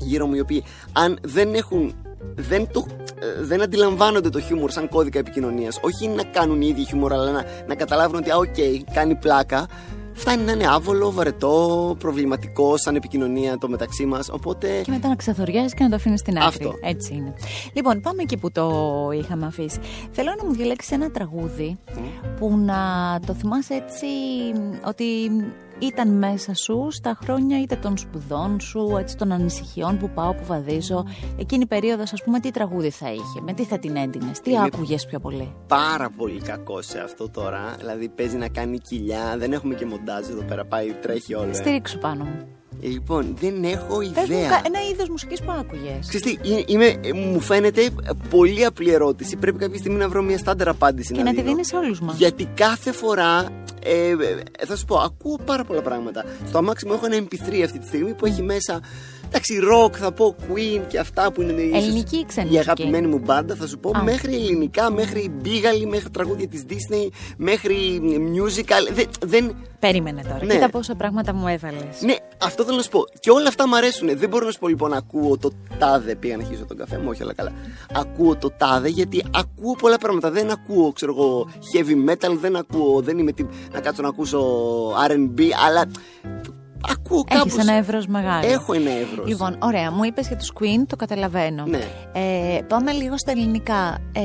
γύρω 0.00 0.26
μου 0.26 0.35
οι 0.35 0.40
οποίοι 0.40 0.62
αν 0.93 1.19
δεν 1.23 1.54
έχουν 1.54 1.95
δεν, 2.35 2.69
το, 2.73 2.87
ε, 3.21 3.43
δεν 3.43 3.62
αντιλαμβάνονται 3.62 4.28
το 4.28 4.40
χιούμορ 4.40 4.71
σαν 4.71 4.88
κώδικα 4.88 5.19
επικοινωνίας. 5.19 5.78
Όχι 5.83 6.09
να 6.09 6.23
κάνουν 6.23 6.61
οι 6.61 6.66
ίδιοι 6.71 6.85
χιούμορ, 6.85 7.12
αλλά 7.12 7.31
να, 7.31 7.45
να 7.66 7.75
καταλάβουν 7.75 8.16
ότι, 8.16 8.31
α, 8.31 8.37
οκ, 8.37 8.54
κάνει 8.93 9.14
πλάκα. 9.14 9.66
Φτάνει 10.16 10.43
να 10.43 10.52
είναι 10.52 10.66
άβολο, 10.69 11.12
βαρετό, 11.12 11.97
προβληματικό 11.99 12.76
σαν 12.76 12.97
επικοινωνία 12.97 13.59
το 13.59 13.69
μεταξύ 13.69 14.04
μας. 14.04 14.28
Οπότε. 14.28 14.81
Και 14.85 14.90
μετά 14.90 15.09
να 15.09 15.16
ξεθοριάζει 15.16 15.75
και 15.75 15.83
να 15.83 15.88
το 15.88 15.95
αφήνεις 15.95 16.21
στην 16.21 16.37
άκρη. 16.37 16.47
Αυτό. 16.47 16.73
Έτσι 16.83 17.14
είναι. 17.14 17.35
Λοιπόν, 17.73 18.00
πάμε 18.00 18.23
εκεί 18.23 18.37
που 18.37 18.50
το 18.50 18.71
είχαμε 19.19 19.47
αφήσει. 19.47 19.78
Θέλω 20.11 20.35
να 20.38 20.45
μου 20.45 20.52
διαλέξεις 20.52 20.90
ένα 20.90 21.11
τραγούδι 21.11 21.78
που 22.38 22.57
να 22.59 22.75
το 23.26 23.35
θυμάσαι 23.35 23.75
έτσι 23.75 24.07
ότι 24.87 25.04
ήταν 25.78 26.09
μέσα 26.19 26.54
σου 26.54 26.87
στα 26.90 27.19
χρόνια 27.25 27.61
είτε 27.61 27.76
των 27.76 27.97
σπουδών 27.99 28.61
σου, 28.61 28.97
έτσι 28.99 29.16
των 29.16 29.33
ανησυχιών 29.33 29.99
που 29.99 30.11
πάω, 30.11 30.35
που 30.35 30.45
βαδίζω. 30.45 31.04
Εκείνη 31.38 31.62
η 31.62 31.66
περίοδος, 31.66 32.12
ας 32.12 32.23
πούμε, 32.23 32.40
τι 32.40 32.50
τραγούδι 32.50 32.90
θα 32.90 33.12
είχε, 33.12 33.40
με 33.43 33.52
τι 33.52 33.64
θα 33.64 33.78
την 33.78 33.97
έντυνες, 33.97 34.40
τι 34.40 34.50
Είμαι- 34.50 34.64
άκουγες 34.75 35.07
πιο 35.07 35.21
πολύ; 35.21 35.54
Πάρα 35.69 36.11
πολύ 36.16 36.40
κακό 36.40 36.83
σε 36.83 36.99
αυτό 37.00 37.28
τώρα. 37.31 37.75
Δηλαδή 37.78 38.09
παίζει 38.09 38.37
να 38.37 38.49
κάνει 38.49 38.78
κοιλιά. 38.78 39.35
Δεν 39.38 39.52
έχουμε 39.52 39.75
και 39.75 39.87
μοντάζ 39.87 40.28
εδώ 40.28 40.43
πέρα. 40.43 40.64
Πάει, 40.64 40.93
τρέχει 40.93 41.35
όλο. 41.35 41.49
ε. 41.50 41.52
Στηρίξου 41.52 41.99
πάνω 41.99 42.25
μου. 42.25 42.47
Ε, 42.83 42.87
λοιπόν, 42.87 43.37
δεν 43.40 43.64
έχω 43.64 43.97
Πες 43.99 44.07
μου 44.09 44.25
ιδέα. 44.25 44.49
κα- 44.49 44.62
ένα 44.66 44.78
είδος 44.93 45.09
μουσικής 45.09 45.40
που 45.43 45.52
άκουγες. 45.61 46.07
Ξέρεις 46.09 46.23
τι, 46.23 46.52
ε, 46.54 46.62
είμαι, 46.66 46.85
ε, 46.87 47.12
μου 47.12 47.40
φαίνεται 47.40 47.83
ε, 47.83 47.90
πολύ 48.31 48.64
απλή 48.64 48.90
ερώτηση. 48.90 49.37
Πρέπει 49.37 49.59
κάποια 49.59 49.78
στιγμή 49.78 49.99
να 49.99 50.09
βρω 50.09 50.23
μια 50.23 50.38
στάνταρ 50.38 50.69
απάντηση. 50.69 51.12
Και 51.12 51.23
να 51.23 51.31
τη 51.31 51.37
δίνω. 51.37 51.49
δίνεις 51.49 51.66
σε 51.66 51.76
όλους 51.76 52.00
μας. 52.00 52.16
Γιατί 52.16 52.49
κάθε 52.54 52.93
φορά. 52.93 53.49
Ε, 53.87 54.09
ε, 54.09 54.14
θα 54.66 54.76
σου 54.76 54.85
πω, 54.85 54.97
ακούω 54.97 55.38
πάρα 55.45 55.64
πολλά 55.64 55.81
πράγματα. 55.83 56.25
Στο 56.49 56.59
αμάξι 56.59 56.87
μου 56.87 56.93
έχω 56.93 57.07
ένα 57.07 57.16
MP3 57.16 57.61
αυτή 57.64 57.78
τη 57.78 57.87
στιγμή 57.87 58.12
που 58.14 58.26
έχει 58.26 58.43
μέσα. 58.43 58.81
Εντάξει, 59.26 59.59
rock, 59.73 59.93
θα 59.93 60.12
πω 60.12 60.35
Queen 60.40 60.81
και 60.88 60.99
αυτά 60.99 61.33
που 61.33 61.43
είναι 61.43 61.52
ίσως 61.52 61.83
Ελληνική 61.83 62.16
ή 62.16 62.25
ξένη 62.26 62.47
η 62.47 62.50
μουσική; 62.50 62.71
αγαπημένη 62.71 63.07
μου 63.07 63.19
μπάντα, 63.19 63.54
θα 63.54 63.66
σου 63.66 63.78
πω. 63.78 63.90
Α. 63.95 64.02
Μέχρι 64.02 64.35
ελληνικά, 64.35 64.90
μέχρι 64.90 65.31
μπίγαλι, 65.40 65.87
μέχρι 65.87 66.11
τραγούδια 66.11 66.49
της 66.49 66.64
Disney, 66.69 67.09
μέχρι 67.37 68.00
musical. 68.37 68.93
Δεν, 68.93 69.07
δεν, 69.25 69.57
Περίμενε 69.78 70.23
τώρα. 70.23 70.45
Ναι. 70.45 70.54
Κοίτα 70.54 70.69
πόσα 70.71 70.95
πράγματα 70.95 71.35
μου 71.35 71.49
έβαλες. 71.49 72.00
ναι, 72.00 72.14
αυτό 72.38 72.64
θέλω 72.64 72.76
να 72.76 72.83
σου 72.83 72.90
πω. 72.90 73.04
Και 73.21 73.31
όλα 73.31 73.49
αυτά 73.49 73.69
μου 73.69 73.76
αρέσουν. 73.76 74.19
Δεν 74.19 74.28
μπορώ 74.28 74.47
να 74.47 74.50
σου 74.52 74.59
πω 74.59 74.69
λοιπόν 74.69 74.90
να 74.90 74.97
ακούω 74.97 75.38
το 75.38 75.50
τάδε. 75.78 76.14
Πήγα 76.14 76.37
να 76.37 76.43
χύσω 76.43 76.64
τον 76.64 76.76
καφέ 76.76 76.99
μου, 76.99 77.09
όχι 77.09 77.23
όλα 77.23 77.35
καλά. 77.35 77.52
Ακούω 77.93 78.37
το 78.37 78.50
τάδε 78.50 78.88
γιατί 78.88 79.25
ακούω 79.35 79.75
πολλά 79.75 79.99
πράγματα. 79.99 80.31
Δεν 80.31 80.50
ακούω, 80.50 80.93
ξέρω 80.93 81.14
εγώ, 81.19 81.49
heavy 81.73 82.11
metal, 82.11 82.37
δεν 82.40 82.57
ακούω, 82.57 83.00
δεν 83.00 83.19
είμαι 83.19 83.33
τι, 83.33 83.45
να 83.73 83.81
κάτσω 83.81 84.02
να 84.02 84.09
ακούσω 84.09 84.40
RB, 85.09 85.40
αλλά 85.66 85.85
ακούω 86.93 87.25
κάπως. 87.25 87.45
Έχεις 87.53 87.59
ένα 87.69 87.73
εύρος 87.73 88.07
μεγάλο. 88.07 88.47
Έχω 88.53 88.73
ένα 88.73 88.91
εύρος. 88.91 89.29
Λοιπόν, 89.29 89.57
ωραία, 89.62 89.91
μου 89.91 90.05
είπες 90.05 90.26
για 90.26 90.37
τους 90.37 90.53
Queen, 90.61 90.85
το 90.87 90.97
καταλαβαίνω. 90.97 91.64
Ναι. 91.67 91.85
Ε, 92.12 92.59
πάμε 92.69 92.93
λίγο 92.93 93.19
στα 93.19 93.31
ελληνικά. 93.31 93.99
Ε, 94.12 94.23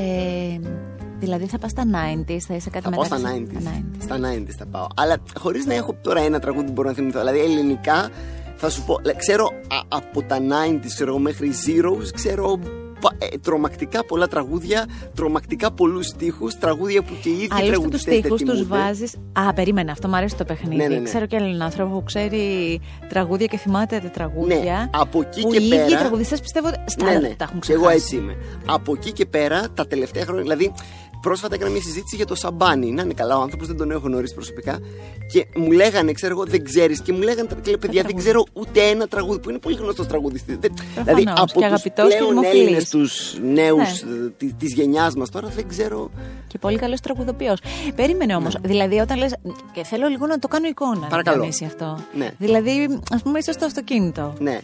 δηλαδή 1.18 1.46
θα 1.46 1.58
πας 1.58 1.70
στα 1.70 1.82
90s, 1.84 2.38
θα 2.46 2.54
είσαι 2.54 2.70
κάτι 2.70 2.84
Θα 2.84 2.90
πάω 2.90 3.04
στα 3.04 3.18
μεταξύ- 3.18 3.46
90s. 3.52 3.60
Στα 3.62 3.70
90s. 3.70 4.02
Στα 4.02 4.16
90s 4.18 4.54
θα 4.58 4.66
πάω. 4.66 4.86
Αλλά 4.96 5.16
χωρίς 5.38 5.66
να 5.66 5.74
έχω 5.74 5.94
τώρα 6.02 6.20
ένα 6.20 6.38
τραγούδι 6.38 6.66
που 6.66 6.72
μπορώ 6.72 6.88
να 6.88 6.94
θυμηθώ. 6.94 7.18
Δηλαδή 7.18 7.38
ελληνικά 7.38 8.08
θα 8.56 8.70
σου 8.70 8.84
πω. 8.84 8.98
λέ, 9.04 9.14
Ξέρω 9.14 9.44
α- 9.46 9.96
από 9.96 10.22
τα 10.22 10.38
90s 10.38 10.86
ξέρω 10.94 11.10
εγώ, 11.10 11.18
μέχρι 11.18 11.50
Zeros, 11.66 12.08
ξέρω 12.14 12.58
πα- 12.58 12.68
ε, 12.68 12.89
τρομακτικά 13.42 14.04
πολλά 14.04 14.28
τραγούδια, 14.28 14.86
τρομακτικά 15.14 15.72
πολλούς 15.72 16.06
στίχους, 16.06 16.58
τραγούδια 16.58 17.02
που 17.02 17.12
και 17.22 17.28
οι 17.28 17.32
ίδιοι 17.32 17.48
Άλλωστε 17.50 17.66
τους 17.66 17.70
τραγουδιστές 17.78 18.12
δεν 18.12 18.20
στίχους 18.22 18.40
τους 18.42 18.50
θυμούνται. 18.50 18.76
βάζεις... 18.84 19.16
Α, 19.32 19.52
περίμενε, 19.52 19.90
αυτό 19.90 20.08
μου 20.08 20.16
αρέσει 20.16 20.36
το 20.36 20.44
παιχνίδι. 20.44 20.76
Ναι, 20.76 20.86
ναι, 20.88 20.96
ναι. 20.96 21.02
Ξέρω 21.04 21.26
και 21.26 21.36
έναν 21.36 21.62
άνθρωπο 21.62 21.94
που 21.94 22.02
ξέρει 22.04 22.80
τραγούδια 23.08 23.46
και 23.46 23.56
θυμάται 23.56 23.98
τα 23.98 24.10
τραγούδια. 24.10 24.56
Ναι, 24.56 24.88
από 24.92 25.20
εκεί 25.20 25.40
που 25.42 25.50
και 25.50 25.58
οι 25.58 25.68
πέρα- 25.68 25.84
ίδιοι 25.84 25.96
τραγουδιστές 25.96 26.40
πιστεύω 26.40 26.68
στα 26.86 27.04
Ναι, 27.04 27.10
άλλα 27.10 27.20
ναι. 27.20 27.34
τα 27.34 27.44
έχουν 27.48 27.60
Και 27.60 27.72
εγώ 27.72 27.84
ξεχάσει. 27.84 28.04
έτσι 28.04 28.16
είμαι. 28.16 28.36
Από 28.66 28.92
εκεί 28.96 29.12
και 29.12 29.26
πέρα, 29.26 29.62
τα 29.74 29.86
τελευταία 29.86 30.24
χρόνια, 30.24 30.42
δηλαδή 30.42 30.72
πρόσφατα 31.20 31.54
έκανα 31.54 31.70
μια 31.70 31.82
συζήτηση 31.82 32.16
για 32.16 32.26
το 32.26 32.34
Σαμπάνι. 32.34 32.90
Να 32.90 33.02
είναι 33.02 33.12
καλά, 33.12 33.38
ο 33.38 33.42
άνθρωπος 33.42 33.66
δεν 33.66 33.76
τον 33.76 33.90
έχω 33.90 34.06
γνωρίσει 34.06 34.34
προσωπικά. 34.34 34.78
Και 35.32 35.46
μου 35.56 35.70
λέγανε, 35.70 36.12
ξέρω 36.12 36.32
εγώ, 36.32 36.44
δεν 36.44 36.64
ξέρεις. 36.64 37.00
Και 37.00 37.12
μου 37.12 37.20
λέγανε, 37.20 37.48
και 37.62 37.70
λέω, 37.70 37.78
παιδιά, 37.78 38.02
δεν 38.02 38.16
ξέρω 38.16 38.44
ούτε 38.52 38.80
ένα 38.80 39.06
τραγούδι 39.08 39.38
που 39.38 39.50
είναι 39.50 39.58
πολύ 39.58 39.76
γνωστός 39.76 40.06
τραγουδιστής. 40.06 40.58
Δηλαδή 41.04 41.24
από 41.36 41.52
τους 41.52 41.82
πλέον 41.94 42.44
Έλληνες, 42.44 42.88
τους 42.88 43.38
νέους 43.42 44.02
ναι. 44.02 44.50
της 44.58 44.72
γενιάς 44.72 45.14
μας 45.14 45.30
τώρα, 45.30 45.48
δεν 45.48 45.68
ξέρω. 45.68 46.10
Και 46.46 46.58
πολύ 46.58 46.78
καλός 46.78 47.00
τραγουδοποιός. 47.00 47.60
Περίμενε 47.94 48.36
όμως. 48.36 48.54
Ναι. 48.54 48.68
Δηλαδή, 48.68 48.98
όταν 48.98 49.18
λες. 49.18 49.34
Και 49.72 49.84
θέλω 49.84 50.06
λίγο 50.06 50.26
να 50.26 50.38
το 50.38 50.48
κάνω 50.48 50.66
εικόνα. 50.66 51.06
Παρακαλώ. 51.06 51.48
Να 51.60 51.66
αυτό. 51.66 51.98
Ναι. 52.14 52.30
Δηλαδή, 52.38 53.00
ας 53.10 53.22
πούμε, 53.22 53.38
είσαι 53.38 53.52
στο 53.52 53.64
αυτοκίνητο. 53.64 54.32
Ναι. 54.38 54.60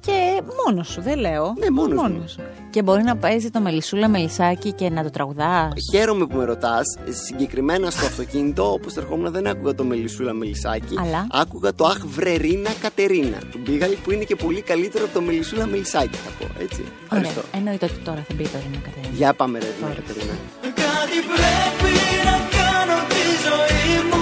Και 0.00 0.42
μόνος 0.64 0.88
σου, 0.88 1.00
δεν 1.02 1.18
λέω. 1.18 1.54
Ναι, 1.58 1.70
μόνος 1.70 2.30
σου. 2.30 2.40
Και 2.70 2.82
μπορεί 2.82 3.02
να 3.02 3.16
παίζει 3.16 3.50
το 3.50 3.60
μελισούλα 3.60 4.08
μελισάκι 4.08 4.72
και 4.72 4.90
να 4.90 5.02
το 5.02 5.10
τραγουδάς. 5.10 5.72
Χαίρομαι 5.92 6.26
που 6.26 6.36
με 6.36 6.44
ρωτάς. 6.44 6.84
Συγκεκριμένα 7.26 7.90
στο 7.90 8.06
αυτοκίνητο, 8.06 8.72
όπως 8.72 8.96
ερχόμουν, 8.96 9.32
δεν 9.32 9.46
άκουγα 9.46 9.74
το 9.74 9.84
μελισούλα 9.84 10.32
μελισάκι. 10.32 10.94
Αλλά; 11.00 11.26
Άκουγα 11.30 11.74
το 11.74 11.84
Αχ 11.84 11.98
Βρερίνα 12.06 12.70
Κατερίνα 12.80 13.38
του 13.50 13.60
Μπίγαλη 13.64 13.96
που 13.96 14.10
είναι 14.12 14.24
και 14.24 14.36
πολύ 14.36 14.60
καλύτερο 14.60 15.04
από 15.04 15.14
το 15.14 15.20
μελισούλα 15.20 15.66
μελισάκι, 15.66 16.16
θα 16.16 16.30
πω. 16.38 16.62
Έτσι. 16.62 16.84
Ωραία. 17.12 17.30
Εννοείται 17.52 17.84
ότι 17.84 17.98
τώρα 18.04 18.24
θα 18.28 18.34
μπει 18.34 18.42
το 18.42 18.58
Ρίνα 18.64 18.82
Κατερίνα. 18.84 19.14
Για 19.16 19.34
πάμε, 19.34 19.58
ρε, 19.58 19.66
Κατερίνα. 19.80 20.34
Κάτι 20.62 21.18
πρέπει 21.32 21.92
να 22.28 22.36
κάνω 22.56 22.96
τη 23.08 23.22
ζωή 23.46 23.94
μου 24.10 24.19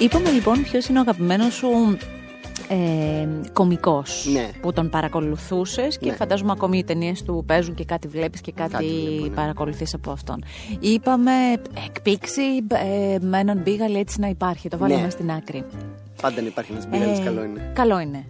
Είπαμε 0.00 0.30
λοιπόν 0.30 0.62
ποιος 0.62 0.86
είναι 0.86 0.98
ο 0.98 1.00
αγαπημένος 1.00 1.54
σου 1.54 1.68
ε, 2.68 3.26
κομικός 3.52 4.26
ναι. 4.32 4.48
που 4.60 4.72
τον 4.72 4.90
παρακολουθούσες 4.90 5.98
και 5.98 6.10
Ναι. 6.10 6.16
φαντάζομαι 6.16 6.52
ακόμη 6.52 6.78
οι 6.78 6.84
ταινίες 6.84 7.22
του 7.22 7.44
παίζουν 7.46 7.74
και 7.74 7.84
κάτι 7.84 8.08
βλέπεις 8.08 8.40
και 8.40 8.52
κάτι, 8.52 8.70
Κάτι 8.72 8.84
βλέπω, 8.86 9.24
ναι. 9.26 9.34
παρακολουθείς 9.34 9.94
από 9.94 10.10
αυτόν. 10.10 10.44
Είπαμε 10.80 11.32
εκπήξη 11.86 12.42
ε, 12.68 13.16
με 13.20 13.38
έναν 13.38 13.58
μπίγαλι 13.58 13.98
έτσι 13.98 14.20
να 14.20 14.28
υπάρχει, 14.28 14.68
το 14.68 14.78
βάλαμε 14.78 15.02
Ναι. 15.02 15.10
στην 15.10 15.30
άκρη. 15.30 15.64
Πάντα 16.22 16.40
να 16.40 16.46
υπάρχει 16.46 16.72
ένας 16.72 16.88
Μπίγαλη, 16.88 17.20
Ε, 17.20 17.24
καλό 17.24 17.44
είναι. 17.44 17.70
Καλό 17.74 17.98
είναι. 18.00 18.24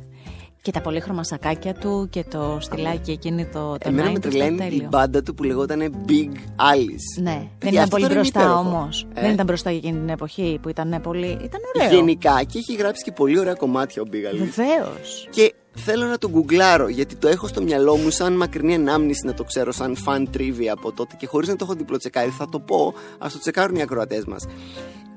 Και 0.62 0.71
τα 0.71 0.81
πολύχρωμα 0.81 1.25
σακάκια 1.25 1.75
του 1.75 2.07
και 2.11 2.25
το 2.31 2.59
στυλάκι 2.61 3.11
εκείνη 3.11 3.45
το, 3.47 3.59
το 3.73 3.88
Εμένα 3.88 4.09
90s 4.09 4.12
με 4.12 4.19
ήταν 4.19 4.31
τρελαίνει 4.31 4.57
τέλειο. 4.57 4.83
η 4.85 4.87
μπάντα 4.90 5.23
του 5.23 5.35
που 5.35 5.43
λεγόταν 5.43 5.95
Big 6.09 6.35
Alice. 6.73 7.23
Ναι, 7.23 7.31
δεν 7.31 7.49
Παιδιά, 7.59 7.71
ήταν 7.71 7.83
αυτό 7.83 7.97
πολύ 7.97 8.02
τώρα 8.02 8.12
είναι 8.12 8.14
μπροστά 8.14 8.40
υπέροχο. 8.40 8.61
όμως. 8.69 9.07
Ε. 9.14 9.21
Δεν 9.21 9.31
ήταν 9.33 9.47
μπροστά 9.47 9.71
για 9.71 9.79
εκείνη 9.79 9.99
την 9.99 10.09
εποχή 10.09 10.59
που 10.62 10.69
ήταν 10.69 11.00
πολύ. 11.02 11.26
ήταν 11.26 11.61
ωραίο. 11.76 11.95
Γενικά 11.95 12.43
και 12.45 12.59
έχει 12.59 12.75
γράψει 12.75 13.02
και 13.05 13.12
πολύ 13.12 13.38
ωραία 13.38 13.55
κομμάτια 13.55 14.02
ο 14.02 14.05
Big 14.12 14.35
Alice. 14.35 14.38
Βεβαίως. 14.38 15.29
Και 15.31 15.55
θέλω 15.75 16.07
να 16.07 16.19
τον 16.19 16.31
γκουγκλάρω 16.31 16.88
γιατί 16.88 17.14
το 17.17 17.29
έχω 17.29 17.47
στο 17.47 17.62
μυαλό 17.62 17.97
μου 17.97 18.11
σαν 18.11 18.33
μακρινή 18.33 18.75
ανάμνηση 18.75 19.26
να 19.26 19.35
το 19.35 19.45
ξέρω, 19.45 19.73
σαν 19.73 19.97
fan 20.07 20.37
trivia 20.37 20.67
από 20.73 20.93
τότε 20.93 21.14
και 21.19 21.26
χωρίς 21.26 21.49
να 21.49 21.57
το 21.57 21.64
έχω 21.64 21.75
διπλοτσεκάρει. 21.75 22.31
Θα 22.31 22.49
το 22.49 22.61
πω, 22.61 22.95
ας 23.19 23.33
το 23.33 23.38
τσεκάρουν 23.38 23.76
οι 23.76 23.83
ακροατές 23.83 24.25
μας. 24.25 24.47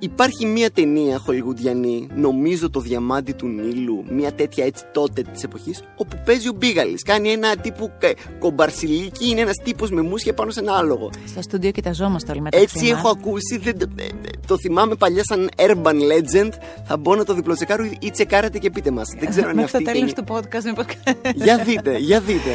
Υπάρχει 0.04 0.46
μία 0.46 0.72
ταινία 0.72 1.18
χολιγουντιανή, 1.18 2.08
νομίζω 2.16 2.70
το 2.70 2.80
Διαμάντι 2.80 3.32
του 3.32 3.48
Νείλου, 3.48 4.04
μία 4.10 4.34
τέτοια 4.34 4.66
έτσι 4.66 4.84
τότε 4.94 5.22
της 5.22 5.44
εποχής, 5.44 5.84
όπου 5.96 6.22
παίζει 6.26 6.48
ο 6.50 6.54
Μπίγαλης. 6.56 7.04
Κάνει 7.04 7.30
ένα 7.30 7.56
τύπου 7.56 7.92
κα- 8.00 8.14
κομπαρσιλίκι, 8.40 9.30
είναι 9.30 9.42
ένας 9.42 9.58
τύπος 9.64 9.90
με 9.92 10.02
μουσια 10.02 10.34
πάνω 10.34 10.52
σε 10.52 10.60
ένα 10.60 10.74
άλογο. 10.74 11.10
Στο 11.28 11.42
στούντιο 11.42 11.72
κοιταζόμαστε 11.72 12.32
όλοι 12.32 12.42
μεταξύ 12.42 12.66
Έτσι 12.66 12.92
μας. 12.92 13.00
έχω 13.00 13.10
ακούσει, 13.10 13.58
δεν, 13.58 13.78
το- 13.80 13.88
ε, 14.00 14.04
ε, 14.04 14.10
το 14.48 14.58
θυμάμαι 14.58 14.96
παλιά 14.96 15.24
σαν 15.24 15.50
urban 15.56 15.94
legend. 15.96 16.52
Θα 16.86 16.98
μπω 16.98 17.16
να 17.16 17.24
το 17.26 17.34
διπλοτσεκάρω 17.34 17.84
ή 18.00 18.12
τσεκάρετε 18.12 18.58
και 18.58 18.70
πείτε 18.70 18.92
μας. 18.92 19.08
Δεν 19.20 19.30
ξέρω 19.30 19.48
αν 19.48 19.54
είναι 19.54 19.62
Μέχρι 19.62 19.78
αυτή 19.78 19.84
το 19.84 19.92
η 19.92 19.94
τέλος 19.94 20.14
ταινία. 20.14 20.42
του 20.42 20.48
podcast. 20.48 20.64
μήπως- 20.64 21.36
Για 21.36 21.58
δείτε, 21.58 21.98
για 21.98 22.20
δείτε. 22.20 22.52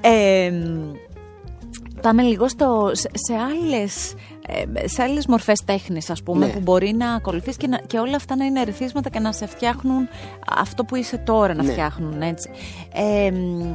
Ε, 0.00 0.52
πάμε 2.02 2.22
λίγο 2.22 2.48
στο, 2.48 2.90
σε, 2.92 3.10
σε 3.14 3.34
άλλες 3.34 4.12
ε, 4.12 4.16
σε 4.84 5.02
άλλες 5.02 5.26
μορφές 5.26 5.60
τέχνης 5.64 6.10
ας 6.10 6.22
πούμε 6.22 6.46
Ναι. 6.46 6.52
που 6.52 6.60
μπορεί 6.60 6.92
να 6.92 7.12
ακολουθείς 7.14 7.56
και, 7.56 7.66
να, 7.66 7.78
και 7.78 7.98
όλα 7.98 8.16
αυτά 8.16 8.36
να 8.36 8.44
είναι 8.44 8.60
ερεθίσματα 8.60 9.08
και 9.10 9.18
να 9.18 9.32
σε 9.32 9.46
φτιάχνουν 9.46 10.08
αυτό 10.56 10.84
που 10.84 10.96
είσαι 10.96 11.16
τώρα 11.18 11.54
να 11.54 11.62
Ναι. 11.62 11.70
φτιάχνουν 11.72 12.22
έτσι 12.22 12.50
ε, 12.92 13.30
μ, 13.30 13.74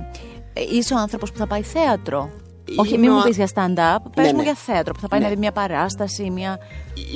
είσαι 0.71 0.93
ο 0.93 0.97
άνθρωπος 0.97 1.31
που 1.31 1.37
θα 1.37 1.47
πάει 1.47 1.61
θέατρο 1.61 2.29
όχι 2.75 2.93
Είμαι 2.93 2.99
μην 3.01 3.09
ο 3.09 3.13
μου 3.13 3.19
α- 3.19 3.23
πεις 3.23 3.35
για 3.35 3.47
stand-up 3.55 4.09
πες 4.15 4.25
Ναι, 4.25 4.31
μου 4.31 4.37
ναι. 4.37 4.43
για 4.43 4.53
θέατρο 4.55 4.93
που 4.93 4.99
θα 4.99 5.07
πάει 5.07 5.19
Ναι. 5.19 5.25
να 5.25 5.31
δει 5.31 5.39
μια 5.39 5.51
παράσταση 5.51 6.29
μια... 6.29 6.57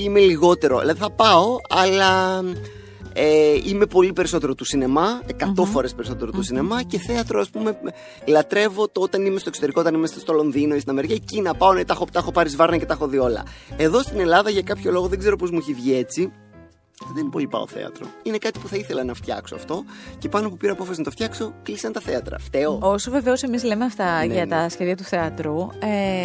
Είμαι 0.04 0.20
λιγότερο. 0.20 0.80
Δηλαδή 0.80 1.00
θα 1.00 1.10
πάω, 1.12 1.58
αλλά 1.70 2.40
ε, 3.22 3.60
είμαι 3.64 3.86
πολύ 3.86 4.14
περισσότερο 4.14 4.56
του 4.56 4.66
σινεμά, 4.66 5.22
100 5.58 5.64
φορές 5.66 5.94
περισσότερο 5.94 6.32
του 6.32 6.42
σινεμά 6.44 6.84
και 6.84 7.00
θέατρο, 7.00 7.40
ας 7.40 7.50
πούμε. 7.50 7.80
Λατρεύω 8.28 8.88
το 8.90 9.02
όταν 9.02 9.26
είμαι 9.26 9.40
στο 9.40 9.50
εξωτερικό, 9.50 9.82
όταν 9.82 9.94
είμαι 9.94 10.08
στο 10.08 10.34
Λονδίνο 10.34 10.76
ή 10.76 10.80
στην 10.80 10.92
Αμερική. 10.92 11.14
Εκεί 11.14 11.42
να 11.42 11.54
πάω, 11.54 11.74
ναι, 11.74 11.86
τα 11.86 11.94
έχω, 11.94 12.06
τα 12.12 12.20
έχω 12.20 12.32
πάρει 12.32 12.50
σβάρνα 12.50 12.78
και 12.78 12.86
τα 12.86 12.94
έχω 12.94 13.08
δει 13.08 13.18
όλα. 13.18 13.44
Εδώ 13.78 14.02
στην 14.02 14.20
Ελλάδα, 14.20 14.50
για 14.50 14.62
κάποιο 14.62 14.92
λόγο, 14.92 15.08
δεν 15.08 15.20
ξέρω 15.20 15.36
πώς 15.36 15.52
μου 15.52 15.58
έχει 15.58 15.74
βγει 15.74 15.94
έτσι. 15.96 16.32
Δεν 17.16 17.30
πολύ 17.30 17.48
πάω 17.48 17.68
θέατρο. 17.68 18.06
Είναι 18.24 18.38
κάτι 18.38 18.60
που 18.60 18.68
θα 18.68 18.76
ήθελα 18.76 19.04
να 19.04 19.14
φτιάξω 19.14 19.56
αυτό 19.56 19.84
και 20.18 20.30
πάνω 20.30 20.50
που 20.50 20.58
πήρα 20.58 20.72
απόφαση 20.72 20.98
να 20.98 21.04
το 21.06 21.12
φτιάξω, 21.12 21.54
κλείσαν 21.64 21.92
τα 21.92 22.00
θέατρα. 22.00 22.40
Φταίω. 22.40 22.80
Όσο 22.82 23.12
βεβαίως 23.12 23.44
εμείς 23.44 23.64
λέμε 23.64 23.86
αυτά 23.86 24.26
Ναι, 24.26 24.34
για 24.34 24.46
ναι. 24.46 24.50
τα 24.56 24.70
σχέδια 24.70 24.96
του 24.96 25.04
θεάτρου. 25.04 25.56
Ε, 25.62 25.68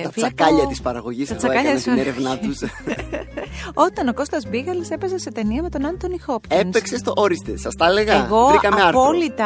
Τα 0.03 0.11
βλέπω- 0.11 0.11
τσακάλια 0.35 0.67
της 0.67 0.81
παραγωγής, 0.81 1.29
Τα 1.29 1.35
εγώ 1.35 1.39
τσακάλια 1.43 1.71
έκανα 1.71 1.75
της- 1.85 1.93
την 1.93 1.99
έρευνά 1.99 2.39
τους. 2.39 2.59
Όταν 3.75 4.09
ο 4.09 4.15
Κώστας 4.15 4.47
Μπίγαλης 4.49 4.91
έπαιζε 4.91 5.19
σε 5.19 5.33
ταινία 5.33 5.63
με 5.63 5.69
τον 5.69 5.87
Άντωνι 5.87 6.19
Χόπκινς. 6.19 6.61
Έπαιξε 6.61 6.97
στο 6.97 7.13
όριστε, 7.17 7.57
σας 7.57 7.75
τα 7.75 7.87
έλεγα. 7.87 8.25
Εγώ 8.25 8.47
Βρήκαμε 8.47 8.83
άρθρο. 8.83 9.01
απόλυτα 9.03 9.45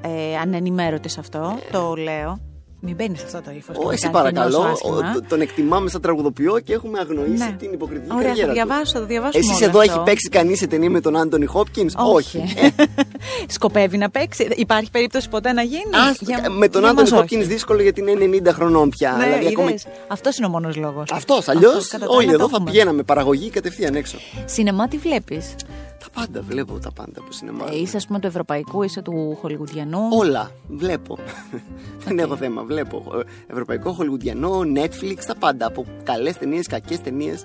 ε, 0.00 0.36
ανενημέρωτης 0.36 1.12
σε 1.12 1.20
αυτό, 1.20 1.58
το 1.72 1.94
λέω. 1.94 2.38
Μην 2.84 2.94
μπαίνεις 2.94 3.18
σε 3.18 3.24
αυτό 3.26 3.40
το 3.44 3.50
ύφος. 3.56 3.76
Ω, 3.76 3.90
εσύ 3.90 4.10
παρακαλώ, 4.10 4.58
ο- 4.82 4.96
το- 5.14 5.22
τον 5.28 5.40
εκτιμάμε 5.40 5.90
σαν 5.90 6.00
τραγουδοποιό 6.00 6.58
και 6.58 6.72
έχουμε 6.72 6.98
αγνοήσει 6.98 7.32
Ναι. 7.44 7.56
την 7.58 7.72
υποκριτική 7.72 8.14
Ωραία, 8.14 8.26
καριέρα 8.28 8.46
θα 8.46 8.46
του. 8.46 8.52
διαβάσω, 8.54 8.98
θα 8.98 9.04
διαβάσουμε 9.04 9.44
Εσείς 9.44 9.56
όλο 9.56 9.64
εδώ 9.68 9.78
αυτό. 9.78 9.92
έχει 9.92 10.02
παίξει 10.02 10.28
κανείς 10.28 10.58
σε 10.58 10.66
ταινία 10.66 10.90
με 10.90 11.00
τον 11.00 11.16
Άντωνι 11.16 11.46
Χόπκινς, 11.46 11.94
όχι. 11.96 12.38
Ε, 12.56 12.68
Σκοπεύει 13.56 13.96
να 13.98 14.10
παίξει. 14.10 14.48
Υπάρχει 14.56 14.90
περίπτωση 14.90 15.28
ποτέ 15.28 15.52
να 15.52 15.62
γίνει; 15.62 15.82
ας- 16.10 16.18
Για- 16.20 16.50
με 16.50 16.68
τον 16.68 16.80
για 16.80 16.90
Άντωνι 16.90 17.10
μας 17.10 17.18
Χόπκινς 17.18 17.42
όχι. 17.44 17.52
δύσκολο 17.52 17.82
γιατί 17.82 18.00
είναι 18.00 18.12
90 18.12 18.52
χρονών 18.52 18.88
πια. 18.88 19.14
Ναι, 19.18 19.24
δηλαδή, 19.24 19.46
ακόμα... 19.46 19.68
είδες. 19.68 19.86
Αυτός 20.08 20.36
είναι 20.36 20.46
ο 20.46 20.50
μόνος 20.50 20.76
λόγος. 20.76 21.10
Αυτός, 21.12 21.48
αλλιώς 21.48 21.72
Αυτός, 21.74 21.88
κατά 21.88 22.06
τα 22.06 22.12
όλοι 22.14 22.24
άλλα, 22.24 22.32
εδώ 22.34 22.42
το 22.42 22.48
θα 22.48 22.54
έχουμε. 22.56 22.70
πηγαίναμε 22.70 23.02
παραγωγή 23.02 23.50
κατευθείαν 23.50 23.94
έξω. 23.94 24.18
Σινεμά 24.44 24.88
τι 24.88 24.96
βλέπεις; 24.96 25.54
Τα 25.98 26.06
πάντα, 26.20 26.42
βλέπω 26.42 26.78
τα 26.78 26.92
πάντα 26.92 27.20
από 27.20 27.32
σινεμά. 27.32 27.64
Ε, 27.70 27.76
είσαι 27.78 27.96
ας 27.96 28.06
πούμε 28.06 28.18
του 28.20 28.26
ευρωπαϊκού, 28.26 28.82
είσαι 28.82 29.02
του 29.02 29.36
χολιγουδιανού. 29.40 29.98
Όλα, 30.12 30.50
βλέπω. 30.68 31.18
Δεν 32.04 32.18
έχω 32.18 32.36
θέμα, 32.36 32.62
βλέπω. 32.64 33.12
Ε, 33.18 33.52
Ευρωπαϊκό, 33.52 33.92
χολιγουντιανό, 33.92 34.60
Netflix, 34.76 35.16
τα 35.26 35.34
πάντα. 35.34 35.66
Από 35.66 35.84
καλές 36.02 36.36
ταινίες, 36.38 36.66
κακές 36.66 37.00
ταινίες. 37.00 37.44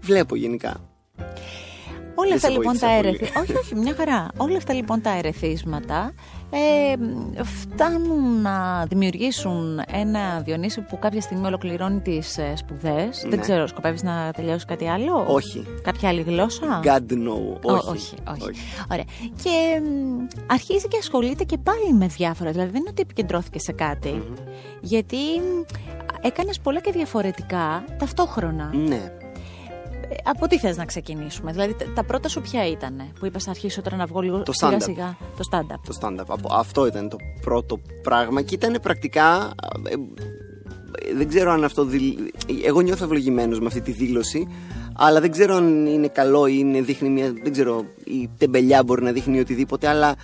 Βλέπω 0.00 0.36
γενικά. 0.36 0.80
Όλα 2.14 2.26
Δεν 2.28 2.36
αυτά 2.36 2.48
σε 2.48 2.52
λοιπόν 2.52 2.78
τα 2.78 2.88
βοήθησα 2.88 2.96
πολύ. 3.02 3.06
ερεθίσματα. 3.08 3.40
όχι, 3.40 3.56
όχι, 3.56 3.74
μια 3.74 3.94
χαρά. 3.94 4.28
Όλα 4.36 4.56
αυτά 4.56 4.72
λοιπόν 4.72 5.02
τα 5.02 5.16
ερεθίσματα 5.16 6.12
ε, 6.50 7.42
φτάνουν 7.42 8.40
να 8.42 8.84
δημιουργήσουν 8.88 9.80
ένα 9.92 10.40
Διονύση 10.40 10.80
που 10.80 10.98
κάποια 10.98 11.20
στιγμή 11.20 11.46
ολοκληρώνει 11.46 12.00
τις 12.00 12.38
ε, 12.38 12.52
σπουδές. 12.56 13.20
Δεν 13.20 13.30
Ναι. 13.30 13.36
ξέρω, 13.36 13.66
σκοπεύεις 13.66 14.02
να 14.02 14.30
τελειώσεις 14.36 14.64
κάτι 14.64 14.88
άλλο; 14.88 15.24
Όχι. 15.28 15.66
Κάποια 15.82 16.08
άλλη 16.08 16.20
γλώσσα; 16.22 16.80
God 16.84 17.12
no. 17.12 17.28
Ω, 17.62 17.72
Όχι. 17.72 17.88
όχι, 17.88 18.14
όχι. 18.28 18.50
Ωραία. 18.92 19.04
Και 19.42 19.80
μ, 19.80 20.26
αρχίζει 20.46 20.88
και 20.88 20.96
ασχολείται 20.98 21.44
και 21.44 21.58
πάλι 21.58 21.92
με 21.92 22.06
διάφορα. 22.06 22.50
Δηλαδή 22.50 22.70
δεν 22.70 22.80
είναι 22.80 22.90
ότι 22.90 23.02
επικεντρώθηκε 23.02 23.58
σε 23.58 23.72
κάτι. 23.72 24.22
Γιατί 24.80 25.16
έκανες 26.20 26.58
πολλά 26.60 26.80
και 26.80 26.92
διαφορετικά 26.92 27.84
ταυτόχρονα. 27.98 28.70
Ναι. 28.74 29.12
Ε, 30.08 30.14
Από 30.24 30.46
τι 30.48 30.58
θες 30.58 30.76
να 30.76 30.84
ξεκινήσουμε, 30.84 31.52
Δηλαδή 31.52 31.74
τα- 31.74 31.92
τα 31.94 32.04
πρώτα 32.04 32.28
σου 32.28 32.40
ποια 32.40 32.66
ήταν 32.68 33.12
που 33.18 33.26
είπες 33.26 33.44
να 33.46 33.50
αρχίσω 33.50 33.82
τώρα 33.82 33.96
να 33.96 34.06
βγω 34.06 34.20
λίγο 34.20 34.42
Το 34.42 34.52
σιγά 34.52 34.76
stand-up. 34.76 34.82
σιγά; 34.82 35.16
Το 35.36 35.44
stand-up. 35.50 35.80
το 35.86 35.98
stand-up. 36.00 36.24
Από- 36.28 36.54
Αυτό 36.54 36.86
ήταν 36.86 37.08
το 37.08 37.16
πρώτο 37.40 37.80
πράγμα 38.02 38.42
και 38.42 38.54
ήταν 38.54 38.78
πρακτικά. 38.82 39.50
ε, 39.88 39.92
ε, 41.10 41.14
δεν 41.14 41.28
ξέρω 41.28 41.50
αν 41.52 41.64
αυτό. 41.64 41.84
δηλ- 41.84 42.18
Εγώ 42.64 42.80
νιώθω 42.80 43.04
ευλογημένος 43.04 43.60
με 43.60 43.66
αυτή 43.66 43.80
τη 43.80 43.90
δήλωση, 43.92 44.48
αλλά 44.96 45.20
δεν 45.20 45.30
ξέρω 45.30 45.54
αν 45.54 45.86
είναι 45.86 46.08
καλό 46.08 46.46
ή 46.46 46.54
είναι, 46.58 46.80
δείχνει 46.80 47.08
μια. 47.08 47.32
Δεν 47.42 47.52
ξέρω, 47.52 47.84
η 48.04 48.30
τεμπελιά 48.38 48.82
μπορεί 48.84 49.02
να 49.02 49.12
δείχνει 49.12 49.40
οτιδήποτε, 49.40 49.88
αλλά 49.88 50.14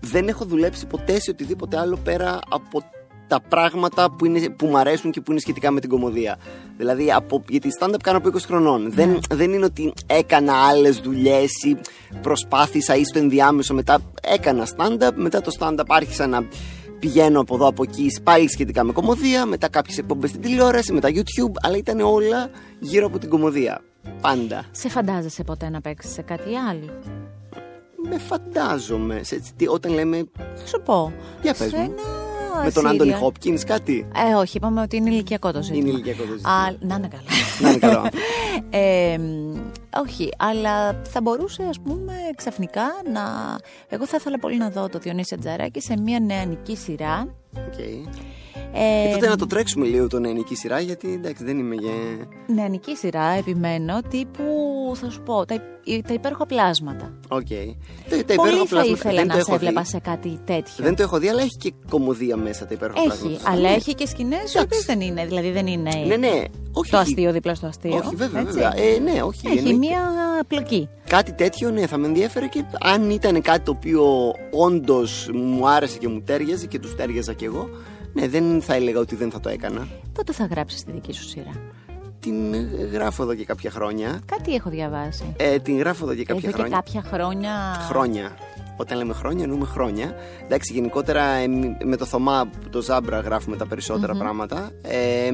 δεν 0.00 0.28
έχω 0.28 0.44
δουλέψει 0.44 0.86
ποτέ 0.86 1.20
σε 1.20 1.30
οτιδήποτε 1.30 1.78
άλλο 1.78 1.96
πέρα 2.04 2.38
από 2.48 2.82
τα 3.30 3.40
πράγματα 3.48 4.10
που, 4.10 4.24
είναι, 4.24 4.48
που 4.50 4.66
μου 4.66 4.78
αρέσουν 4.78 5.10
και 5.10 5.20
που 5.20 5.30
είναι 5.30 5.40
σχετικά 5.40 5.70
με 5.70 5.80
την 5.80 5.88
κομμωδία. 5.88 6.38
Δηλαδή, 6.76 7.12
από, 7.12 7.44
γιατί 7.48 7.68
stand-up 7.80 7.94
κάνω 8.02 8.18
από 8.18 8.28
20 8.32 8.36
χρονών. 8.46 8.92
Δεν, 8.92 9.18
δεν 9.30 9.52
είναι 9.52 9.64
ότι 9.64 9.92
έκανα 10.06 10.52
άλλες 10.68 10.96
δουλειές 10.98 11.50
ή 11.62 11.76
προσπάθησα 12.22 12.94
ή 12.96 13.04
στο 13.04 13.18
ενδιάμεσο 13.18 13.74
μετά. 13.74 13.98
Έκανα 14.22 14.66
stand-up, 14.76 15.12
μετά 15.14 15.40
το 15.40 15.56
stand-up 15.58 15.84
άρχισα 15.88 16.26
να 16.26 16.44
πηγαίνω 16.98 17.40
από 17.40 17.54
εδώ 17.54 17.66
από 17.66 17.82
εκεί 17.82 18.10
πάλι 18.22 18.48
σχετικά 18.50 18.84
με 18.84 18.92
κομμωδία, 18.92 19.46
μετά 19.46 19.68
κάποιες 19.68 19.98
εκπομπές 19.98 20.30
στην 20.30 20.42
τηλεόραση, 20.42 20.92
μετά 20.92 21.08
YouTube, 21.12 21.52
αλλά 21.62 21.76
ήταν 21.76 22.00
όλα 22.00 22.50
γύρω 22.78 23.06
από 23.06 23.18
την 23.18 23.28
κομμωδία. 23.28 23.82
Πάντα. 24.20 24.64
Σε 24.70 24.88
φαντάζεσαι 24.88 25.44
ποτέ 25.44 25.68
να 25.70 25.80
παίξεις 25.80 26.12
σε 26.12 26.22
κάτι 26.22 26.56
άλλο; 26.70 26.98
Με 28.08 28.18
φαντάζομαι. 28.18 29.20
Σε, 29.22 29.42
τι- 29.56 29.68
όταν 29.68 29.92
λέμε 29.92 30.24
Θα 30.54 30.66
σου 30.66 30.80
πω. 30.84 31.12
Για 31.42 31.54
πες 31.58 31.68
σε 31.68 31.76
μου. 31.76 31.82
ένα 31.82 32.28
με 32.64 32.70
τον 32.70 32.86
Άντωνι 32.86 33.12
serial. 33.14 33.18
Χόπκινς 33.18 33.64
κάτι; 33.64 34.06
Ε, 34.30 34.34
όχι, 34.34 34.56
είπαμε 34.56 34.80
ότι 34.80 34.96
είναι 34.96 35.10
ηλικιακό 35.10 35.52
το 35.52 35.62
ζήτημα. 35.62 35.80
Είναι 35.80 35.90
ηλικιακό 35.90 36.22
το 36.22 36.32
ζήτημα. 36.32 36.50
Α, 36.52 36.72
να 36.80 36.94
είναι 36.94 37.08
καλά. 37.08 37.22
Να 37.60 37.68
είναι 37.70 37.78
καλό. 37.78 38.08
Ε, 38.70 39.18
μ, 39.18 39.56
όχι, 39.96 40.28
αλλά 40.38 41.02
θα 41.02 41.20
μπορούσε 41.20 41.62
ας 41.68 41.80
πούμε 41.80 42.12
ξαφνικά 42.36 42.82
να... 43.12 43.22
Εγώ 43.88 44.06
θα 44.06 44.16
ήθελα 44.20 44.38
πολύ 44.38 44.56
να 44.56 44.70
δω 44.70 44.88
το 44.88 44.98
Διονύση 44.98 45.34
Ατζαράκη 45.34 45.80
σε 45.80 45.98
μια 46.00 46.20
νεανική 46.20 46.76
σειρά. 46.76 47.34
Okay. 47.56 48.08
Ε, 48.74 49.08
Ε, 49.08 49.12
τότε 49.12 49.28
να 49.28 49.36
το 49.36 49.46
τρέξουμε 49.46 49.86
λίγο 49.86 50.06
το 50.06 50.18
νεανική 50.18 50.54
σειρά, 50.54 50.80
γιατί 50.80 51.12
εντάξει 51.12 51.44
δεν 51.44 51.58
είμαι 51.58 51.74
για. 51.74 51.90
Νεανική 52.46 52.96
σειρά, 52.96 53.24
επιμένω, 53.38 54.00
τύπου, 54.10 54.42
θα 54.94 55.10
σου 55.10 55.22
πω, 55.22 55.44
τα, 55.44 55.54
υ- 55.84 56.06
τα 56.06 56.14
υπέροχα 56.14 56.46
πλάσματα. 56.46 57.12
Οκ. 57.28 57.46
Τα, 58.10 58.24
τα 58.24 58.34
πολύ 58.34 58.48
υπέροχα 58.50 58.58
θα 58.58 58.66
πλάσματα 58.66 58.84
ήθελα 58.90 59.14
δεν 59.18 59.26
να 59.26 59.32
το 59.32 59.38
σε 59.38 59.40
έχω 59.40 59.54
έβλεπα 59.54 59.80
δει. 59.82 59.88
σε 59.88 59.98
κάτι 59.98 60.38
τέτοιο. 60.44 60.84
Δεν 60.84 60.96
το 60.96 61.02
έχω 61.02 61.18
δει, 61.18 61.28
αλλά 61.28 61.40
έχει 61.40 61.56
και 61.58 61.72
κωμωδία 61.90 62.36
μέσα 62.36 62.66
τα 62.66 62.74
υπέροχα 62.74 62.98
Έχει, 63.00 63.08
πλάσματα. 63.08 63.50
αλλά 63.50 63.68
Ναι. 63.68 63.74
έχει 63.74 63.94
και 63.94 64.06
σκηνές 64.06 64.54
οι 64.54 64.58
οποίες 64.58 64.84
δεν 64.84 65.00
είναι. 65.00 65.26
Δηλαδή 65.26 65.50
δεν 65.50 65.66
είναι 65.66 65.90
Ναι, 66.06 66.16
ναι. 66.16 66.28
Όχι, 66.72 66.90
το 66.90 66.98
όχι. 66.98 67.08
αστείο 67.10 67.32
δίπλα 67.32 67.54
στο 67.54 67.66
αστείο. 67.66 67.96
Όχι, 68.04 68.14
βέβαια, 68.14 68.40
έτσι. 68.40 68.52
βέβαια. 68.52 68.72
Ε, 68.76 68.98
ναι, 68.98 69.22
όχι. 69.22 69.40
Έχει 69.46 69.58
εννοείται. 69.58 69.78
μία 69.78 70.00
πλοκή. 70.46 70.88
Κάτι 71.08 71.32
τέτοιο, 71.32 71.70
ναι, 71.70 71.86
θα 71.86 71.96
με 71.96 72.06
ενδιέφερε 72.06 72.46
και 72.46 72.64
αν 72.80 73.10
ήταν 73.10 73.40
κάτι 73.42 73.60
το 73.60 73.70
οποίο 73.70 74.32
όντως 74.50 75.30
μου 75.34 75.68
άρεσε 75.68 75.98
και 75.98 76.08
μου 76.08 76.22
ταίριαζε 76.22 76.66
και 76.66 76.78
τους 76.78 76.94
ταίριαζα 76.94 77.32
κι 77.40 77.46
εγώ, 77.46 77.68
ναι, 78.12 78.28
δεν 78.28 78.62
θα 78.62 78.74
έλεγα 78.74 78.98
ότι 79.00 79.14
δεν 79.16 79.30
θα 79.30 79.40
το 79.40 79.48
έκανα. 79.48 79.88
Πότε 80.12 80.32
θα 80.32 80.44
γράψεις 80.50 80.84
τη 80.84 80.92
δική 80.92 81.12
σου 81.12 81.22
σειρά. 81.28 81.52
Την 82.20 82.54
ε, 82.54 82.58
γράφω 82.92 83.22
εδώ 83.22 83.34
και 83.34 83.44
κάποια 83.44 83.70
χρόνια. 83.70 84.20
Κάτι 84.26 84.54
έχω 84.54 84.70
διαβάσει. 84.70 85.34
Ε, 85.36 85.58
την 85.58 85.78
γράφω 85.78 86.04
εδώ 86.04 86.14
και 86.14 86.24
κάποια 86.24 86.48
Εδώ 86.48 86.56
και 86.56 86.62
χρόνια. 86.62 86.76
κάποια 86.76 87.02
χρόνια. 87.10 87.50
Χρόνια. 87.88 88.36
Όταν 88.76 88.98
λέμε 88.98 89.12
χρόνια, 89.14 89.42
εννοούμε 89.44 89.64
χρόνια. 89.66 90.14
Εντάξει, 90.44 90.72
γενικότερα 90.72 91.24
ε, 91.24 91.48
μ- 91.48 91.84
με 91.84 91.96
το 91.96 92.04
Θωμά, 92.04 92.50
το 92.70 92.80
Ζάμπρα, 92.82 93.20
γράφουμε 93.20 93.56
τα 93.56 93.66
περισσοτερα 93.66 94.14
πράγματα. 94.14 94.70
Ε, 94.82 95.30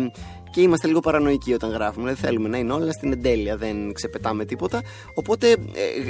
και 0.51 0.61
είμαστε 0.61 0.87
λίγο 0.87 1.01
παρανοϊκοί 1.01 1.53
όταν 1.55 1.71
γράφουμε. 1.71 2.05
Δηλαδή 2.05 2.21
θέλουμε 2.27 2.49
να 2.49 2.59
είναι 2.59 2.73
όλα 2.73 2.93
στην 2.93 3.13
εντέλεια, 3.13 3.57
δεν 3.57 3.93
ξεπετάμε 3.93 4.45
τίποτα. 4.45 4.81
Οπότε 5.15 5.51
ε, 5.51 5.57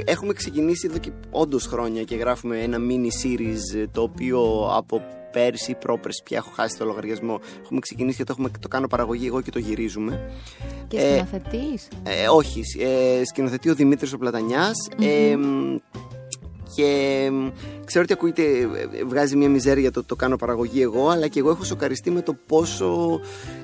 έχουμε 0.04 0.32
ξεκινήσει 0.32 0.87
εδώ 0.90 0.98
και 0.98 1.11
όντως 1.30 1.66
χρόνια 1.66 2.02
και 2.02 2.16
γράφουμε 2.16 2.59
ένα 2.59 2.78
mini 2.90 3.24
series 3.26 3.78
ε, 3.80 3.87
το 3.92 4.02
οποίο 4.02 4.68
από 4.76 5.02
πέρσι 5.37 5.70
ή 5.70 5.75
πρόπερσι 5.75 6.22
πια 6.25 6.37
έχω 6.37 6.51
χάσει 6.55 6.79
το 6.79 6.85
λογαριασμό. 6.85 7.40
Έχουμε 7.62 7.81
ξεκινήσει 7.81 8.16
και 8.16 8.25
το, 8.25 8.33
έχουμε, 8.33 8.51
το 8.61 8.68
κάνω 8.68 8.87
παραγωγή 8.87 9.27
εγώ 9.27 9.40
και 9.40 9.51
το 9.51 9.59
γυρίζουμε. 9.59 10.31
Και 10.88 10.96
Ε, 10.96 11.11
σκηνοθετείς; 11.11 11.88
ε, 12.03 12.29
όχι, 12.29 12.62
ε, 12.79 13.25
σκηνοθετεί 13.25 13.70
ο 13.70 13.75
Δημήτρης 13.75 14.12
ο 14.12 14.18
πλατανιας 14.18 14.88
Ε, 15.01 15.37
μ, 15.37 15.77
και 16.75 17.29
μ, 17.33 17.49
ξέρω 17.85 18.05
ότι 18.05 18.12
ακούγεται, 18.12 18.42
ε, 18.42 19.05
βγάζει 19.07 19.37
μια 19.37 19.49
μιζέρια 19.49 19.90
το 19.90 20.05
το 20.05 20.16
κάνω 20.16 20.37
παραγωγή 20.37 20.83
εγώ, 20.83 21.09
αλλά 21.09 21.29
και 21.29 21.38
εγώ 21.38 21.51
έχω 21.51 21.64
σοκαριστεί 21.64 22.11
με 22.11 22.22
το 22.22 22.37
πόσο 22.46 23.20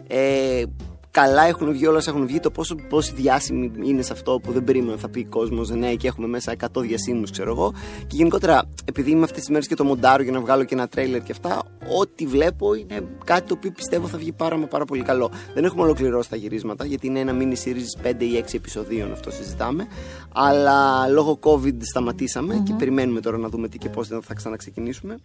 ε, 0.06 0.62
καλά 1.12 1.46
έχουν 1.46 1.72
βγει 1.72 1.86
όλα 1.86 1.96
όσα 1.96 2.10
έχουν 2.10 2.26
βγει, 2.26 2.40
το 2.40 2.50
πόσο, 2.50 2.74
πόσο 2.88 3.12
διάσημοι 3.14 3.72
είναι 3.82 4.02
σε 4.02 4.12
αυτό 4.12 4.40
που 4.42 4.52
δεν 4.52 4.64
περίμενα 4.64 4.96
θα 4.96 5.08
πει 5.08 5.18
ο 5.18 5.28
κόσμος. 5.28 5.70
Ναι, 5.70 5.94
και 5.94 6.06
έχουμε 6.06 6.26
μέσα 6.26 6.54
100 6.60 6.80
διασύμου, 6.80 7.22
ξέρω 7.30 7.50
εγώ. 7.50 7.72
Και 8.06 8.16
γενικότερα, 8.16 8.62
επειδή 8.84 9.10
είμαι 9.10 9.24
αυτές 9.24 9.40
τις 9.40 9.48
μέρες 9.48 9.66
και 9.66 9.74
το 9.74 9.84
μοντάρω 9.84 10.22
για 10.22 10.32
να 10.32 10.40
βγάλω 10.40 10.64
και 10.64 10.74
ένα 10.74 10.88
τρέιλερ 10.88 11.22
και 11.22 11.32
αυτά, 11.32 11.62
ό,τι 12.00 12.26
βλέπω 12.26 12.74
είναι 12.74 13.06
κάτι 13.24 13.48
το 13.48 13.54
οποίο 13.54 13.70
πιστεύω 13.70 14.06
θα 14.06 14.18
βγει 14.18 14.32
πάρα 14.32 14.56
μα 14.56 14.66
πάρα 14.66 14.84
πολύ 14.84 15.02
καλό. 15.02 15.30
Δεν 15.54 15.64
έχουμε 15.64 15.82
ολοκληρώσει 15.82 16.30
τα 16.30 16.36
γυρίσματα, 16.36 16.84
γιατί 16.84 17.06
είναι 17.06 17.20
ένα 17.20 17.36
mini 17.38 17.68
series 17.68 18.06
5 18.06 18.14
ή 18.18 18.44
6 18.46 18.54
επεισοδίων, 18.54 19.12
αυτό 19.12 19.30
συζητάμε. 19.30 19.86
Αλλά 20.32 21.08
λόγω 21.08 21.38
COVID 21.42 21.76
σταματησαμε 21.80 22.62
και 22.64 22.74
περιμένουμε 22.78 23.20
τώρα 23.20 23.38
να 23.38 23.48
δούμε 23.48 23.68
τι 23.68 23.78
και 23.78 23.88
πώς 23.88 24.08
θα 24.08 24.34
ξαναξεκινήσουμε. 24.34 25.18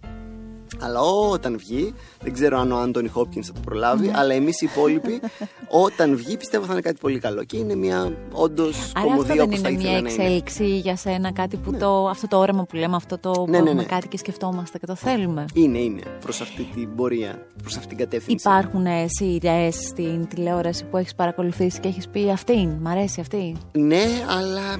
Αλλά 0.79 0.99
όταν 1.01 1.57
βγει, 1.57 1.93
δεν 2.23 2.33
ξέρω 2.33 2.59
αν 2.59 2.71
ο 2.71 2.77
Άντωνι 2.77 3.07
Χόπκινς 3.07 3.47
θα 3.47 3.53
το 3.53 3.59
προλάβει, 3.65 4.11
αλλά 4.15 4.33
εμείς 4.33 4.61
οι 4.61 4.69
υπόλοιποι, 4.75 5.21
όταν 5.85 6.15
βγει, 6.15 6.37
πιστεύω 6.37 6.65
θα 6.65 6.71
είναι 6.71 6.81
κάτι 6.81 6.97
πολύ 7.01 7.19
καλό. 7.19 7.43
Και 7.43 7.57
είναι 7.57 7.75
μια 7.75 8.17
όντως 8.31 8.75
Άρα 8.77 8.89
αυτό 8.95 9.07
κομμωδία 9.09 9.35
δεν 9.35 9.43
όπως 9.43 9.59
θα 9.59 9.69
είναι 9.69 9.81
μια 9.81 9.89
ήθελα 9.91 10.01
να 10.01 10.09
είναι. 10.13 10.23
εξέλιξη 10.23 10.77
για 10.77 10.95
σένα, 10.95 11.31
κάτι 11.33 11.57
που 11.57 11.73
το, 11.73 12.07
αυτό 12.07 12.27
το 12.27 12.37
όραμα 12.37 12.63
που 12.63 12.75
λέμε, 12.75 12.95
αυτό 12.95 13.17
το 13.17 13.31
που 13.31 13.45
Ναι, 13.49 13.59
ναι, 13.59 13.69
έχουμε 13.69 13.81
ναι. 13.81 13.87
κάτι 13.87 14.07
και 14.07 14.17
σκεφτόμαστε 14.17 14.77
και 14.77 14.85
το 14.85 14.95
θέλουμε. 14.95 15.45
Είναι, 15.53 15.77
είναι. 15.79 16.01
Προς 16.21 16.41
αυτή 16.41 16.63
την 16.63 16.95
πορεία, 16.95 17.45
προς 17.61 17.75
αυτή 17.75 17.87
την 17.87 17.97
κατεύθυνση. 17.97 18.47
Υπάρχουν 18.49 18.85
σειρές 19.05 19.75
στην 19.75 20.27
τηλεόραση 20.27 20.85
που 20.85 20.97
έχεις 20.97 21.15
παρακολουθήσει 21.15 21.79
και 21.79 21.87
έχεις 21.87 22.07
πει 22.07 22.31
αυτήν, 22.31 22.69
μ' 22.69 22.87
αρέσει 22.87 23.21
αυτή. 23.21 23.55
Ναι, 23.71 24.03
αλλά 24.37 24.79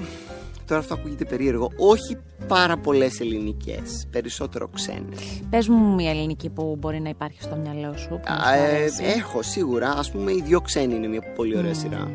τώρα 0.68 0.80
αυτό 0.80 0.94
ακούγεται 0.94 1.26
περίεργο. 1.26 1.72
Όχι 1.78 2.18
πάρα 2.48 2.78
πολλές 2.78 3.20
ελληνικές. 3.20 4.08
Περισσότερο 4.12 4.68
ξένες. 4.68 5.42
Πες 5.50 5.68
μου 5.68 5.94
μια 5.94 6.10
ελληνική 6.10 6.50
που 6.50 6.76
μπορεί 6.80 7.00
να 7.00 7.10
υπάρχει 7.10 7.42
στο 7.42 7.56
μυαλό 7.56 7.98
σου. 7.98 8.08
Που 8.10 8.20
να 8.28 8.36
σου 8.36 8.54
Ε, 8.64 8.76
αρέσει. 8.76 9.04
έχω 9.04 9.42
σίγουρα. 9.42 9.90
Α 9.90 10.04
πούμε, 10.12 10.32
οι 10.32 10.42
δύο 10.46 10.62
ξένοι 10.62 10.96
είναι 10.96 11.08
μια 11.08 11.22
πολύ 11.36 11.58
ωραία 11.58 11.74
σειρά. 11.74 12.12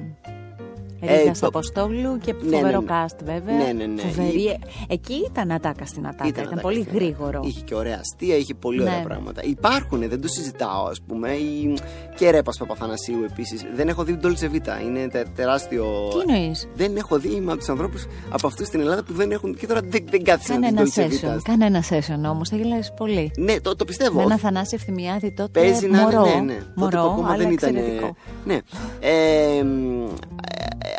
Ρίγας 1.07 1.43
ε, 1.43 1.47
Αποστόλου 1.47 2.19
και 2.19 2.33
ναι, 2.33 2.57
φοβερό 2.57 2.81
ναι. 2.81 2.87
cast 2.91 3.17
βέβαια. 3.25 3.57
Ναι, 3.57 3.73
ναι, 3.73 3.85
ναι. 3.87 4.01
Φοβερή. 4.03 4.43
Η- 4.43 4.59
Εκεί 4.89 5.15
ήταν 5.31 5.51
ατάκα 5.51 5.87
στην 5.87 6.07
ατάκα. 6.07 6.29
Ήταν, 6.29 6.45
ατάκα 6.47 6.61
πολύ 6.61 6.81
στην 6.83 6.95
γρήγορο. 6.95 7.29
ατάκα. 7.29 7.47
Είχε 7.47 7.61
και 7.61 7.75
ωραία 7.75 7.99
αστεία, 8.01 8.37
είχε 8.37 8.55
πολύ 8.55 8.81
ωραία 8.83 8.97
Ναι. 8.99 9.03
πράγματα. 9.05 9.41
Υπάρχουν, 9.45 10.09
δεν 10.09 10.21
το 10.21 10.29
συζητάω, 10.29 10.85
ας 10.85 11.01
πούμε. 11.07 11.31
Η... 11.31 11.75
Και 12.17 12.31
Ρέπας 12.31 12.57
Παπαθανασίου 12.59 13.23
επίσης. 13.31 13.65
Δεν 13.75 13.89
έχω 13.89 14.05
δει 14.05 14.17
τον 14.17 14.35
Dolce 14.37 14.45
Vita. 14.45 14.83
Είναι 14.87 15.09
τε- 15.09 15.29
τεράστιο. 15.35 15.85
Τι 16.25 16.33
εννοείς; 16.33 16.69
Δεν 16.75 16.97
έχω 16.97 17.19
δει, 17.19 17.29
είμαι 17.29 17.51
από 17.51 17.59
τους 17.59 17.69
ανθρώπους 17.69 18.07
από 18.31 18.47
αυτούς 18.47 18.67
στην 18.67 18.81
Ελλάδα 18.81 19.03
που 19.05 19.13
δεν 19.13 19.31
έχουν. 19.31 19.55
Και 19.57 19.67
τώρα 19.67 19.81
δεν, 19.85 20.05
δεν 20.11 20.23
κάθισα 20.25 20.53
Κάνε 20.53 20.71
να 20.71 20.81
ένα 20.81 20.83
δεις 20.83 20.95
Dolce 20.97 21.25
Vita. 21.27 21.35
session. 21.35 21.41
Κάνε 21.43 21.65
ένα 21.67 21.83
session 21.91 22.31
όμως. 22.31 22.49
Θα 22.49 22.57
γελάσεις 22.57 22.93
πολύ. 22.97 23.31
Ναι, 23.37 23.61
το, 23.61 23.77
το 23.77 23.85
πιστεύω. 23.85 24.17
Με 24.17 24.23
ένα 24.23 24.39
Θανάση 24.39 24.75
Ευθυμιάδη 24.75 25.33
τότε. 25.33 25.61
Παίζει 25.61 25.87
να 25.89 26.01
μωρό, 26.03 26.25
είναι, 26.27 26.35
ναι, 26.35 26.41
ναι. 26.41 26.55
Τότε 26.55 26.73
Μωρό, 26.75 27.03
το 27.03 27.15
κόμμα 27.17 27.29
αλλά 27.29 27.37
δεν 27.37 27.51
ήταν. 27.51 27.77
εξαιρετικό. 27.77 28.17
Ναι. 28.45 28.59
Ε, 29.01 29.63
μ, 29.63 30.05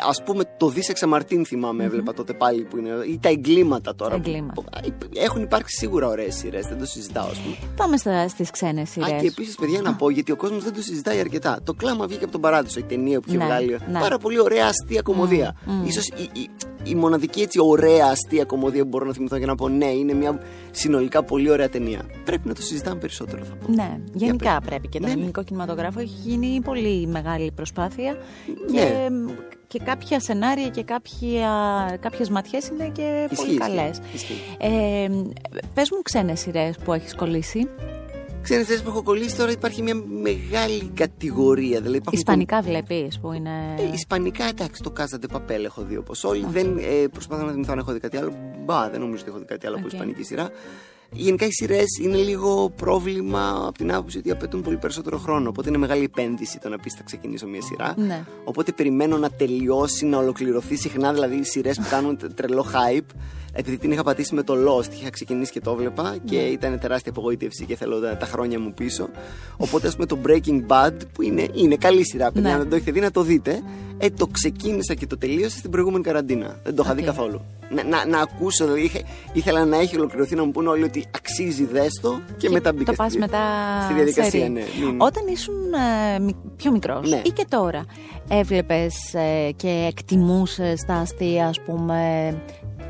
Α 0.04 0.22
πούμε, 0.24 0.44
το 0.56 0.68
Δίσεξα 0.68 1.06
Μαρτίν 1.06 1.44
θυμάμαι, 1.46 1.84
έβλεπα 1.84 2.14
τότε 2.14 2.32
πάλι 2.32 2.62
που 2.62 2.76
είναι. 2.76 2.90
ή 3.12 3.18
τα 3.22 3.28
εγκλήματα 3.28 3.94
τώρα. 3.94 4.10
που- 4.16 4.22
Εγκλήματα. 4.26 4.52
που- 4.54 4.64
Έχουν 5.14 5.42
υπάρξει 5.42 5.76
σίγουρα 5.76 6.06
ωραίες 6.08 6.34
σειρές, 6.34 6.66
δεν 6.66 6.78
το 6.78 6.84
συζητάω, 6.86 7.26
ας 7.26 7.38
πούμε. 7.40 7.56
Πάμε 7.76 7.96
στις 8.28 8.50
ξένες 8.50 8.90
σειρέ. 8.90 9.14
Α, 9.14 9.18
και 9.20 9.26
επίσης, 9.26 9.54
παιδιά, 9.54 9.80
να 9.80 9.94
πω 9.94 10.10
γιατί 10.10 10.32
ο 10.32 10.36
κόσμος 10.36 10.64
δεν 10.64 10.72
το 10.72 10.82
συζητάει 10.82 11.18
αρκετά. 11.20 11.58
Το 11.64 11.72
κλάμα 11.74 12.06
βγήκε 12.06 12.22
από 12.22 12.32
τον 12.32 12.40
παράδεισο, 12.40 12.78
η 12.78 12.82
ταινία 12.82 13.20
που 13.20 13.28
είχε 13.28 13.36
Ναι, 13.36 13.44
βγάλει. 13.44 13.78
ναι. 13.90 14.00
Πάρα 14.00 14.18
πολύ 14.18 14.40
ωραία 14.40 14.66
αστεία 14.66 15.02
κομμωδία. 15.02 15.56
Ίσως 15.86 16.06
η, 16.06 16.30
η, 16.32 16.50
η 16.90 16.94
μοναδική 16.94 17.40
έτσι 17.40 17.58
ωραία 17.62 18.06
αστεία 18.06 18.44
κομμωδία 18.44 18.82
που 18.82 18.88
μπορώ 18.88 19.06
να 19.06 19.12
θυμηθώ 19.12 19.36
για 19.36 19.46
να 19.46 19.54
πω 19.54 19.68
ναι, 19.68 19.86
είναι 19.86 20.12
μια 20.12 20.40
συνολικά 20.70 21.22
πολύ 21.24 21.50
ωραία 21.50 21.68
ταινία. 21.68 22.00
Πρέπει 22.24 22.48
να 22.48 22.54
το 22.54 22.62
συζητάμε 22.62 22.98
περισσότερο, 23.00 23.44
θα 23.44 23.54
πω. 23.54 23.72
Ναι, 23.72 23.98
γενικά 24.12 24.44
Για 24.44 24.58
πες. 24.60 24.68
πρέπει 24.68 24.88
και 24.88 24.98
Ναι, 24.98 25.04
τον 25.06 25.14
ναι. 25.14 25.20
ελληνικό 25.20 25.42
κινηματογράφο 25.42 26.00
έχει 26.00 26.14
γίνει 26.24 26.60
πολύ 26.64 27.06
μεγάλη 27.06 27.50
προσπάθεια 27.54 28.16
Ναι. 28.72 28.80
και, 28.80 29.08
και 29.66 29.78
κάποια 29.84 30.20
σενάρια 30.20 30.68
και 30.68 30.82
κάποια, 30.82 31.48
κάποιες 32.00 32.28
ματιές 32.28 32.68
είναι 32.68 32.88
και 32.88 33.28
Ισχύει, 33.30 33.44
πολύ 33.46 33.58
καλές. 33.58 34.00
ισχύει. 34.14 34.34
Ε, 34.58 35.08
πες 35.74 35.90
μου 35.90 36.02
ξένες 36.02 36.40
σειρές 36.40 36.76
που 36.84 36.92
έχεις 36.92 37.14
κολλήσει. 37.14 37.68
Ξέρετε, 38.42 38.66
τι 38.66 38.70
έχει, 38.70 38.82
που 38.82 38.88
έχω 38.88 39.02
κολλήσει 39.02 39.36
τώρα 39.36 39.50
υπάρχει 39.50 39.82
μια 39.82 39.94
μεγάλη 39.94 40.90
κατηγορία. 40.94 41.80
Δηλαδή 41.80 41.96
υπάρχουν 41.96 42.18
Ισπανικά 42.18 42.60
βλέπεις 42.60 43.18
που 43.20 43.32
είναι... 43.32 43.50
Ε, 43.78 43.92
Ισπανικά, 43.92 44.44
εντάξει, 44.44 44.82
το 44.82 44.92
Casa 44.98 45.24
de 45.24 45.36
Papel 45.36 45.64
έχω 45.64 45.82
δει 45.82 45.96
όπως 45.96 46.24
όλοι. 46.24 46.46
Δεν 46.48 46.78
ε, 46.78 47.06
προσπαθώ 47.12 47.44
να 47.44 47.52
θυμηθώ 47.52 47.72
αν 47.72 47.78
έχω 47.78 47.92
δει 47.92 48.00
κάτι 48.00 48.16
άλλο. 48.16 48.32
Μπα, 48.64 48.90
δεν 48.90 49.00
νομίζω 49.00 49.20
ότι 49.20 49.30
έχω 49.30 49.38
δει 49.38 49.44
κάτι 49.44 49.66
άλλο 49.66 49.76
από 49.76 49.84
Οκ. 49.86 49.92
Ισπανική 49.92 50.22
σειρά. 50.22 50.48
Γενικά 51.16 51.46
οι 51.46 51.50
σειρές 51.52 51.98
είναι 52.02 52.16
λίγο 52.16 52.70
πρόβλημα 52.76 53.64
από 53.66 53.78
την 53.78 53.92
άποψη 53.94 54.18
ότι 54.18 54.30
απαιτούν 54.30 54.62
πολύ 54.62 54.76
περισσότερο 54.76 55.18
χρόνο. 55.18 55.48
Οπότε 55.48 55.68
είναι 55.68 55.78
μεγάλη 55.78 56.04
επένδυση 56.04 56.58
το 56.58 56.68
να 56.68 56.78
πεις 56.78 56.94
θα 56.94 57.02
ξεκινήσω 57.02 57.46
μια 57.46 57.62
σειρά. 57.62 57.94
Ναι. 57.96 58.24
Οπότε 58.44 58.72
περιμένω 58.72 59.16
να 59.18 59.30
τελειώσει, 59.30 60.04
να 60.06 60.18
ολοκληρωθεί 60.18 60.76
συχνά. 60.76 61.12
Δηλαδή 61.12 61.36
οι 61.36 61.44
σειρές 61.44 61.76
που 61.76 61.86
κάνουν 61.90 62.16
τε- 62.16 62.34
τρελό 62.34 62.64
hype. 62.72 63.06
Επειδή 63.56 63.78
την 63.78 63.90
είχα 63.92 64.02
πατήσει 64.02 64.34
με 64.34 64.42
το 64.42 64.54
Lost, 64.54 64.92
είχα 65.00 65.10
ξεκινήσει 65.10 65.52
και 65.52 65.60
το 65.60 65.74
'βλεπα 65.74 66.16
και 66.24 66.36
ήταν 66.36 66.78
τεράστια 66.78 67.10
απογοήτευση 67.10 67.64
και 67.64 67.76
θέλω 67.76 68.00
τα, 68.00 68.16
τα 68.16 68.26
χρόνια 68.26 68.60
μου 68.60 68.72
πίσω. 68.74 69.08
Οπότε, 69.56 69.86
ας 69.86 69.94
πούμε, 69.94 70.06
το 70.06 70.18
Breaking 70.26 70.66
Bad, 70.66 70.92
που 71.12 71.22
είναι, 71.22 71.46
είναι 71.54 71.76
καλή 71.76 72.04
σειρά, 72.06 72.32
παιδιά, 72.32 72.48
Ναι. 72.48 72.54
αν 72.54 72.60
δεν 72.60 72.68
το 72.70 72.76
έχετε 72.76 72.90
δει, 72.90 73.00
να 73.00 73.10
το 73.10 73.22
δείτε. 73.22 73.62
Ε, 73.98 74.10
το 74.10 74.26
ξεκίνησα 74.26 74.94
και 74.94 75.06
το 75.06 75.18
τελείωσα 75.18 75.58
στην 75.58 75.70
προηγούμενη 75.70 76.02
καραντίνα. 76.04 76.60
Δεν 76.64 76.74
το 76.74 76.82
είχα 76.84 76.94
δει 76.94 77.00
Οκ. 77.00 77.06
καθόλου. 77.06 77.40
Να, 77.70 77.84
να, 77.84 78.06
να 78.06 78.18
ακούσω, 78.20 78.64
δηλαδή 78.64 78.82
είχε- 78.82 79.04
ήθελα 79.32 79.64
να 79.64 79.76
έχει 79.78 79.96
ολοκληρωθεί 79.96 80.34
να 80.34 80.44
μου 80.44 80.50
πούνε 80.50 80.68
όλοι 80.68 80.82
ότι 80.84 81.03
αξίζει 81.10 81.64
δες 81.64 81.98
το 81.98 82.20
και, 82.36 82.50
μετά 82.50 82.72
μπήκα 82.72 82.90
το 82.90 82.96
πας 82.96 83.10
στη, 83.10 83.18
μετά 83.20 83.38
στη 83.84 83.94
διαδικασία. 83.94 84.30
σερί. 84.30 84.50
Ναι, 84.50 84.62
Μην- 84.84 85.00
Όταν 85.00 85.26
ήσουν 85.26 85.54
ε, 86.14 86.18
μι- 86.18 86.36
πιο 86.56 86.70
μικρός 86.70 87.10
Ναι. 87.10 87.20
ή 87.24 87.30
και 87.30 87.46
τώρα 87.48 87.84
έβλεπες 88.28 89.14
ε, 89.14 89.50
και 89.56 89.86
εκτιμούσες 89.88 90.84
τα 90.86 90.94
αστεία 90.94 91.46
ας 91.46 91.60
πούμε 91.60 92.34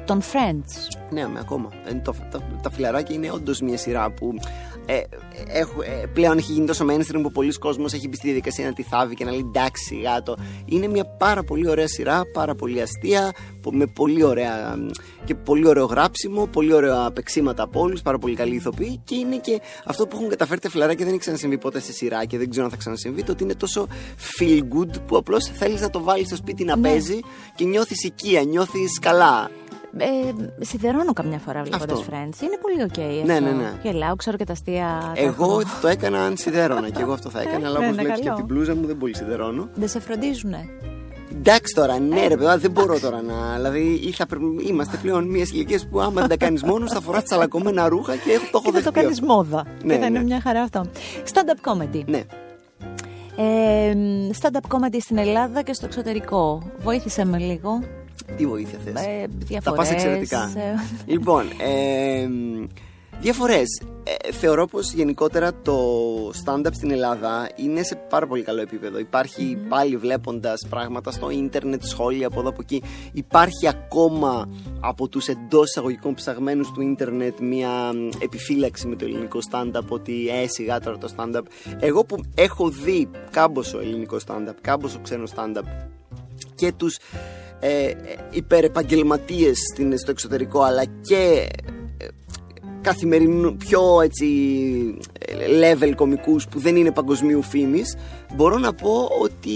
των 0.04 0.20
Friends; 0.20 0.96
Ναι, 1.10 1.26
με 1.28 1.38
ακόμα. 1.40 1.68
Ε, 1.86 1.94
το, 1.94 2.14
τα, 2.30 2.40
τα 2.62 2.70
φιλαράκια 2.70 3.14
είναι 3.14 3.30
όντως 3.30 3.60
μια 3.60 3.76
σειρά 3.76 4.10
που 4.10 4.34
ε, 4.86 5.00
έχω, 5.48 5.82
ε, 5.82 6.06
πλέον 6.06 6.38
έχει 6.38 6.52
γίνει 6.52 6.66
τόσο 6.66 6.84
mainstream 6.90 7.20
που 7.22 7.32
πολλοί 7.32 7.52
κόσμος 7.52 7.92
έχει 7.92 8.08
μπει 8.08 8.16
στη 8.16 8.26
διαδικασία 8.26 8.66
να 8.66 8.72
τη 8.72 8.82
θάβει 8.82 9.14
και 9.14 9.24
να 9.24 9.30
λέει 9.30 9.40
εντάξει 9.46 9.84
σιγά 9.84 10.22
το. 10.22 10.36
Είναι 10.64 10.86
μια 10.88 11.04
πάρα 11.04 11.42
πολύ 11.42 11.68
ωραία 11.68 11.88
σειρά, 11.88 12.22
πάρα 12.32 12.54
πολύ 12.54 12.80
αστεία, 12.82 13.32
πο- 13.62 13.72
με 13.74 13.86
πολύ 13.86 14.22
ωραία 14.22 14.76
μ, 14.76 14.86
και 15.24 15.34
πολύ 15.34 15.68
ωραίο 15.68 15.84
γράψιμο, 15.84 16.46
πολύ 16.46 16.72
ωραία 16.72 17.10
παίξήματα 17.10 17.62
από 17.62 17.80
όλους, 17.80 18.02
πάρα 18.02 18.18
πολύ 18.18 18.34
καλή 18.34 18.54
ηθοποιή 18.54 19.00
και 19.04 19.14
είναι 19.14 19.36
και 19.36 19.60
αυτό 19.84 20.06
που 20.06 20.16
έχουν 20.16 20.28
καταφέρει 20.28 20.60
τα 20.60 20.70
φιλαράκια 20.70 21.04
δεν 21.04 21.12
έχει 21.14 21.22
ξανασυμβεί 21.22 21.58
ποτέ 21.58 21.80
σε 21.80 21.92
σειρά 21.92 22.24
και 22.24 22.38
δεν 22.38 22.50
ξέρω 22.50 22.64
αν 22.64 22.70
θα 22.70 22.76
ξανασυμβεί. 22.76 23.22
Το 23.22 23.32
ότι 23.32 23.42
είναι 23.44 23.54
τόσο 23.54 23.86
feel 24.38 24.58
good 24.58 24.90
που 25.06 25.16
απλώς 25.16 25.44
θέλεις 25.44 25.80
να 25.80 25.90
το 25.90 26.02
βάλεις 26.02 26.26
στο 26.26 26.36
σπίτι 26.36 26.64
να 26.64 26.76
Ναι. 26.76 26.88
παίζει 26.88 27.18
και 27.54 27.64
νιώθεις 27.64 28.02
οικεία, 28.04 28.42
νιώθεις 28.42 28.98
καλά. 29.00 29.50
Ε, 29.98 30.64
σιδερώνω 30.64 31.12
καμιά 31.12 31.38
φορά 31.38 31.62
βλέποντας 31.62 32.00
Αυτό. 32.00 32.10
Friends. 32.12 32.42
Είναι 32.42 32.58
πολύ 32.60 32.82
οκ. 32.82 33.24
Ναι, 33.26 33.32
αυτό. 33.32 33.44
ναι, 33.44 33.50
ναι. 33.50 33.72
Γελάω, 33.82 34.16
ξέρω 34.16 34.36
και 34.36 34.44
τα 34.44 34.52
αστεία. 34.52 35.12
τα 35.14 35.22
Εγώ 35.22 35.44
έχω. 35.44 35.60
το 35.80 35.88
έκανα 35.88 36.24
αν 36.24 36.36
σιδέρωνα 36.36 36.88
και 36.90 37.02
εγώ 37.02 37.12
αυτό 37.12 37.30
θα 37.30 37.40
έκανα, 37.40 37.68
αλλά 37.68 37.78
Ναι, 37.78 37.84
όπως 37.84 37.96
ναι, 37.96 38.02
βλέπεις 38.02 38.20
και 38.20 38.26
καλό. 38.28 38.36
από 38.38 38.46
την 38.46 38.54
μπλούζα 38.54 38.74
μου 38.74 38.86
δεν 38.86 38.96
πολύ 38.96 39.16
σιδερώνω. 39.16 39.68
Δεν 39.74 39.88
σε 39.88 40.00
φροντίζουνε. 40.00 40.68
Εντάξει 41.36 41.74
τώρα, 41.74 41.98
ναι, 41.98 42.26
ρε 42.26 42.36
παιδιά, 42.36 42.58
δεν 42.58 42.70
μπορώ 42.70 42.98
τώρα 43.00 43.22
να. 43.22 43.54
Δηλαδή, 43.56 44.00
ή 44.04 44.10
θα 44.12 44.26
πρέπει- 44.26 44.68
είμαστε 44.68 44.96
πλέον 44.96 45.24
μιας 45.24 45.50
ηλικίας 45.50 45.86
που 45.88 46.00
άμα 46.00 46.20
δεν 46.20 46.28
τα 46.28 46.36
κάνεις 46.36 46.62
μόνος, 46.62 46.92
θα 46.92 47.00
φοράς 47.00 47.24
τσαλακωμένα 47.24 47.88
ρούχα 47.88 48.16
και 48.16 48.32
έχω, 48.32 48.44
το 48.52 48.60
έχω 48.64 48.72
Και 48.72 48.78
θα 48.78 48.82
το 48.82 48.90
δεχτεί. 48.90 49.00
κάνεις 49.00 49.20
αυτό. 49.20 49.32
μόδα. 49.34 49.64
Ναι, 49.84 49.94
και 49.94 50.00
θα 50.00 50.06
είναι 50.06 50.18
ναι. 50.18 50.24
μια 50.24 50.40
χαρά 50.40 50.60
αυτό. 50.62 50.84
Stand-up 51.32 51.70
comedy. 51.72 52.02
Ναι. 52.06 52.22
Ε, 53.36 53.94
stand-up 54.40 54.76
comedy 54.76 54.96
στην 55.00 55.18
Ελλάδα 55.18 55.62
και 55.62 55.72
στο 55.72 55.86
εξωτερικό. 55.86 56.62
Βοήθησε 56.82 57.24
με 57.24 57.38
λίγο. 57.38 57.80
Τι 58.36 58.46
βοήθεια 58.46 58.78
θες; 58.84 58.94
Ε, 58.94 59.22
Τα 59.22 59.28
διαφορές, 59.46 59.78
πας 59.78 59.90
εξαιρετικά. 59.90 60.52
ε, 60.56 60.74
λοιπόν, 61.06 61.44
ε, 61.58 62.28
διαφορές. 63.20 63.82
Ε, 64.26 64.32
θεωρώ 64.32 64.66
πως 64.66 64.92
γενικότερα 64.92 65.52
το 65.62 65.78
stand-up 66.44 66.72
στην 66.72 66.90
Ελλάδα 66.90 67.48
είναι 67.56 67.82
σε 67.82 67.94
πάρα 68.08 68.26
πολύ 68.26 68.42
καλό 68.42 68.60
επίπεδο. 68.60 68.98
Υπάρχει 68.98 69.58
πάλι 69.68 69.96
βλέποντας 69.96 70.66
πράγματα 70.68 71.10
στο 71.10 71.30
ίντερνετ, 71.30 71.82
σχόλια 71.84 72.26
από 72.26 72.40
εδώ 72.40 72.48
από 72.48 72.58
εκεί. 72.60 72.82
Υπάρχει 73.12 73.68
ακόμα 73.68 74.48
από 74.80 75.08
τους 75.08 75.26
εντός 75.28 75.68
εισαγωγικών 75.68 76.14
ψαγμένους 76.14 76.70
του 76.72 76.80
ίντερνετ 76.80 77.38
μια 77.40 77.92
μ, 77.92 78.08
επιφύλαξη 78.18 78.86
με 78.86 78.96
το 78.96 79.04
ελληνικό 79.04 79.38
stand-up 79.50 79.86
ότι 79.88 80.28
ε, 80.28 80.46
σιγά 80.48 80.80
τώρα 80.80 80.98
το 80.98 81.08
stand-up. 81.16 81.42
Εγώ 81.80 82.04
που 82.04 82.16
έχω 82.34 82.68
δει 82.68 83.08
κάμποσο 83.30 83.78
ελληνικό 83.80 84.16
stand-up, 84.26 84.54
κάμποσο 84.60 84.98
ξένο 85.02 85.24
stand-up 85.34 85.64
και 86.54 86.72
τους 86.72 86.96
ε, 87.66 87.84
ε, 87.84 87.94
υπερεπαγγελματίες 88.30 89.58
στην- 89.72 89.98
στο 89.98 90.10
εξωτερικό 90.10 90.60
αλλά 90.62 90.84
και 90.84 91.48
ε, 91.98 92.06
καθημερινού 92.80 93.56
πιο 93.56 94.00
έτσι 94.00 94.26
ε, 95.18 95.34
level 95.74 95.92
κομικούς 95.96 96.48
που 96.48 96.58
δεν 96.58 96.76
είναι 96.76 96.92
παγκοσμίου 96.92 97.42
φήμης 97.42 97.96
μπορώ 98.34 98.58
να 98.58 98.72
πω 98.74 99.08
ότι 99.20 99.52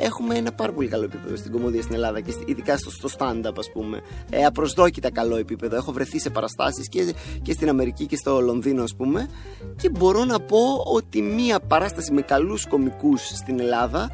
έχουμε 0.00 0.34
ένα 0.36 0.52
πάρα 0.52 0.72
πολύ 0.72 0.88
καλό 0.88 1.04
επίπεδο 1.04 1.36
στην 1.36 1.52
κομμωδία 1.52 1.82
στην 1.82 1.94
Ελλάδα 1.94 2.20
και 2.20 2.30
στη- 2.30 2.44
ειδικά 2.46 2.76
στο, 2.76 2.90
στο 2.90 3.08
stand-up 3.18 3.52
ας 3.58 3.70
πούμε. 3.72 4.00
Ε, 4.30 4.44
απροσδόκητα 4.44 5.10
καλό 5.10 5.36
επίπεδο. 5.36 5.76
Έχω 5.76 5.92
βρεθεί 5.92 6.18
σε 6.20 6.30
παραστάσεις 6.30 6.88
και, 6.88 7.14
και 7.42 7.52
στην 7.52 7.68
Αμερική 7.68 8.06
και 8.06 8.16
στο 8.16 8.40
Λονδίνο 8.40 8.82
ας 8.82 8.94
πούμε. 8.96 9.28
Και 9.76 9.88
μπορώ 9.90 10.24
να 10.24 10.40
πω 10.40 10.58
ότι 10.94 11.22
μία 11.22 11.60
παράσταση 11.60 12.12
με 12.12 12.20
καλούς 12.22 12.66
κομικούς 12.66 13.20
στην 13.26 13.60
Ελλάδα 13.60 14.10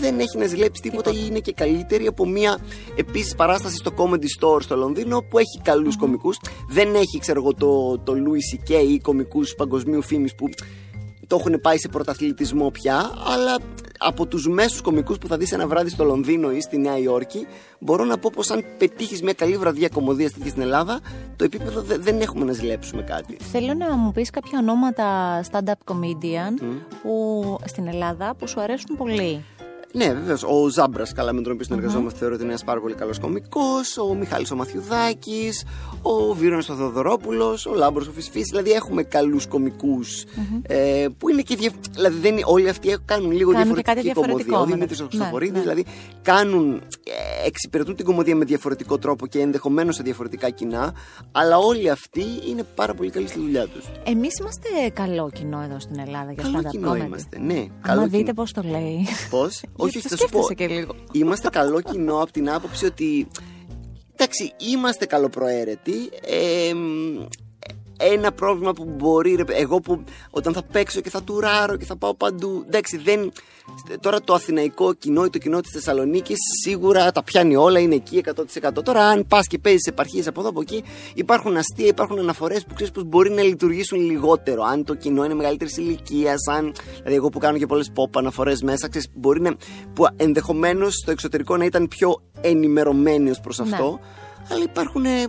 δεν 0.00 0.18
έχει 0.18 0.38
να 0.38 0.46
ζηλέψει 0.46 0.82
τίποτα 0.82 1.10
ή 1.10 1.24
είναι 1.28 1.38
και 1.38 1.52
καλύτερη 1.52 2.06
από 2.06 2.26
μια 2.26 2.58
επίσης 2.96 3.34
παράσταση 3.34 3.76
στο 3.76 3.90
Comedy 3.96 4.26
Store 4.40 4.62
στο 4.62 4.76
Λονδίνο 4.76 5.20
που 5.22 5.38
έχει 5.38 5.60
καλούς 5.62 5.96
κομικούς. 5.96 6.38
Δεν 6.68 6.94
έχει, 6.94 7.18
ξέρω 7.20 7.40
εγώ, 7.40 7.54
το, 7.54 7.98
το 7.98 8.12
Louis 8.16 8.70
C.K. 8.70 8.84
ή 8.88 8.98
κομικούς 8.98 9.54
παγκοσμίου 9.54 10.02
φήμης 10.02 10.34
που 10.34 10.48
το 11.26 11.36
έχουν 11.40 11.60
πάει 11.60 11.78
σε 11.78 11.88
πρωταθλητισμό 11.88 12.70
πια, 12.70 13.10
αλλά 13.34 13.56
από 13.98 14.26
τους 14.26 14.48
μέσους 14.48 14.80
κομικούς 14.80 15.18
που 15.18 15.26
θα 15.28 15.36
δεις 15.36 15.52
ένα 15.52 15.66
βράδυ 15.66 15.90
στο 15.90 16.04
Λονδίνο 16.04 16.50
ή 16.52 16.60
στη 16.60 16.78
Νέα 16.78 16.98
Υόρκη, 16.98 17.46
μπορώ 17.78 18.04
να 18.04 18.18
πω 18.18 18.30
πως 18.34 18.50
αν 18.50 18.64
πετύχεις 18.78 19.22
μια 19.22 19.32
καλή 19.32 19.56
βραδιά 19.56 19.88
κομμωδίας 19.88 20.32
τέτοια 20.32 20.50
στην 20.50 20.62
Ελλάδα, 20.62 21.00
το 21.36 21.44
επίπεδο 21.44 21.80
δε- 21.82 21.98
δεν 21.98 22.20
έχουμε 22.20 22.44
να 22.44 22.52
ζηλέψουμε 22.52 23.02
κάτι. 23.02 23.36
Θέλω 23.52 23.74
να 23.74 23.96
μου 23.96 24.12
πεις 24.12 24.30
κάποια 24.30 24.58
ονόματα 24.58 25.40
stand-up 25.50 25.92
comedian 25.92 26.62
που, 27.02 27.42
στην 27.64 27.86
Ελλάδα 27.86 28.34
που 28.38 28.46
σου 28.48 28.60
αρέσουν 28.60 28.96
πολύ. 28.96 29.44
Ναι, 29.92 30.12
βεβαίως. 30.12 30.42
Ο 30.42 30.68
Ζάμπρας, 30.68 31.12
καλά 31.12 31.32
με 31.32 31.42
τον 31.42 31.52
οποίο 31.52 31.64
συνεργαζόμαστε, 31.64 32.18
θεωρώ 32.18 32.34
ότι 32.34 32.42
είναι 32.42 32.52
ένας 32.52 32.64
πάρα 32.64 32.80
πολύ 32.80 32.94
καλός 32.94 33.18
κωμικό. 33.18 33.60
Ο 34.10 34.14
Μιχάλης 34.14 34.50
ο 34.50 34.56
Μαθιουδάκης, 34.56 35.64
ο 36.02 36.32
Βίρονα 36.34 36.62
ο 36.70 36.74
Θεοδωρόπουλος, 36.74 37.66
ο 37.66 37.74
Λάμπρος 37.74 38.06
ο 38.08 38.12
Φυσφής. 38.12 38.46
Δηλαδή 38.48 38.70
έχουμε 38.70 39.02
καλούς 39.02 39.46
ε, 40.62 41.06
που 41.18 41.28
είναι 41.28 41.42
και. 41.42 41.56
δια- 41.56 41.70
Δηλαδή 41.92 42.18
δεν 42.18 42.32
είναι, 42.32 42.42
όλοι 42.44 42.68
αυτοί 42.68 42.96
κάνουν 43.04 43.30
λίγο 43.32 43.52
Κάνουν 43.52 43.74
και 43.74 43.82
κάτι 43.82 44.00
διαφορετική 44.00 44.42
διαφορετικό 44.42 44.50
κομμωδία. 44.50 44.58
Ο 44.58 44.66
με 44.66 44.74
Δημήτρη 44.74 44.96
το- 44.96 45.04
ο 45.04 45.06
Χριστοφορίδη, 45.06 45.52
ναι, 45.52 45.56
ναι. 45.58 45.62
δηλαδή 45.62 45.84
κάνουν. 46.22 46.74
Ε, 46.74 47.46
εξυπηρετούν 47.46 47.96
την 47.96 48.04
κομμωδία 48.04 48.36
με 48.36 48.44
διαφορετικό 48.44 48.98
τρόπο 48.98 49.26
και 49.26 49.40
ενδεχομένως 49.40 49.94
σε 49.94 50.02
διαφορετικά 50.02 50.50
κοινά. 50.50 50.94
Αλλά 51.32 51.56
όλοι 51.58 51.90
αυτοί 51.90 52.24
είναι 52.48 52.62
πάρα 52.74 52.94
πολύ 52.94 53.10
καλοί 53.10 53.28
στη 53.28 53.38
δουλειά 53.40 53.66
τους. 53.66 53.84
Εμείς 54.04 54.38
είμαστε 54.38 54.68
καλό 54.94 55.30
κοινό 55.34 55.62
εδώ 55.68 55.80
στην 55.80 55.98
Ελλάδα 55.98 56.32
για 56.32 56.42
Καλό 56.42 56.58
stand-up 56.58 56.70
κοινό 56.70 56.92
comedy. 56.92 57.04
είμαστε. 57.06 57.38
Ναι, 57.38 57.54
Άμα 57.54 57.68
καλό 57.80 58.02
δείτε 58.02 58.16
κοινό. 58.16 58.32
πώς 58.34 58.52
το 58.52 58.62
λέει. 58.70 59.06
Πώς; 59.30 59.62
όχι, 59.82 59.98
όχι, 59.98 60.08
το 60.08 60.16
θα 60.16 60.16
σου 60.16 60.28
πω. 60.28 60.42
σκέφτεσαι 60.42 60.54
και 60.68 60.74
λίγο. 60.74 60.94
Είμαστε 61.12 61.48
καλό 61.48 61.80
κοινό 61.80 62.22
από 62.22 62.32
την 62.32 62.50
άποψη 62.50 62.84
ότι. 62.84 63.28
Εντάξει, 64.12 64.52
είμαστε 64.72 65.06
καλοπροαίρετοι. 65.06 66.10
Ε, 66.26 66.74
μ, 66.74 67.24
ένα 68.12 68.32
πρόβλημα 68.32 68.72
που 68.72 68.84
μπορεί. 68.84 69.34
ρε, 69.34 69.44
Εγώ 69.48 69.80
που 69.80 70.04
όταν 70.30 70.52
θα 70.52 70.62
παίξω 70.62 71.00
και 71.00 71.10
θα 71.10 71.22
τουράρω 71.22 71.76
και 71.76 71.84
θα 71.84 71.96
πάω 71.96 72.14
παντού. 72.14 72.64
Εντάξει, 72.66 72.96
δεν. 72.96 73.32
Τώρα 74.00 74.20
το 74.20 74.34
αθηναϊκό 74.34 74.94
κοινό 74.94 75.24
ή 75.24 75.30
το 75.30 75.38
κοινό 75.38 75.60
της 75.60 75.70
Θεσσαλονίκης 75.70 76.36
σίγουρα 76.62 77.12
τα 77.12 77.22
πιάνει 77.22 77.56
όλα, 77.56 77.78
είναι 77.78 77.94
εκεί 77.94 78.22
100%. 78.78 78.82
Τώρα, 78.84 79.04
αν 79.04 79.26
πας 79.28 79.46
και 79.46 79.58
παίζεις 79.58 79.86
επαρχίες 79.86 80.26
από 80.26 80.40
εδώ 80.40 80.48
από 80.48 80.60
εκεί, 80.60 80.84
υπάρχουν 81.14 81.56
αστεία, 81.56 81.86
υπάρχουν 81.86 82.18
αναφορές 82.18 82.64
που 82.64 82.74
ξέρεις 82.74 82.92
πως 82.92 83.04
μπορεί 83.04 83.30
να 83.30 83.42
λειτουργήσουν 83.42 84.00
λιγότερο. 84.00 84.62
Αν 84.62 84.84
το 84.84 84.94
κοινό 84.94 85.24
είναι 85.24 85.34
μεγαλύτερης 85.34 85.76
ηλικίας, 85.76 86.46
αν. 86.50 86.74
Δηλαδή, 86.96 87.14
εγώ 87.14 87.28
που 87.28 87.38
κάνω 87.38 87.58
και 87.58 87.66
πολλές 87.66 87.90
pop 87.94 88.10
αναφορές 88.18 88.62
μέσα, 88.62 88.88
ξέρεις, 88.88 89.08
μπορεί 89.14 89.40
να. 89.40 89.54
που 89.94 90.06
ενδεχομένως 90.16 90.94
στο 90.94 91.10
εξωτερικό 91.10 91.56
να 91.56 91.64
ήταν 91.64 91.88
πιο 91.88 92.22
ενημερωμένοι 92.40 93.30
ως 93.30 93.40
προς 93.40 93.58
Ναι. 93.58 93.70
αυτό. 93.70 94.00
Αλλά 94.50 94.62
υπάρχουν 94.62 95.04
ε, 95.04 95.24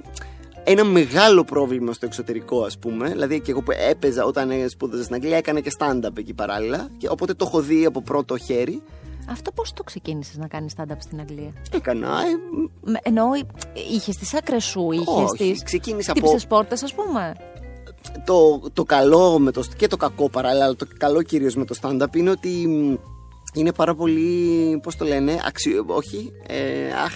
ένα 0.64 0.84
μεγάλο 0.84 1.44
πρόβλημα 1.44 1.94
στο 1.94 2.06
εξωτερικό, 2.06 2.64
ας 2.64 2.78
πούμε. 2.78 3.10
Δηλαδή, 3.10 3.42
και 3.42 3.52
εγώ 3.52 3.62
που 3.62 3.72
έπαιζα 3.90 4.26
όταν 4.26 4.50
ε, 4.52 4.68
σπούδαζα 4.68 5.04
στην 5.04 5.16
Αγγλία, 5.16 5.38
έκανα 5.38 5.60
και 5.60 5.72
stand-up 5.80 6.18
εκεί 6.18 6.34
παράλληλα. 6.34 6.90
Και 6.98 7.08
οπότε 7.10 7.34
το 7.34 7.46
έχω 7.48 7.62
δει 7.62 7.86
από 7.86 8.02
πρώτο 8.02 8.38
χέρι. 8.38 8.82
Αυτό 9.30 9.52
πώς 9.52 9.74
το 9.74 9.84
ξεκίνησες 9.84 10.38
να 10.38 10.48
κάνεις 10.48 10.74
stand-up 10.78 10.96
στην 11.00 11.20
Αγγλία; 11.20 11.54
Έκανα. 11.72 12.08
Ε, 12.08 12.60
Με- 12.82 13.00
Εννοώ, 13.04 13.26
είχες 13.92 14.18
τις 14.18 14.34
άκρες 14.34 14.64
σου, 14.64 14.92
είχες 14.92 15.08
Όχι, 15.32 15.52
τις... 15.52 15.64
ξεκίνησα 15.64 16.12
από- 16.12 16.20
Χτύπησες 16.20 16.48
πόρτες, 16.48 16.84
ας 16.84 16.94
πούμε; 16.94 17.34
το, 18.26 18.60
το 18.74 18.84
καλό 18.84 19.40
με 19.40 19.52
το, 19.52 19.64
και 19.78 19.88
το 19.88 19.98
κακό 19.98 20.30
παράλληλα, 20.30 20.64
αλλά 20.66 20.76
το 20.76 20.88
καλό 20.98 21.22
κυρίως 21.22 21.56
με 21.56 21.66
το 21.66 21.76
stand-up 21.82 22.16
είναι 22.16 22.30
ότι 22.30 22.68
μ, 22.68 22.96
είναι 23.54 23.74
πάρα 23.74 23.96
πολύ. 23.96 24.80
Πώς 24.84 24.96
το 24.96 25.06
λένε, 25.06 25.40
αξιο, 25.48 25.84
όχι. 25.88 26.32
Ε, 26.48 26.92
αχ, 27.06 27.16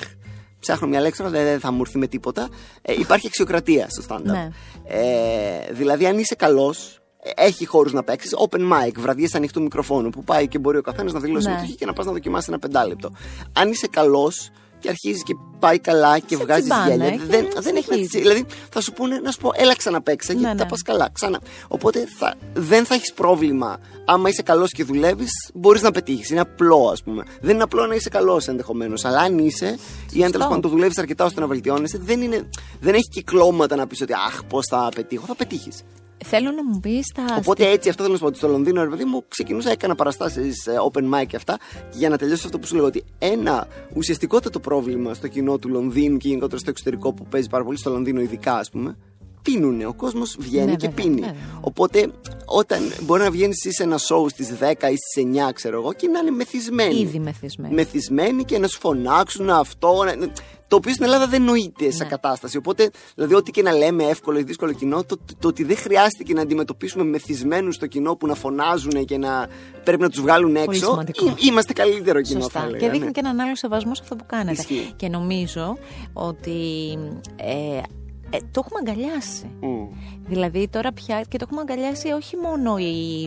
ψάχνω 0.67 0.88
μια 0.88 1.01
λέξη, 1.01 1.21
αλλά 1.21 1.32
δεν 1.32 1.60
θα 1.60 1.71
μου 1.71 1.82
έρθει 1.82 1.97
με 1.97 2.08
τίποτα. 2.08 2.49
Ε, 2.82 2.93
υπάρχει 2.93 3.27
αξιοκρατία 3.27 3.88
στο 3.89 4.03
stand-up. 4.08 4.21
Ναι. 4.23 4.49
Ε, 4.88 5.71
δηλαδή, 5.71 6.06
αν 6.06 6.17
είσαι 6.17 6.36
καλός, 6.36 6.99
έχει 7.36 7.65
χώρους 7.65 7.93
να 7.93 8.03
παίξεις. 8.03 8.36
Open 8.49 8.60
mic, 8.60 8.91
βραδιές 8.97 9.36
ανοιχτού 9.36 9.62
μικροφόνου 9.62 10.10
που 10.10 10.23
πάει 10.23 10.47
και 10.47 10.60
μπορεί 10.60 10.77
ο 10.77 10.82
καθένας 10.82 11.13
να 11.13 11.19
δηλώσει 11.19 11.45
Ναι. 11.47 11.51
συμμετοχή 11.53 11.75
και 11.77 11.86
να 11.86 11.93
πας 11.93 12.06
να 12.06 12.12
δοκιμάσεις 12.12 12.47
ένα 12.47 12.60
πεντάλεπτο. 12.60 13.12
Αν 13.53 13.69
είσαι 13.69 13.88
καλός 13.88 14.49
και 14.80 14.90
αρχίζει 14.90 15.22
και 15.24 15.34
πάει 15.60 15.80
καλά 15.80 16.20
και 16.20 16.36
Σε 16.36 16.44
βγάζει 16.44 16.62
τσιμπάνε 16.62 16.90
γέλια, 16.94 17.10
και 17.10 17.18
δεν, 17.18 17.30
δεν 17.30 17.46
έχει 17.48 17.56
να 17.60 17.62
συνεχίζεις. 17.62 18.08
τσι- 18.10 18.22
Δηλαδή 18.22 18.46
θα 18.70 18.82
σου 18.82 18.94
πούνε 18.94 19.20
να 19.20 19.32
σου 19.32 19.38
πω, 19.40 19.52
έλα 19.56 19.76
ξαναπέξε 19.76 20.32
γιατί 20.34 20.48
Ναι, 20.48 20.56
τα 20.56 20.63
ναι. 20.63 20.70
πας 20.70 20.82
καλά. 20.82 21.10
Ξανά. 21.13 21.40
Οπότε 21.68 22.08
θα, 22.18 22.36
δεν 22.54 22.86
θα 22.86 22.94
έχεις 22.94 23.13
πρόβλημα. 23.13 23.78
Άμα 24.06 24.30
είσαι 24.30 24.42
καλός 24.42 24.72
και 24.72 24.84
δουλεύεις, 24.84 25.30
μπορείς 25.54 25.82
να 25.82 25.92
πετύχεις. 25.92 26.30
Είναι 26.30 26.40
απλό, 26.40 26.90
ας 26.92 27.04
πούμε. 27.04 27.24
Δεν 27.42 27.54
είναι 27.54 27.63
απλό 27.63 27.86
να 27.86 27.96
είσαι 27.96 28.10
καλός 28.10 28.48
ενδεχομένως. 28.48 29.06
Αλλά 29.06 29.20
αν 29.20 29.38
είσαι 29.38 29.78
ή 30.12 30.24
αν 30.24 30.32
τέλος 30.32 30.46
πάντων 30.48 30.62
το 30.62 30.70
δουλεύεις 30.70 30.98
αρκετά 30.98 31.26
ώστε 31.26 31.40
να 31.40 31.48
βελτιώνεσαι, 31.48 31.98
δεν, 32.02 32.22
είναι, 32.22 32.50
δεν 32.80 32.94
έχει 32.94 33.10
κυκλώματα 33.10 33.76
να 33.76 33.88
πεις 33.88 34.02
ότι 34.02 34.13
Αχ, 34.13 34.44
πώς 34.44 34.66
θα 34.70 34.90
πετύχω. 34.96 35.26
Θα 35.26 35.36
πετύχεις. 35.36 35.82
Θέλω 36.25 36.51
να 36.51 36.63
μου 36.63 36.80
πεις 36.80 37.12
τα... 37.13 37.23
Οπότε 37.38 37.69
έτσι, 37.69 37.89
αυτό 37.89 38.01
θέλω 38.01 38.13
να 38.13 38.17
σου 38.19 38.23
πω 38.23 38.30
ότι 38.30 38.38
στο 38.38 38.47
Λονδίνο, 38.47 38.84
ρε 38.84 38.89
παιδί 38.89 39.03
μου, 39.06 39.23
ξεκινούσα, 39.27 39.71
έκανα 39.71 39.95
παραστάσεις 39.95 40.67
open 40.91 41.03
mic 41.13 41.25
και 41.27 41.36
αυτά. 41.36 41.58
Και 41.89 41.97
για 41.97 42.10
να 42.10 42.17
τελειώσω 42.17 42.45
αυτό 42.45 42.60
που 42.60 42.67
σου 42.67 42.75
λέω, 42.75 42.86
ότι 42.86 43.03
ένα 43.19 43.67
ουσιαστικότατο 43.95 44.60
πρόβλημα 44.60 45.13
στο 45.13 45.27
κοινό 45.27 45.58
του 45.58 45.69
Λονδίνου 45.69 46.17
και 46.17 46.27
γενικότερα 46.27 46.60
στο 46.60 46.69
εξωτερικό 46.69 47.13
που 47.13 47.25
παίζει 47.25 47.47
πάρα 47.49 47.63
πολύ 47.63 47.77
στο 47.77 47.89
Λονδίνο, 47.89 48.21
ειδικά 48.21 48.56
ας 48.58 48.69
πούμε, 48.69 48.97
πίνουνε. 49.41 49.86
Ο 49.86 49.93
κόσμος 49.93 50.36
βγαίνει 50.39 50.65
Ναι, 50.71 50.75
και 50.75 50.88
βέβαια, 50.88 51.03
πίνει. 51.06 51.19
βέβαια. 51.19 51.60
Οπότε, 51.62 52.12
όταν 52.45 52.80
μπορεί 53.01 53.21
να 53.21 53.32
βγαίνεις 53.32 53.58
σε 53.69 53.84
ένα 53.84 53.97
show 53.97 54.30
στις 54.30 54.47
10 54.60 54.89
ή 54.91 54.95
στις 54.95 55.23
9, 55.47 55.51
ξέρω 55.53 55.77
εγώ, 55.80 55.93
και 55.93 56.08
να 56.08 56.19
είναι 56.19 56.32
μεθυσμένοι. 56.32 56.99
Ήδη 56.99 57.19
μεθυσμένοι. 57.19 57.73
Μεθυσμένοι 57.73 58.43
και 58.43 58.60
να 58.60 58.67
σου 58.67 58.80
φωνάξουν 58.80 59.49
αυτό. 59.49 60.03
να- 60.03 60.27
Το 60.67 60.75
οποίο 60.75 60.93
στην 60.93 61.06
Ελλάδα 61.06 61.27
δεν 61.27 61.43
νοείται 61.43 61.91
σαν 61.91 62.06
Ναι. 62.06 62.12
κατάσταση. 62.12 62.58
Οπότε, 62.58 62.89
δηλαδή, 63.15 63.34
ό,τι 63.34 63.51
και 63.51 63.62
να 63.62 63.73
λέμε 63.73 64.03
εύκολο 64.03 64.39
ή 64.39 64.43
δύσκολο 64.43 64.71
κοινό, 64.73 65.03
το, 65.03 65.17
το 65.39 65.47
ότι 65.47 65.63
δεν 65.63 65.77
χρειάστηκε 65.77 66.34
να 66.34 66.41
αντιμετωπίσουμε 66.41 67.03
μεθυσμένους 67.03 67.75
στο 67.75 67.88
κοινό 67.88 68.15
που 68.15 68.27
να 68.27 68.36
φωνάζουν 68.36 69.06
και 69.06 69.17
να 69.17 69.47
πρέπει 69.84 70.01
να 70.01 70.10
τους 70.10 70.21
βγάλουν 70.21 70.56
έξω. 70.56 70.86
σημαντικό. 70.89 71.25
εί- 71.25 71.43
είμαστε 71.45 71.73
καλύτερο 71.73 72.21
κοινό, 72.21 72.41
Σωστά. 72.41 72.60
θα 72.60 72.65
έλεγα. 72.65 72.80
και 72.86 72.89
δείχνει 72.89 73.06
ναι. 73.06 73.12
και 73.12 73.19
έναν 73.23 73.39
άλλο 73.39 73.56
σεβασμό 73.56 73.95
σε 73.95 74.01
αυτό 74.03 74.15
που 74.15 74.25
κάνετε. 74.27 74.62
Ισχύει. 74.62 74.93
Και 74.95 75.08
νομίζω 75.08 75.77
ότι 76.13 76.97
ε, 77.36 77.82
ε, 78.30 78.38
το 78.52 78.63
έχουμε 78.66 78.80
αγκαλιάσει. 78.92 79.52
Μμ. 79.62 79.86
Δηλαδή 80.30 80.68
τώρα 80.68 80.92
πια 80.92 81.22
και 81.22 81.38
το 81.38 81.46
έχουμε 81.48 81.62
αγκαλιάσει 81.62 82.10
όχι 82.12 82.36
μόνο 82.38 82.78
η, 82.78 83.24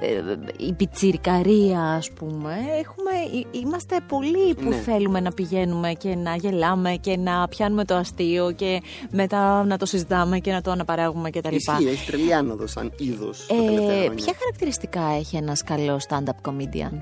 ε, 0.00 0.22
η 0.66 0.72
πιτσιρικαρία 0.72 1.80
ας 1.80 2.10
πούμε 2.12 2.52
έχουμε, 2.52 3.38
εί- 3.38 3.62
είμαστε 3.64 3.96
πολλοί 4.08 4.54
που 4.54 4.68
Ναι. 4.68 4.76
θέλουμε 4.76 5.20
να 5.20 5.32
πηγαίνουμε 5.32 5.92
και 5.92 6.14
να 6.14 6.36
γελάμε 6.36 6.96
και 7.00 7.16
να 7.16 7.48
πιάνουμε 7.48 7.84
το 7.84 7.94
αστείο 7.94 8.52
και 8.52 8.82
μετά 9.10 9.64
να 9.64 9.76
το 9.76 9.86
συζητάμε 9.86 10.38
και 10.38 10.52
να 10.52 10.60
το 10.60 10.70
αναπαράγουμε 10.70 11.30
κτλ. 11.30 11.54
Ισχύει, 11.54 11.86
έχεις 11.88 12.06
τρελή 12.06 12.34
άνοδο 12.34 12.66
σαν 12.66 12.92
είδος. 12.98 13.46
Ε, 13.50 14.08
ποια 14.14 14.32
χαρακτηριστικά 14.38 15.02
έχει 15.18 15.36
ένας 15.36 15.62
καλός 15.62 16.04
stand-up 16.08 16.50
comedian; 16.50 16.92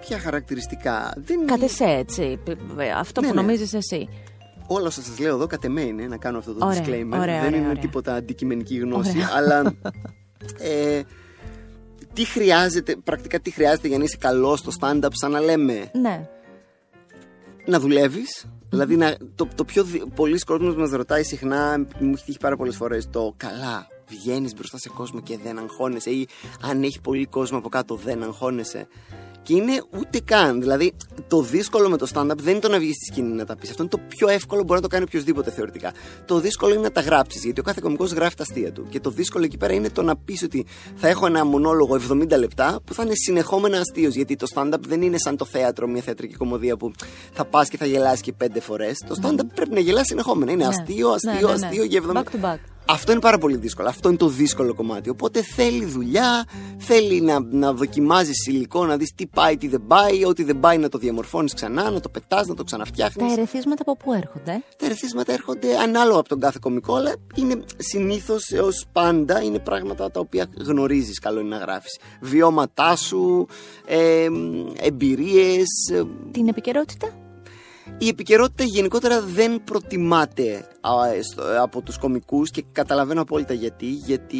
Ποια 0.00 0.18
χαρακτηριστικά; 0.18 1.12
Δεν 1.16 1.46
Κατ' 1.46 1.62
εσέ 1.62 1.84
έτσι, 1.84 2.38
π- 2.44 2.80
ε, 2.80 2.90
αυτό 2.90 3.20
Ναι, 3.20 3.26
που 3.28 3.34
ναι. 3.34 3.40
νομίζεις 3.40 3.74
εσύ 3.74 4.08
Όλα 4.66 4.86
όσα 4.86 5.02
σας 5.02 5.18
λέω 5.18 5.34
εδώ 5.34 5.46
κατ' 5.46 5.64
εμέ 5.64 5.80
είναι 5.80 6.06
να 6.06 6.16
κάνω 6.16 6.38
αυτό 6.38 6.52
το 6.54 6.66
Ωραία, 6.66 6.80
disclaimer. 6.84 6.88
ωραία, 6.88 7.40
δεν 7.40 7.46
ωραία, 7.46 7.46
είναι 7.58 7.68
ωραία. 7.68 7.78
τίποτα 7.80 8.14
αντικειμενική 8.14 8.76
γνώση. 8.78 9.10
Ωραία. 9.10 9.28
Αλλά 9.36 9.74
ε, 10.58 11.00
τι 12.12 12.24
χρειάζεται, 12.24 12.96
πρακτικά 13.04 13.40
τι 13.40 13.50
χρειάζεται 13.50 13.88
για 13.88 13.98
να 13.98 14.04
είσαι 14.04 14.16
καλός 14.16 14.58
στο 14.58 14.70
stand-up, 14.80 15.08
σαν 15.12 15.30
να 15.30 15.40
λέμε; 15.40 15.90
Ναι, 16.00 16.28
να 17.66 17.80
δουλεύεις. 17.80 18.46
Δηλαδή, 18.70 18.96
να, 18.96 19.16
το, 19.34 19.48
το 19.54 19.64
πιο. 19.64 19.84
δι- 19.84 20.02
Πολλοί 20.14 20.38
κόσμοι 20.38 20.74
μας 20.76 20.90
ρωτάει 20.90 21.22
συχνά, 21.22 21.78
μου 21.98 22.12
έχει 22.14 22.24
τύχει 22.24 22.38
πάρα 22.38 22.56
πολλές 22.56 22.76
φορές 22.76 23.08
το 23.10 23.34
καλά. 23.36 23.86
Βγαίνεις 24.08 24.54
μπροστά 24.54 24.78
σε 24.78 24.88
κόσμο 24.88 25.20
και 25.20 25.38
δεν 25.44 25.58
αγχώνεσαι, 25.58 26.10
ή 26.10 26.28
αν 26.62 26.82
έχει 26.82 27.00
πολύ 27.00 27.26
κόσμο 27.26 27.58
από 27.58 27.68
κάτω 27.68 27.94
δεν 27.94 28.22
αγχώνεσαι. 28.22 28.86
Και 29.46 29.54
είναι 29.54 29.82
ούτε 29.98 30.20
καν. 30.24 30.60
Δηλαδή, 30.60 30.92
το 31.28 31.42
δύσκολο 31.42 31.88
με 31.88 31.96
το 31.96 32.06
stand-up 32.14 32.36
δεν 32.36 32.50
είναι 32.52 32.60
το 32.60 32.68
να 32.68 32.78
βγεις 32.78 32.94
στη 32.94 33.04
σκηνή 33.12 33.34
να 33.34 33.44
τα 33.44 33.56
πεις. 33.56 33.70
Αυτό 33.70 33.82
είναι 33.82 33.90
το 33.90 33.98
πιο 34.08 34.28
εύκολο, 34.28 34.62
μπορεί 34.62 34.74
να 34.74 34.80
το 34.80 34.88
κάνει 34.88 35.04
οποιοδήποτε 35.04 35.50
θεωρητικά. 35.50 35.92
Το 36.24 36.38
δύσκολο 36.38 36.72
είναι 36.72 36.82
να 36.82 36.90
τα 36.92 37.00
γράψεις, 37.00 37.44
γιατί 37.44 37.60
ο 37.60 37.62
κάθε 37.62 37.80
κωμικός 37.82 38.12
γράφει 38.12 38.36
τα 38.36 38.42
αστεία 38.42 38.72
του. 38.72 38.86
Και 38.88 39.00
το 39.00 39.10
δύσκολο 39.10 39.44
εκεί 39.44 39.56
πέρα 39.56 39.72
είναι 39.72 39.90
το 39.90 40.02
να 40.02 40.16
πεις 40.16 40.42
ότι 40.42 40.66
θα 40.94 41.08
έχω 41.08 41.26
ένα 41.26 41.44
μονόλογο 41.44 42.00
70 42.10 42.38
λεπτά 42.38 42.80
που 42.84 42.94
θα 42.94 43.02
είναι 43.02 43.12
συνεχόμενα 43.14 43.78
αστείος. 43.78 44.14
Γιατί 44.14 44.36
το 44.36 44.46
stand-up 44.54 44.80
δεν 44.88 45.02
είναι 45.02 45.18
σαν 45.18 45.36
το 45.36 45.44
θέατρο, 45.44 45.86
μια 45.88 46.02
θεατρική 46.02 46.34
κομμωδία 46.34 46.76
που 46.76 46.92
θα 47.32 47.44
πας 47.44 47.68
και 47.68 47.76
θα 47.76 47.86
γελάσει 47.86 48.22
και 48.22 48.32
πέντε 48.32 48.60
φορές. 48.60 48.98
Το 49.08 49.16
stand-up 49.22 49.46
πρέπει 49.54 49.74
να 49.74 49.80
γελάσει 49.80 50.04
συνεχόμενα. 50.06 50.52
Είναι 50.52 50.62
Ναι. 50.66 50.68
αστείο, 50.68 51.08
αστείο, 51.10 51.32
Ναι, 51.32 51.40
ναι, 51.40 51.58
ναι. 51.58 51.66
αστείο 51.66 51.84
για 51.84 51.98
70 51.98 52.12
Back 52.22 52.24
to 52.24 52.44
back. 52.44 52.58
Αυτό 52.88 53.12
είναι 53.12 53.20
πάρα 53.20 53.38
πολύ 53.38 53.56
δύσκολο. 53.56 53.88
Αυτό 53.88 54.08
είναι 54.08 54.16
το 54.16 54.28
δύσκολο 54.28 54.74
κομμάτι. 54.74 55.08
Οπότε 55.08 55.42
θέλει 55.42 55.84
δουλειά, 55.84 56.44
θέλει 56.78 57.20
να, 57.20 57.40
να 57.40 57.72
δοκιμάζει 57.72 58.30
υλικό, 58.46 58.84
να 58.84 58.96
δεις 58.96 59.12
τι 59.14 59.26
πάει, 59.26 59.56
τι 59.56 59.68
δεν 59.68 59.82
πάει. 59.86 60.24
Ό,τι 60.24 60.42
δεν 60.42 60.60
πάει 60.60 60.78
να 60.78 60.88
το 60.88 60.98
διαμορφώνεις 60.98 61.54
ξανά, 61.54 61.90
να 61.90 62.00
το 62.00 62.08
πετάς, 62.08 62.46
να 62.46 62.54
το 62.54 62.64
ξαναφτιάχνεις. 62.64 63.26
τα 63.26 63.32
ερεθίσματα 63.32 63.82
από 63.82 63.96
πού 63.96 64.12
έρχονται; 64.12 64.62
Τα 64.76 64.84
ερεθίσματα 64.84 65.32
έρχονται 65.32 65.76
ανάλογα 65.76 66.18
από 66.18 66.28
τον 66.28 66.40
κάθε 66.40 66.58
κωμικό, 66.60 66.94
αλλά 66.94 67.14
είναι 67.34 67.64
συνήθως 67.76 68.50
έως 68.50 68.86
πάντα 68.92 69.42
είναι 69.42 69.58
πράγματα 69.58 70.10
τα 70.10 70.20
οποία 70.20 70.46
γνωρίζεις 70.58 71.18
καλό 71.18 71.40
είναι 71.40 71.48
να 71.48 71.58
γράφεις. 71.58 71.98
Βιώματά 72.20 72.96
σου, 72.96 73.46
ε, 73.86 74.28
εμπειρίες. 74.80 75.66
την 76.30 76.48
επικαιρότητα; 76.48 77.25
Η 77.98 78.08
επικαιρότητα 78.08 78.64
γενικότερα 78.64 79.22
δεν 79.22 79.64
προτιμάται 79.64 80.54
α, 80.80 80.90
στο- 81.32 81.42
από 81.62 81.80
τους 81.82 81.98
κομικούς 81.98 82.50
και 82.50 82.64
καταλαβαίνω 82.72 83.20
απόλυτα 83.20 83.52
γιατί. 83.54 83.86
Γιατί 83.86 84.36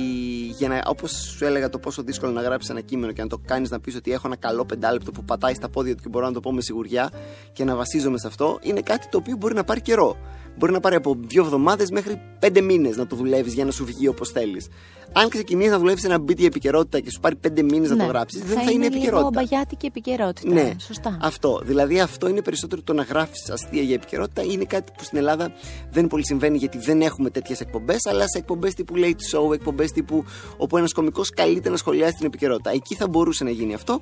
για 0.58 0.68
να, 0.68 0.82
όπως 0.86 1.10
σου 1.10 1.44
έλεγα 1.44 1.68
το 1.68 1.78
πόσο 1.78 2.02
δύσκολο 2.02 2.32
να 2.32 2.42
γράψεις 2.42 2.70
ένα 2.70 2.80
κείμενο 2.80 3.12
και 3.12 3.22
να 3.22 3.28
το 3.28 3.38
κάνεις 3.46 3.70
να 3.70 3.80
πεις 3.80 3.94
ότι 3.96 4.12
έχω 4.12 4.26
ένα 4.26 4.36
καλό 4.36 4.64
πεντάλεπτο 4.64 5.10
που 5.10 5.24
πατάει 5.24 5.54
στα 5.54 5.68
πόδια 5.68 5.94
του 5.94 6.02
και 6.02 6.08
μπορώ 6.08 6.26
να 6.26 6.32
το 6.32 6.40
πω 6.40 6.52
με 6.52 6.60
σιγουριά 6.60 7.10
και 7.52 7.64
να 7.64 7.76
βασίζομαι 7.76 8.18
σε 8.18 8.26
αυτό, 8.26 8.58
είναι 8.62 8.80
κάτι 8.80 9.08
το 9.08 9.18
οποίο 9.18 9.36
μπορεί 9.36 9.54
να 9.54 9.64
πάρει 9.64 9.80
καιρό. 9.80 10.16
Μπορεί 10.58 10.72
να 10.72 10.80
πάρει 10.80 10.94
από 10.94 11.16
δύο 11.26 11.42
εβδομάδες 11.42 11.90
μέχρι 11.90 12.20
πέντε 12.38 12.60
μήνες 12.60 12.96
να 12.96 13.06
το 13.06 13.16
δουλεύεις 13.16 13.54
για 13.54 13.64
να 13.64 13.70
σου 13.70 13.84
βγει 13.84 14.08
όπως 14.08 14.30
θέλεις. 14.30 14.68
Αν 15.12 15.28
ξεκινήσεις 15.28 15.72
να 15.72 15.78
δουλεύεις 15.78 16.04
ένα 16.04 16.16
beat 16.16 16.36
για 16.36 16.46
επικαιρότητα 16.46 17.00
και 17.00 17.10
σου 17.10 17.20
πάρει 17.20 17.36
πέντε 17.36 17.62
μήνες 17.62 17.90
να 17.90 17.96
το 17.96 18.04
γράψεις, 18.04 18.40
δεν 18.42 18.56
θα, 18.56 18.70
είναι, 18.70 18.70
Ναι. 18.70 18.76
λίγο 18.84 18.96
επικαιρότητα. 18.96 19.30
μπαγιάτικη 19.30 19.86
επικαιρότητα. 19.86 20.52
Ναι, 20.52 20.72
Σωστά. 20.80 21.18
Αυτό. 21.22 21.60
Δηλαδή 21.64 22.00
αυτό 22.00 22.28
είναι 22.28 22.42
περισσότερο 22.42 22.82
το 22.82 22.92
να 22.92 23.02
γράφεις 23.02 23.50
αστεία 23.50 23.82
για 23.82 23.94
επικαιρότητα. 23.94 24.42
Είναι 24.42 24.64
κάτι 24.64 24.92
που 24.96 25.04
στην 25.04 25.18
Ελλάδα 25.18 25.52
δεν 25.90 26.06
πολύ 26.06 26.26
συμβαίνει 26.26 26.56
γιατί 26.56 26.78
δεν 26.78 27.00
έχουμε 27.00 27.30
τέτοιες 27.30 27.60
εκπομπές. 27.60 28.06
Αλλά 28.06 28.28
σε 28.28 28.38
εκπομπές 28.38 28.74
τύπου 28.74 28.94
late 28.96 29.38
show, 29.38 29.52
εκπομπές 29.54 29.92
τύπου 29.92 30.24
όπου 30.56 30.76
ένας 30.76 30.92
κωμικό 30.92 31.22
καλείται 31.34 31.68
να 31.70 31.76
σχολιάσει 31.76 32.14
την 32.16 32.26
επικαιρότητα. 32.26 32.70
Εκεί 32.70 32.94
θα 32.94 33.08
μπορούσε 33.08 33.44
να 33.44 33.50
γίνει 33.50 33.74
αυτό. 33.74 34.00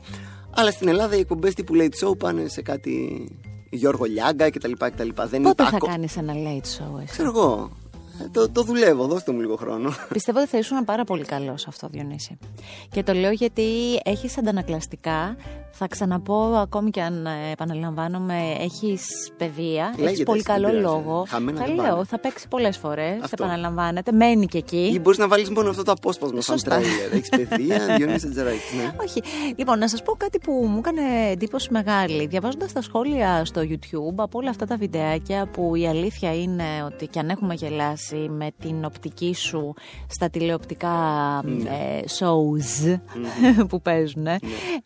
Αλλά 0.51 0.71
στην 0.71 0.89
Ελλάδα 0.89 1.17
οι 1.17 1.19
εκπομπές 1.19 1.55
τύπου 1.55 1.75
late 1.77 2.07
show 2.09 2.19
πάνε 2.19 2.49
σε 2.49 2.63
κάτι 2.63 3.25
Γιώργο 3.77 4.05
Λιάγκα 4.05 4.51
κτλ. 4.51 4.73
κτλ. 4.79 5.09
Δεν 5.25 5.43
Πότε 5.43 5.63
θα 5.63 5.69
υπάκο- 5.69 5.87
κάνεις 5.87 6.17
ένα 6.17 6.33
late 6.37 6.67
show 6.83 6.99
εσύ; 7.03 7.11
Ξέρω 7.11 7.29
εγώ. 7.29 7.71
Ε, 8.23 8.29
Το, 8.33 8.49
το 8.51 8.63
δουλεύω, 8.63 9.07
δώστε 9.07 9.33
μου 9.33 9.41
λίγο 9.41 9.57
χρόνο. 9.57 9.93
Πιστεύω 10.13 10.39
ότι 10.41 10.49
θα 10.49 10.59
ήσουν 10.59 10.85
πάρα 10.85 11.05
πολύ 11.05 11.25
καλός 11.25 11.61
σε 11.61 11.67
αυτό, 11.69 11.89
Διονύση. 11.91 12.39
Και 12.91 13.03
το 13.03 13.13
λέω 13.13 13.31
γιατί 13.31 13.65
έχεις 14.05 14.39
αντανακλαστικά. 14.39 15.37
Θα 15.77 15.87
ξαναπώ, 15.89 16.35
ακόμη 16.57 16.91
και 16.91 17.03
αν 17.03 17.27
ε, 17.27 17.31
επαναλαμβάνομαι, 17.53 18.35
έχεις 18.61 19.03
παιδεία, 19.37 19.85
έχεις 19.93 20.05
Λέγεται, 20.05 20.23
πολύ 20.23 20.43
δεν 20.43 20.55
καλό 20.55 20.67
πειράζει. 20.67 20.85
λόγο. 20.85 21.25
Χαμένα 21.29 21.59
Θα 21.61 21.65
δεν 21.67 21.75
λέω, 21.75 21.85
πάνε. 21.93 22.05
θα 22.05 22.19
παίξει 22.19 22.49
πολλές 22.49 22.77
φορές. 22.77 23.19
Αυτό. 23.23 23.45
Επαναλαμβάνεται, 23.45 24.13
μένει 24.13 24.47
και 24.47 24.59
εκεί. 24.59 24.91
Ή 24.95 25.01
μπορείς 25.01 25.19
να 25.19 25.29
βάλεις 25.29 25.51
μόνο 25.51 25.71
αυτό 25.71 25.83
το 25.83 25.93
απόσπασμα 25.93 26.41
σαν 26.41 26.59
Σωστά. 26.59 26.77
τρέιλερ. 26.79 27.13
Έχεις 27.13 27.29
παιδεία, 27.29 27.79
Διονύσης 27.97 28.31
Τζεράκης. 28.31 28.73
Ναι. 28.77 28.93
Όχι. 29.03 29.23
Λοιπόν, 29.57 29.79
να 29.79 29.89
σας 29.89 30.03
πω 30.03 30.13
κάτι 30.13 30.39
που 30.39 30.53
μου 30.53 30.79
έκανε 30.79 31.01
εντύπωση 31.31 31.69
μεγάλη. 31.73 32.27
Διαβάζοντας 32.27 32.73
τα 32.73 32.83
σχόλια 32.83 33.45
στο 33.45 33.61
YouTube 33.61 34.15
από 34.17 34.39
όλα 34.39 34.51
αυτά 34.51 34.67
τα 34.67 34.77
βιντεάκια 34.77 35.47
που 35.47 35.75
η 35.75 35.87
αλήθεια 35.87 36.35
είναι 36.35 36.65
ότι 36.87 37.07
και 37.07 37.19
αν 37.19 37.29
έχουμε 37.29 37.55
γελάσει 37.55 38.17
με 38.17 38.49
την 38.61 38.85
οπτική 38.85 39.35
σου 39.35 39.75
στα 40.09 40.31
τηλεοπτικά 40.31 40.93
ε, 41.65 42.01
shows 42.19 42.99
που 43.69 43.83
παίζουν, 43.83 44.27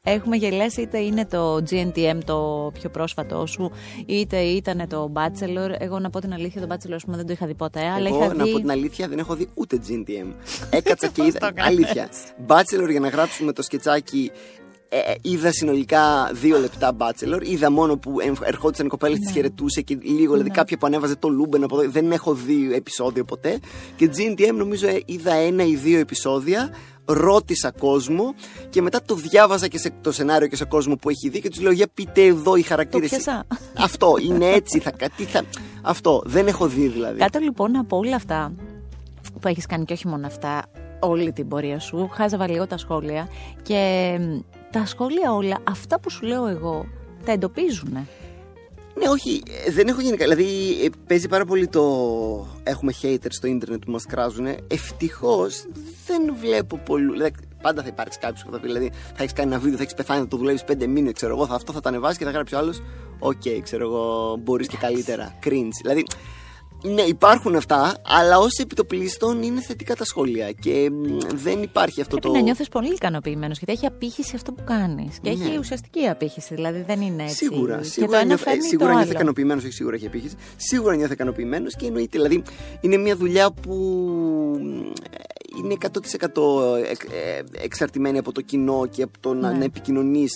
έχουμε 0.02 0.36
γελάσει 0.36 0.77
είτε 0.80 0.98
είναι 0.98 1.26
το 1.26 1.54
GNTM 1.70 2.18
το 2.24 2.70
πιο 2.74 2.90
πρόσφατο 2.90 3.46
σου, 3.46 3.70
είτε 4.06 4.38
ήταν 4.40 4.88
το 4.88 5.12
Bachelor. 5.14 5.74
Εγώ 5.78 5.98
να 5.98 6.10
πω 6.10 6.20
την 6.20 6.32
αλήθεια, 6.32 6.60
το 6.60 6.66
Bachelor 6.74 6.92
ας 6.94 7.04
πούμε, 7.04 7.16
δεν 7.16 7.26
το 7.26 7.32
είχα 7.32 7.46
δει 7.46 7.54
ποτέ, 7.54 7.80
αλλά 7.80 8.08
Εγώ 8.08 8.24
είχα 8.24 8.34
να 8.34 8.44
δει. 8.44 8.50
πω 8.52 8.58
την 8.58 8.70
αλήθεια 8.70 9.08
δεν 9.08 9.18
έχω 9.18 9.34
δει 9.34 9.48
ούτε 9.54 9.78
GNTM. 9.88 10.32
Έκατσα 10.70 11.06
και 11.06 11.12
Πώς 11.16 11.26
είδα. 11.26 11.38
το 11.38 11.48
κάνεις; 11.54 11.78
αλήθεια. 11.84 12.08
Bachelor 12.46 12.90
για 12.90 13.00
να 13.00 13.08
γράψουμε 13.08 13.52
το 13.52 13.62
σκετσάκι. 13.62 14.30
Ε, 14.90 14.98
ε, 14.98 15.14
είδα 15.22 15.52
συνολικά 15.52 16.30
δύο 16.32 16.58
λεπτά 16.58 16.96
Bachelor. 16.98 17.40
Είδα 17.46 17.70
μόνο 17.70 17.96
που 17.96 18.20
εμ- 18.20 18.42
ερχόντουσαν 18.44 18.86
οι 18.86 18.88
κοπέλες, 18.88 19.18
Ναι. 19.18 19.26
τις 19.26 19.32
χαιρετούσε 19.32 19.80
και 19.80 19.98
λίγο. 20.02 20.32
Δηλαδή 20.32 20.50
κάποια 20.50 20.76
που 20.78 20.86
ανέβαζε 20.86 21.16
το 21.16 21.28
λούμπεν 21.28 21.62
από 21.64 21.80
εδώ. 21.80 21.90
Δεν 21.90 22.12
έχω 22.12 22.34
δει 22.34 22.72
επεισόδιο 22.74 23.24
ποτέ. 23.24 23.58
Και 23.96 24.10
GNTM 24.16 24.54
νομίζω 24.54 24.88
ε, 24.88 25.02
είδα 25.06 25.32
ένα 25.34 25.64
ή 25.64 25.74
δύο 25.74 25.98
επεισόδια. 25.98 26.70
Ρώτησα 27.10 27.70
κόσμο 27.70 28.34
και 28.70 28.82
μετά 28.82 29.02
το 29.02 29.14
διάβαζα 29.14 29.68
και 29.68 29.78
σε 29.78 29.92
το 30.00 30.12
σενάριο 30.12 30.48
και 30.48 30.56
σε 30.56 30.64
κόσμο 30.64 30.96
που 30.96 31.08
έχει 31.08 31.28
δει 31.28 31.40
και 31.40 31.48
τους 31.48 31.60
λέω: 31.60 31.72
Για 31.72 31.86
πείτε 31.94 32.24
εδώ 32.24 32.56
οι 32.56 32.62
χαρακτήρες. 32.62 33.08
πιάσα. 33.08 33.46
Αυτό 33.78 34.14
είναι 34.26 34.46
έτσι. 34.48 34.78
Θα, 34.78 34.92
τι 35.16 35.24
θα, 35.24 35.42
αυτό 35.82 36.22
δεν 36.24 36.46
έχω 36.46 36.66
δει 36.66 36.88
δηλαδή. 36.88 37.18
Κάτω 37.18 37.38
λοιπόν 37.38 37.76
από 37.76 37.96
όλα 37.96 38.16
αυτά 38.16 38.52
που 39.40 39.48
έχεις 39.48 39.66
κάνει 39.66 39.84
και 39.84 39.92
όχι 39.92 40.08
μόνο 40.08 40.26
αυτά, 40.26 40.62
όλη 41.00 41.32
την 41.32 41.48
πορεία 41.48 41.78
σου, 41.78 42.08
χάζευα 42.12 42.48
λίγο 42.48 42.66
τα 42.66 42.76
σχόλια 42.76 43.28
και 43.62 44.16
μ, 44.20 44.38
τα 44.70 44.86
σχόλια 44.86 45.32
όλα, 45.32 45.58
αυτά 45.64 46.00
που 46.00 46.10
σου 46.10 46.26
λέω 46.26 46.46
εγώ, 46.46 46.86
τα 47.24 47.32
εντοπίζουν. 47.32 48.08
Ναι, 48.98 49.08
όχι, 49.08 49.42
ε, 49.66 49.70
δεν 49.70 49.88
έχω 49.88 50.00
γενικά. 50.00 50.24
Δηλαδή, 50.24 50.44
ε, 50.84 50.88
παίζει 51.06 51.28
πάρα 51.28 51.44
πολύ 51.44 51.68
το. 51.68 51.82
Έχουμε 52.62 52.92
haters 53.02 53.26
στο 53.28 53.46
ίντερνετ 53.46 53.84
που 53.84 53.90
μας 53.90 54.06
κράζουν. 54.06 54.46
Ευτυχώς 54.66 55.64
δεν 56.06 56.34
βλέπω 56.40 56.76
πολλούς. 56.78 57.12
Δηλαδή, 57.12 57.30
πάντα 57.62 57.82
θα 57.82 57.88
υπάρξει 57.88 58.18
κάποιος 58.18 58.44
που 58.44 58.50
θα 58.52 58.60
πει: 58.60 58.66
Δηλαδή, 58.66 58.90
θα 59.14 59.22
έχεις 59.22 59.32
κάνει 59.32 59.52
ένα 59.52 59.60
βίντεο, 59.60 59.76
θα 59.76 59.82
έχεις 59.82 59.94
πεθάνει, 59.94 60.20
θα 60.20 60.28
το 60.28 60.36
δουλεύεις 60.36 60.64
πέντε 60.64 60.86
μήνες, 60.86 61.12
ξέρω 61.12 61.34
εγώ. 61.34 61.46
Θα, 61.46 61.54
αυτό 61.54 61.72
θα 61.72 61.80
τα 61.80 61.88
ανεβάσεις 61.88 62.18
και 62.18 62.24
θα 62.24 62.30
γράψει 62.30 62.54
ο 62.54 62.58
άλλος. 62.58 62.82
Οκ, 63.18 63.42
ξέρω 63.62 63.84
εγώ, 63.84 64.36
μπορείς 64.42 64.66
και 64.66 64.76
καλύτερα. 64.76 65.38
Cringe. 65.44 65.78
Δηλαδή, 65.82 66.04
ναι, 66.82 67.02
υπάρχουν 67.02 67.54
αυτά, 67.56 67.96
αλλά 68.06 68.38
ως 68.38 68.46
επί 68.60 68.79
το 68.79 68.92
πλείστον 68.92 69.42
είναι 69.42 69.60
θετικά 69.60 69.94
τα 69.94 70.04
σχόλια. 70.04 70.52
Και 70.52 70.90
μ, 70.92 71.18
δεν 71.34 71.62
υπάρχει 71.62 72.00
αυτό 72.00 72.16
Πρέπει 72.16 72.32
το. 72.32 72.38
να 72.38 72.44
νιώθεις 72.44 72.68
πολύ 72.68 72.92
ικανοποιημένος 72.92 73.58
γιατί 73.58 73.72
έχει 73.72 73.86
απήχηση 73.86 74.32
αυτό 74.34 74.52
που 74.52 74.64
κάνεις. 74.64 75.18
Και 75.22 75.30
Ναι. 75.30 75.44
έχει 75.44 75.58
ουσιαστική 75.58 76.06
απήχηση, 76.06 76.54
δηλαδή 76.54 76.82
δεν 76.86 77.00
είναι 77.00 77.22
έτσι. 77.22 77.34
Σίγουρα, 77.34 77.76
και 77.76 77.84
σίγουρα, 77.84 78.10
το 78.12 78.16
ένα 78.16 78.24
νιώθω, 78.26 78.42
ε, 78.42 78.52
φέρνει 78.52 78.68
σίγουρα 78.68 78.86
το 78.88 78.92
νιώθω 78.94 79.08
άλλο. 79.08 79.18
ικανοποιημένος, 79.18 79.64
όχι 79.64 79.72
σίγουρα 79.72 79.94
έχει 79.96 80.04
απήχηση. 80.06 80.34
Σίγουρα 80.56 80.94
νιώθω 80.96 81.12
ικανοποιημένος 81.12 81.76
και 81.76 81.86
εννοείται. 81.86 82.16
Δηλαδή, 82.18 82.42
είναι 82.80 82.96
μια 82.96 83.16
δουλειά 83.16 83.50
που 83.50 83.74
είναι 85.56 85.72
100% 85.72 86.76
εξ- 86.90 87.04
ε, 87.12 87.42
εξαρτημένη 87.64 88.18
από 88.18 88.32
το 88.32 88.40
κοινό 88.40 88.86
και 88.90 89.02
από 89.02 89.18
το 89.20 89.34
να, 89.34 89.50
Ναι. 89.52 89.58
να 89.58 89.64
επικοινωνείς 89.64 90.32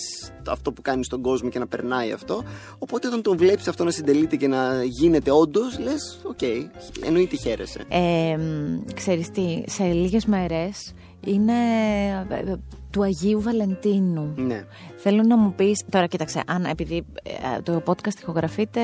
αυτό 0.47 0.71
που 0.71 0.81
κάνεις 0.81 1.05
στον 1.05 1.21
κόσμο 1.21 1.49
και 1.49 1.59
να 1.59 1.67
περνάει 1.67 2.11
αυτό. 2.11 2.43
Οπότε 2.79 3.07
όταν 3.07 3.21
τον 3.21 3.37
βλέπεις 3.37 3.67
αυτό 3.67 3.83
να 3.83 3.91
συντελείται 3.91 4.35
και 4.35 4.47
να 4.47 4.83
γίνεται 4.83 5.31
όντως, 5.31 5.79
λες, 5.79 6.19
οκ, 6.23 6.39
εννοείται 7.05 7.35
χαίρεσαι. 7.35 7.79
Ε, 7.89 8.37
μ, 8.37 8.93
ξέρεις 8.93 9.29
τι, 9.29 9.63
σε 9.67 9.83
λίγες 9.83 10.25
μέρες 10.25 10.93
είναι 11.25 11.53
ε, 12.29 12.35
ε, 12.35 12.55
του 12.91 13.03
Αγίου 13.03 13.41
Βαλεντίνου. 13.41 14.33
Ναι. 14.35 14.65
Θέλω 15.05 15.23
να 15.23 15.37
μου 15.37 15.53
πεις, 15.53 15.83
τώρα 15.89 16.07
κοίταξε, 16.07 16.43
αν 16.47 16.65
επειδή 16.65 17.05
ε, 17.23 17.61
το 17.61 17.83
podcast 17.85 18.19
ηχογραφείται 18.21 18.81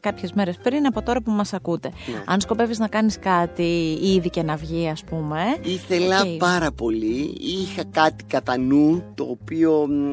κάποιες 0.00 0.32
μέρες 0.32 0.56
πριν 0.62 0.86
από 0.86 1.02
τώρα 1.02 1.22
που 1.22 1.30
μας 1.30 1.52
ακούτε. 1.52 1.88
Ναι. 2.06 2.22
Αν 2.26 2.40
σκοπεύεις 2.40 2.78
να 2.78 2.88
κάνεις 2.88 3.18
κάτι 3.18 3.98
ήδη 4.02 4.30
και 4.30 4.42
να 4.42 4.56
βγει 4.56 4.88
ας 4.88 5.04
πούμε. 5.04 5.38
Ήθελα 5.62 6.20
οκ. 6.20 6.36
πάρα 6.38 6.72
πολύ. 6.72 7.36
Είχα 7.40 7.84
κάτι 7.90 8.24
κατά 8.24 8.58
νου, 8.58 9.02
το 9.14 9.24
οποίο 9.24 9.86
μ, 9.88 10.12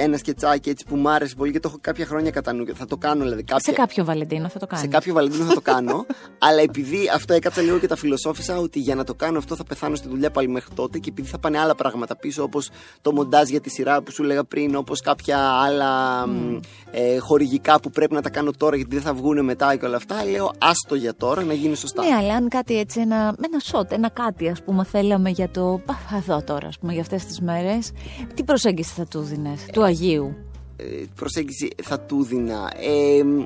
ένα 0.00 0.16
σκετσάκι 0.16 0.70
έτσι 0.70 0.84
που 0.88 0.96
μου 0.96 1.10
άρεσε 1.10 1.34
πολύ 1.34 1.52
και 1.52 1.60
το 1.60 1.68
έχω 1.68 1.78
κάποια 1.80 2.06
χρόνια 2.06 2.30
κατά 2.30 2.52
νου 2.52 2.64
και 2.64 2.74
θα 2.74 2.86
το 2.86 2.96
κάνω 2.96 3.22
δηλαδή 3.22 3.42
κάποια... 3.42 3.72
Σε 3.72 3.80
κάποιο 3.80 4.04
Βαλεντίνο 4.04 4.48
θα 4.48 4.58
το 4.58 4.66
κάνεις. 4.66 4.84
Σε 4.84 4.90
κάποιο 4.90 5.14
Βαλεντίνο 5.14 5.44
θα 5.44 5.54
το 5.54 5.60
κάνω. 5.60 6.06
αλλά 6.46 6.60
επειδή 6.60 6.98
αυτό 7.14 7.34
έκατσα 7.34 7.62
λίγο 7.62 7.78
και 7.78 7.86
τα 7.86 7.96
φιλοσόφησα 7.96 8.58
ότι 8.58 8.78
για 8.78 8.94
να 8.94 9.04
το 9.04 9.14
κάνω 9.14 9.38
αυτό 9.38 9.56
θα 9.56 9.64
πεθάνω 9.64 9.94
στη 9.94 10.08
δουλειά 10.08 10.30
πάλι 10.30 10.48
μέχρι 10.48 10.74
τότε 10.74 10.98
και 10.98 11.08
επειδή 11.10 11.28
θα 11.28 11.38
πάνε 11.38 11.58
άλλα 11.58 11.74
πράγματα 11.74 12.16
πίσω 12.16 12.42
όπως 12.42 12.70
το 13.02 13.12
μοντάζ 13.12 13.48
για 13.48 13.60
τη 13.60 13.70
σειρά 13.70 14.02
που 14.02 14.10
σου 14.12 14.22
έλεγα 14.22 14.44
πριν, 14.44 14.76
όπως 14.90 15.02
κάποια 15.02 15.38
άλλα 15.38 16.26
μ, 16.26 16.58
ε, 16.90 17.18
χορηγικά 17.18 17.80
που 17.80 17.90
πρέπει 17.90 18.14
να 18.14 18.22
τα 18.22 18.30
κάνω 18.30 18.50
τώρα 18.56 18.76
γιατί 18.76 18.94
δεν 18.94 19.04
θα 19.04 19.14
βγουν 19.14 19.44
μετά 19.44 19.76
και 19.76 19.86
όλα 19.86 19.96
αυτά. 19.96 20.24
Λέω 20.24 20.52
άστο 20.58 20.94
για 20.94 21.14
τώρα 21.14 21.44
να 21.44 21.52
γίνει 21.52 21.76
σωστά. 21.76 22.04
Ναι, 22.04 22.14
αλλά 22.14 22.34
αν 22.34 22.48
κάτι 22.48 22.78
έτσι, 22.78 23.00
ένα, 23.00 23.16
ένα 23.44 23.58
σότ, 23.58 23.92
ένα 23.92 24.08
κάτι 24.08 24.48
ας 24.48 24.62
πούμε 24.62 24.84
θέλαμε 24.84 25.30
για 25.30 25.48
το, 25.48 25.80
πα, 25.86 25.98
εδώ 26.16 26.42
τώρα 26.42 26.66
ας 26.66 26.78
πούμε 26.78 26.92
για 26.92 27.00
αυτές 27.00 27.24
τις 27.24 27.40
μέρες, 27.40 27.92
τι 28.34 28.44
προσέγγιση 28.44 28.92
θα 28.92 29.04
του 29.04 29.20
δίνες, 29.20 29.66
του 29.72 29.84
Αγίου; 29.84 30.36
ε, 30.76 30.84
προσέγγιση 31.14 31.68
θα 31.82 32.00
του 32.00 32.22
δίνα. 32.22 32.72
Ε, 32.80 33.22
μ, 33.22 33.42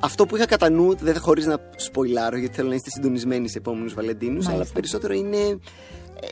αυτό 0.00 0.26
που 0.26 0.36
είχα 0.36 0.46
κατά 0.46 0.70
νου, 0.70 0.94
δεν 0.96 1.14
θα 1.14 1.20
χωρίς 1.20 1.46
να 1.46 1.56
σποιλάρω, 1.76 2.36
γιατί 2.36 2.54
θέλω 2.54 2.68
να 2.68 2.74
είστε 2.74 2.90
συντονισμένοι 2.90 3.48
σε 3.48 3.58
επόμενους 3.58 3.94
Βαλεντίνους, 3.94 4.44
Μάλιστα. 4.44 4.52
αλλά 4.54 4.66
περισσότερο 4.72 5.12
είναι, 5.12 5.36
ε, 5.36 6.26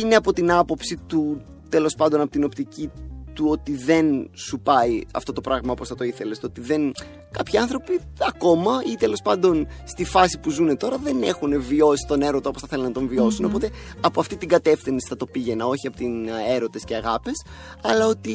είναι 0.00 0.14
από 0.14 0.32
την 0.32 0.52
άποψη 0.52 0.98
του, 1.06 1.42
τέλος 1.68 1.94
πάντων 1.94 2.20
από 2.20 2.30
την 2.30 2.44
οπτική 2.44 2.90
του 3.32 3.46
ότι 3.48 3.76
δεν 3.76 4.30
σου 4.32 4.60
πάει 4.60 5.00
αυτό 5.12 5.32
το 5.32 5.40
πράγμα 5.40 5.72
όπως 5.72 5.88
θα 5.88 5.94
το 5.94 6.04
ήθελες 6.04 6.38
το 6.38 6.46
ότι 6.46 6.60
δεν 6.60 6.92
κάποιοι 7.30 7.58
άνθρωποι 7.58 8.00
ακόμα 8.28 8.80
ή 8.92 8.96
τέλος 8.96 9.20
πάντων 9.22 9.68
στη 9.84 10.04
φάση 10.04 10.38
που 10.38 10.50
ζουν 10.50 10.76
τώρα 10.76 10.96
δεν 10.96 11.22
έχουν 11.22 11.62
βιώσει 11.62 12.06
τον 12.08 12.22
έρωτα 12.22 12.48
όπως 12.48 12.60
θα 12.60 12.68
θέλουν 12.68 12.84
να 12.84 12.92
τον 12.92 13.08
βιωσουν 13.08 13.44
οπότε 13.44 13.70
από 14.00 14.20
αυτή 14.20 14.36
την 14.36 14.48
κατεύθυνση 14.48 15.06
θα 15.08 15.16
το 15.16 15.26
πήγαινα 15.26 15.66
όχι 15.66 15.86
από 15.86 15.96
την 15.96 16.28
ε, 16.28 16.54
έρωτες 16.54 16.84
και 16.84 16.94
αγάπες 16.94 17.44
αλλά 17.82 18.06
ότι 18.06 18.32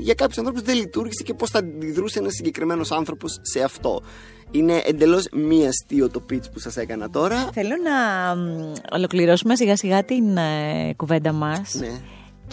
για 0.00 0.14
κάποιους 0.14 0.38
ανθρώπους 0.38 0.62
δεν 0.62 0.76
λειτουργήσε 0.76 1.22
και 1.22 1.34
πώς 1.34 1.50
θα 1.50 1.58
αντιδρούσε 1.58 2.18
ένας 2.18 2.32
συγκεκριμένος 2.32 2.90
άνθρωπος 2.90 3.38
σε 3.42 3.62
αυτό. 3.62 4.02
Είναι 4.50 4.82
εντελώς 4.84 5.28
μη 5.32 5.66
αστείο 5.66 6.10
το 6.10 6.22
pitch 6.30 6.52
που 6.52 6.58
σας 6.58 6.76
έκανα 6.76 7.10
τώρα. 7.10 7.50
Θέλω 7.52 7.74
να 7.84 8.34
μ, 8.36 8.72
ολοκληρώσουμε 8.92 9.56
σιγά 9.56 9.76
σιγά 9.76 10.04
την 10.04 10.36
ε, 10.36 10.92
κουβέντα 10.96 11.32
μας. 11.32 11.74
Ναι, 11.74 12.00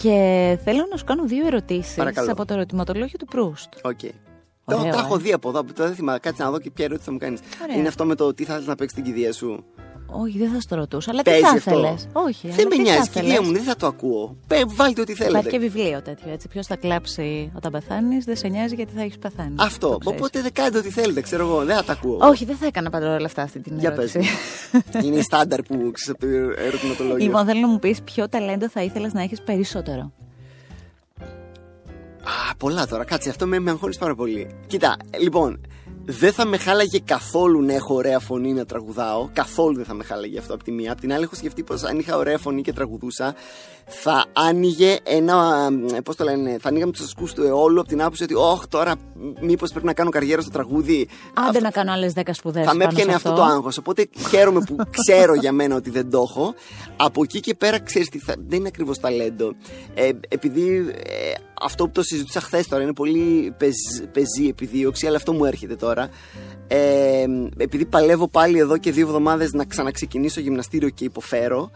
και 0.02 0.58
θέλω 0.64 0.86
να 0.90 0.96
σου 0.96 1.04
κάνω 1.04 1.24
δύο 1.24 1.46
ερωτήσεις 1.46 1.94
Παρακαλώ. 1.94 2.32
από 2.32 2.44
το 2.44 2.54
ερωτηματολόγιο 2.54 3.18
του 3.18 3.26
Προύστ. 3.26 3.72
οκ 3.82 3.98
Ωραίο, 4.64 4.82
τα, 4.82 4.88
τα 4.90 4.98
ε. 4.98 5.00
έχω 5.00 5.16
δει 5.16 5.32
από 5.32 5.48
εδώ, 5.48 5.64
τώρα 5.64 5.88
δεν 5.88 5.94
θυμάμαι. 5.94 6.18
Κάτσε 6.18 6.42
να 6.42 6.50
δω 6.50 6.58
και 6.60 6.70
ποια 6.70 6.84
ερώτηση 6.84 7.06
θα 7.06 7.12
μου 7.12 7.18
κάνεις. 7.18 7.40
Ωραία. 7.62 7.76
Είναι 7.76 7.88
αυτό 7.88 8.04
με 8.04 8.14
το 8.14 8.34
τι 8.34 8.44
θα 8.44 8.52
ήθελε 8.52 8.68
να 8.68 8.74
παίξει 8.74 9.02
στην 9.02 9.12
κηδεία 9.12 9.32
σου. 9.32 9.64
Όχι, 10.10 10.38
δεν 10.38 10.50
θα 10.52 10.60
στο 10.60 10.76
ρωτούσα, 10.76 11.10
αλλά 11.10 11.22
τι 11.22 11.30
Παίζει 11.30 11.44
θα 11.44 11.50
αυτό. 11.50 11.70
ήθελες; 11.70 12.06
Όχι, 12.12 12.48
Δεν 12.48 12.58
αλλά 12.58 12.68
με 12.68 12.74
τι 12.74 12.82
νοιάζει. 12.82 12.98
θα 12.98 13.06
Κυρία 13.06 13.28
ήθελες; 13.28 13.46
μου, 13.48 13.52
δεν 13.52 13.62
θα 13.62 13.76
το 13.76 13.86
ακούω. 13.86 14.36
Πε, 14.46 14.56
βάλτε 14.66 15.00
ό,τι 15.00 15.14
θέλετε. 15.14 15.38
Υπάρχει 15.38 15.50
και 15.50 15.58
βιβλίο 15.58 16.02
τέτοιο, 16.02 16.32
έτσι. 16.32 16.48
Ποιος 16.48 16.66
θα 16.66 16.76
κλάψει 16.76 17.52
όταν 17.56 17.72
πεθάνεις, 17.72 18.24
δεν 18.24 18.36
σε 18.36 18.48
νοιάζει 18.48 18.74
γιατί 18.74 18.92
θα 18.96 19.02
έχεις 19.02 19.18
πεθάνει. 19.18 19.54
Αυτό. 19.58 19.88
Το 19.88 19.98
ξέρεις. 19.98 20.18
Οπότε 20.18 20.40
δεν 20.42 20.52
κάνετε 20.52 20.78
ό,τι 20.78 20.90
θέλετε, 20.90 21.20
ξέρω 21.20 21.46
εγώ. 21.46 21.64
Δεν 21.64 21.76
θα 21.76 21.84
τα 21.84 21.92
ακούω. 21.92 22.18
Όχι, 22.20 22.44
δεν 22.44 22.56
θα 22.56 22.66
έκανα 22.66 22.90
πάντα 22.90 23.14
όλα 23.16 23.26
αυτά 23.26 23.42
αυτή 23.42 23.60
την 23.60 23.78
Για 23.78 23.92
πες. 23.92 24.14
ερώτηση. 24.14 24.34
Είναι 25.06 25.16
η 25.16 25.22
στάνταρ 25.22 25.62
που 25.62 25.90
ξέρει 25.92 26.18
από 26.20 26.26
το 26.26 26.62
ερωτηματολόγιο. 26.62 27.24
λοιπόν, 27.24 27.44
θέλω 27.46 27.60
να 27.60 27.68
μου 27.68 27.78
πεις 27.78 28.02
ποιο 28.02 28.28
ταλέντο 28.28 28.68
θα 28.68 28.82
ήθελες 28.82 29.12
να 29.12 29.22
έχεις 29.22 29.42
περισσότερο. 29.42 30.12
Α, 32.50 32.54
πολλά 32.56 32.86
τώρα. 32.86 33.04
Κάτσε, 33.04 33.28
αυτό 33.30 33.46
με, 33.46 33.58
με 33.58 33.70
αγχώνεις 33.70 33.98
πάρα 33.98 34.14
πολύ. 34.14 34.50
Κοίτα, 34.66 34.96
λοιπόν, 35.20 35.60
δεν 36.10 36.32
θα 36.32 36.46
με 36.46 36.56
χάλαγε 36.58 36.98
καθόλου 37.04 37.62
να 37.62 37.72
έχω 37.74 37.94
ωραία 37.94 38.18
φωνή 38.18 38.52
να 38.52 38.64
τραγουδάω. 38.64 39.28
Καθόλου 39.32 39.76
δεν 39.76 39.84
θα 39.84 39.94
με 39.94 40.04
χάλαγε 40.04 40.38
αυτό 40.38 40.54
από 40.54 40.64
τη 40.64 40.72
μία. 40.72 40.92
Απ' 40.92 41.00
την 41.00 41.12
άλλη, 41.12 41.22
έχω 41.22 41.34
σκεφτεί 41.34 41.62
πως 41.62 41.82
αν 41.82 41.98
είχα 41.98 42.16
ωραία 42.16 42.38
φωνή 42.38 42.62
και 42.62 42.72
τραγουδούσα, 42.72 43.34
θα 43.86 44.24
άνοιγε 44.32 44.96
ένα. 45.02 45.68
Πώς 46.04 46.16
το 46.16 46.24
λένε, 46.24 46.56
θα 46.60 46.68
ανοίγαμε 46.68 46.92
τους 46.92 47.00
ασκούς 47.04 47.32
του 47.32 47.42
αιώλου 47.42 47.80
από 47.80 47.88
την 47.88 48.00
άποψη 48.00 48.22
ότι, 48.22 48.34
Όχι, 48.34 48.68
τώρα 48.68 48.94
μήπως 49.40 49.70
πρέπει 49.70 49.86
να 49.86 49.92
κάνω 49.92 50.10
καριέρα 50.10 50.40
στο 50.42 50.50
τραγούδι. 50.50 51.08
Άντε 51.34 51.48
Αυτό- 51.48 51.60
να 51.60 51.70
κάνω 51.70 51.92
άλλες 51.92 52.12
10 52.12 52.32
σπουδές. 52.32 52.64
θα 52.66 52.74
με 52.74 52.84
έπιανε 52.84 53.14
αυτό 53.14 53.32
το 53.32 53.42
άγχος. 53.42 53.78
Οπότε 53.78 54.08
χαίρομαι 54.28 54.60
που 54.60 54.76
ξέρω 55.00 55.34
για 55.34 55.52
μένα 55.52 55.76
ότι 55.76 55.90
δεν 55.90 56.10
το 56.10 56.24
έχω. 56.28 56.54
Από 56.96 57.22
εκεί 57.22 57.40
και 57.40 57.54
πέρα, 57.54 57.78
ξέρεις 57.80 58.08
τι, 58.08 58.18
θα, 58.18 58.34
δεν 58.46 58.58
είναι 58.58 58.68
ακριβώς 58.68 58.98
ταλέντο. 58.98 59.52
Ε, 59.94 60.10
επειδή 60.28 60.86
ε, 60.94 61.32
αυτό 61.62 61.84
που 61.84 61.90
το 61.90 62.02
συζητούσα 62.02 62.40
χθες 62.40 62.68
τώρα 62.68 62.82
είναι 62.82 62.92
πολύ 62.92 63.54
πεζ, 63.58 63.72
πεζή 64.12 64.48
επιδίωξη, 64.48 65.06
αλλά 65.06 65.16
αυτό 65.16 65.32
μου 65.32 65.44
έρχεται 65.44 65.76
τώρα. 65.76 65.97
Ε, 66.66 67.24
επειδή 67.56 67.84
παλεύω 67.86 68.28
πάλι 68.28 68.58
εδώ 68.58 68.76
και 68.78 68.92
δύο 68.92 69.06
εβδομάδες 69.06 69.52
να 69.52 69.64
ξαναξεκινήσω 69.64 70.40
γυμναστήριο 70.40 70.88
και 70.88 71.04
υποφέρω. 71.04 71.70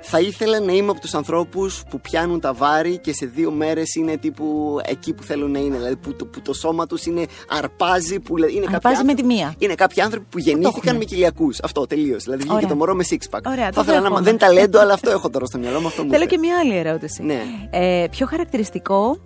Θα 0.00 0.20
ήθελα 0.20 0.60
να 0.60 0.72
είμαι 0.72 0.90
από 0.90 1.00
τους 1.00 1.14
ανθρώπους 1.14 1.82
που 1.90 2.00
πιάνουν 2.00 2.40
τα 2.40 2.52
βάρη 2.52 2.98
και 2.98 3.12
σε 3.12 3.26
δύο 3.26 3.50
μέρες 3.50 3.94
είναι 3.94 4.16
τύπου 4.16 4.78
εκεί 4.84 5.12
που 5.12 5.22
θέλουν 5.22 5.50
να 5.50 5.58
είναι. 5.58 5.76
Δηλαδή 5.76 5.96
που 5.96 6.14
το, 6.14 6.26
που 6.26 6.40
το 6.42 6.52
σώμα 6.52 6.86
τους 6.86 7.06
είναι 7.06 7.24
αρπάζει. 7.48 8.20
Που, 8.20 8.38
είναι 8.38 8.48
κάποιοι 8.48 8.74
Αρπάζει 8.74 8.96
με 8.96 9.14
τη 9.14 9.22
άνθρωποι- 9.22 9.24
μία. 9.36 9.54
είναι 9.58 9.74
κάποιοι 9.74 10.02
άνθρωποι 10.02 10.26
που 10.30 10.38
γεννήθηκαν 10.38 10.80
έχουμε. 10.82 10.98
με 10.98 11.04
κοιλιακούς. 11.04 11.60
Αυτό 11.60 11.86
τελείως. 11.86 12.22
Δηλαδή 12.24 12.40
βγήκε 12.42 12.56
Ωραία. 12.56 12.68
το 12.68 12.74
μωρό 12.76 12.94
με 12.94 13.04
six 13.10 13.14
pack. 13.36 13.40
Ωραία, 13.46 13.64
Θα 13.64 13.72
το 13.72 13.80
ήθελα 13.80 13.96
να 13.96 14.02
δέχομαι. 14.02 14.20
δεν 14.20 14.28
είναι 14.30 14.38
ταλέντο, 14.38 14.78
αλλά 14.80 14.92
αυτό 14.92 15.10
έχω 15.10 15.30
τώρα 15.30 15.46
στο 15.46 15.58
μυαλό 15.58 15.80
μου. 15.80 15.86
Αυτό 15.86 16.02
μου 16.04 16.10
Θέλω 16.10 16.22
ήρθε. 16.22 16.34
και 16.36 16.40
μια 16.46 16.58
άλλη 16.58 16.76
ερώτηση. 16.76 17.22
Ναι. 17.22 17.42
Ε, 17.70 18.06
ποιο 18.10 18.26
χαρακτηριστικό 18.26 19.18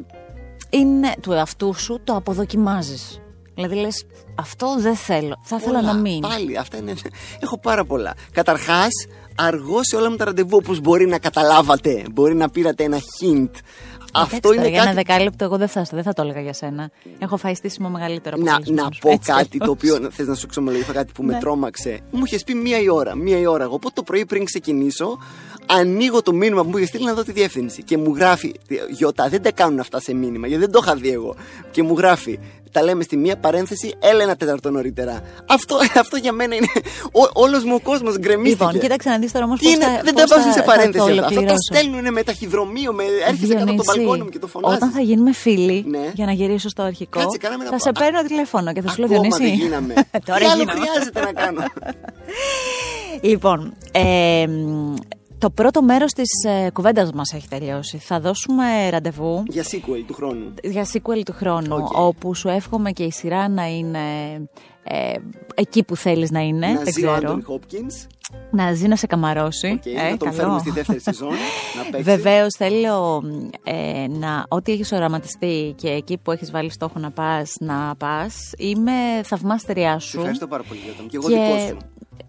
είναι 0.70 1.08
του 1.20 1.32
εαυτού 1.32 1.74
σου 1.74 2.00
το 2.04 2.14
αποδοκιμάζεις. 2.16 3.20
Δηλαδή 3.54 3.74
λες, 3.74 4.04
αυτό 4.34 4.76
δεν 4.78 4.96
θέλω. 4.96 5.40
Θα 5.42 5.56
ήθελα 5.60 5.78
Πολλά. 5.78 5.92
να 5.92 5.98
μην. 6.00 6.20
Πάλι, 6.20 6.58
αυτά 6.58 6.76
είναι. 6.76 6.94
Έχω 7.44 7.58
πάρα 7.58 7.84
πολλά. 7.84 8.14
Καταρχάς, 8.32 8.88
αργό 9.36 9.78
σε 9.82 9.96
όλα 9.96 10.10
μου 10.10 10.16
τα 10.16 10.24
ραντεβού, 10.24 10.56
όπως 10.56 10.80
μπορεί 10.80 11.06
να 11.06 11.18
καταλάβατε. 11.18 12.02
Μπορεί 12.12 12.34
να 12.34 12.48
πήρατε 12.50 12.84
ένα 12.84 12.96
hint. 12.98 13.50
Αυτό 14.14 14.36
Εντάξει, 14.36 14.40
τώρα, 14.40 14.54
είναι 14.54 14.68
για 14.68 14.82
ένα 14.82 14.84
κάτι. 14.94 15.06
δεκάλεπτο, 15.06 15.44
εγώ 15.44 15.56
δεν 15.56 15.68
θα, 15.68 15.86
δεν 15.90 16.02
θα 16.02 16.12
το 16.12 16.22
έλεγα 16.22 16.40
για 16.40 16.52
σένα. 16.52 16.90
Έχω 17.18 17.36
φάει 17.36 17.54
στήσιμο 17.54 17.88
μεγαλύτερο 17.88 18.36
από 18.38 18.44
Να, 18.44 18.56
κλεισμένους. 18.56 18.84
να 18.84 18.98
πω 19.00 19.10
Έτσι 19.10 19.32
κάτι 19.32 19.48
αλλιώς. 19.60 19.66
το 19.66 19.70
οποίο 19.96 20.10
θες 20.10 20.26
να 20.26 20.34
σου 20.34 20.42
εξομολογήσω 20.46 20.92
κάτι 20.92 21.12
που 21.12 21.22
με 21.22 21.32
Ναι. 21.32 21.38
τρόμαξε. 21.38 22.00
Μου 22.10 22.22
είχες 22.26 22.44
πει 22.44 22.54
μία 22.54 22.80
η 22.80 22.88
ώρα. 22.88 23.14
Μία 23.16 23.38
η 23.38 23.46
ώρα. 23.46 23.64
Εγώ 23.64 23.74
οπότε 23.74 23.94
το 23.94 24.02
πρωί 24.02 24.26
πριν 24.26 24.44
ξεκινήσω, 24.44 25.18
ανοίγω 25.66 26.22
το 26.22 26.32
μήνυμα 26.32 26.62
που 26.62 26.68
μου 26.68 26.76
είχες 26.76 26.88
στείλει 26.88 27.04
να 27.04 27.14
δω 27.14 27.22
τη 27.22 27.32
διεύθυνση. 27.32 27.82
Και 27.82 27.98
μου 27.98 28.14
γράφει. 28.16 28.54
Γιώτα, 28.90 29.28
δεν 29.28 29.42
τα 29.42 29.52
κάνουν 29.52 29.80
αυτά 29.80 30.00
σε 30.00 30.14
μήνυμα, 30.14 30.46
γιατί 30.46 30.62
δεν 30.62 30.72
το 30.72 30.80
είχα 30.82 30.94
δει 30.94 31.10
εγώ. 31.10 31.34
Και 31.70 31.82
μου 31.82 31.94
γράφει. 31.96 32.38
Τα 32.72 32.82
λέμε 32.82 33.02
στη 33.02 33.16
μία 33.16 33.36
παρένθεση, 33.36 33.94
έλα 33.98 34.22
ένα 34.22 34.36
τέταρτο 34.36 34.70
νωρίτερα. 34.70 35.20
Αυτό, 35.48 35.76
αυτό 36.02 36.16
για 36.16 36.32
μένα 36.32 36.54
είναι. 36.54 36.66
Όλος 37.32 37.64
μου 37.64 37.74
ο 37.74 37.80
κόσμος 37.80 38.18
γκρεμίστηκε. 38.18 38.64
Λοιπόν, 38.64 38.80
κοίταξε 38.80 39.08
να 39.08 39.18
δεις 39.18 39.32
τώρα 39.32 39.44
όμως 39.44 39.58
Τι 39.60 39.68
είναι, 39.70 40.00
δεν 40.04 40.14
τα 40.14 40.24
βάζουν 40.28 40.52
σε 40.52 40.62
παρένθεση 40.62 41.10
αυτά. 41.10 41.26
Αυτά 41.26 41.42
τα 41.44 41.54
στέλνουν 41.70 42.12
με 42.12 42.22
ταχυδρομείο, 42.22 42.92
με, 42.92 43.02
έρχεσαι 43.28 43.54
κάτω 43.54 43.72
από 43.72 43.82
το 43.82 43.92
μπαλκόνι 43.96 44.22
μου 44.22 44.28
και 44.28 44.38
το 44.38 44.46
φωνάζεις. 44.46 44.76
Όταν 44.76 44.90
θα 44.90 45.00
γίνουμε 45.00 45.32
φίλοι, 45.32 45.84
Ναι. 45.88 46.10
για 46.14 46.26
να 46.26 46.32
γυρίσω 46.32 46.68
στο 46.68 46.82
αρχικό, 46.82 47.18
Κάτσε, 47.20 47.38
κάναμε 47.38 47.64
ένα 47.64 47.72
θα 47.72 47.78
σε 47.78 47.92
πα- 47.92 48.00
παίρνω 48.00 48.22
τηλέφωνο 48.22 48.72
και 48.72 48.80
θα 48.80 48.88
σου 48.90 48.98
λέω 49.00 49.08
Ακόμα 49.10 49.36
δεν 49.36 49.46
Διονύση. 49.46 49.62
γίναμε. 49.64 49.94
Τώρα 50.26 50.38
Τι 50.38 50.44
άλλο 50.44 50.62
γίναμε. 50.62 50.80
χρειάζεται 50.80 51.20
να 51.20 51.32
κάνω; 51.32 51.62
Λοιπόν, 53.20 53.74
ε, 53.92 54.46
μ, 54.48 54.94
το 55.42 55.50
πρώτο 55.50 55.82
μέρος 55.82 56.12
της 56.12 56.28
ε, 56.46 56.70
κουβέντας 56.70 57.12
μας 57.12 57.32
έχει 57.32 57.48
τελειώσει. 57.48 57.98
Θα 57.98 58.20
δώσουμε 58.20 58.90
ραντεβού 58.90 59.42
Για 59.46 59.62
sequel 59.62 60.02
του 60.06 60.14
χρόνου. 60.14 60.54
για 60.62 60.86
sequel 60.92 61.22
του 61.24 61.32
χρόνου, 61.32 61.76
Οκ. 61.76 61.98
όπου 61.98 62.34
σου 62.34 62.48
εύχομαι 62.48 62.90
και 62.90 63.02
η 63.02 63.10
σειρά 63.10 63.48
να 63.48 63.66
είναι 63.66 63.98
ε, 64.84 65.14
εκεί 65.54 65.84
που 65.84 65.96
θέλεις 65.96 66.30
να 66.30 66.40
είναι. 66.40 66.66
να 66.66 66.80
δεν 66.82 66.92
ζει 66.92 67.04
ο 67.04 67.08
ξέρω. 67.08 67.12
Άντονι 67.12 67.42
Χόπκινς 67.42 68.06
Να 68.50 68.72
ζει 68.72 68.88
να 68.88 68.96
σε 68.96 69.06
καμαρώσει. 69.06 69.78
και 69.78 69.90
να 70.10 70.16
τον 70.16 70.32
φέρουμε 70.32 70.58
στη 70.58 70.70
δεύτερη 70.70 71.00
σεζόν 71.08 71.28
να 71.76 71.82
παίξει. 71.90 72.02
Βεβαίως 72.02 72.54
θέλω 72.56 73.22
ε, 73.64 74.06
να 74.08 74.44
ό,τι 74.48 74.72
έχεις 74.72 74.92
οραματιστεί 74.92 75.74
και 75.76 75.88
εκεί 75.88 76.18
που 76.18 76.30
έχεις 76.30 76.50
βάλει 76.50 76.70
στόχο 76.70 76.98
να 76.98 77.10
πας, 77.10 77.54
να 77.60 77.94
πας. 77.98 78.34
Είμαι 78.58 78.92
θαυμάστριά 79.24 79.98
Σε 79.98 80.08
σου. 80.08 80.16
ευχαριστώ 80.18 80.46
πάρα 80.46 80.62
πολύ 80.62 80.80
Γιώτα 80.84 81.02
μου. 81.02 81.08
Και 81.08 81.16
εγώ 81.16 81.28
Και 81.28 81.34
δικό 81.34 81.58
σου. 81.68 81.76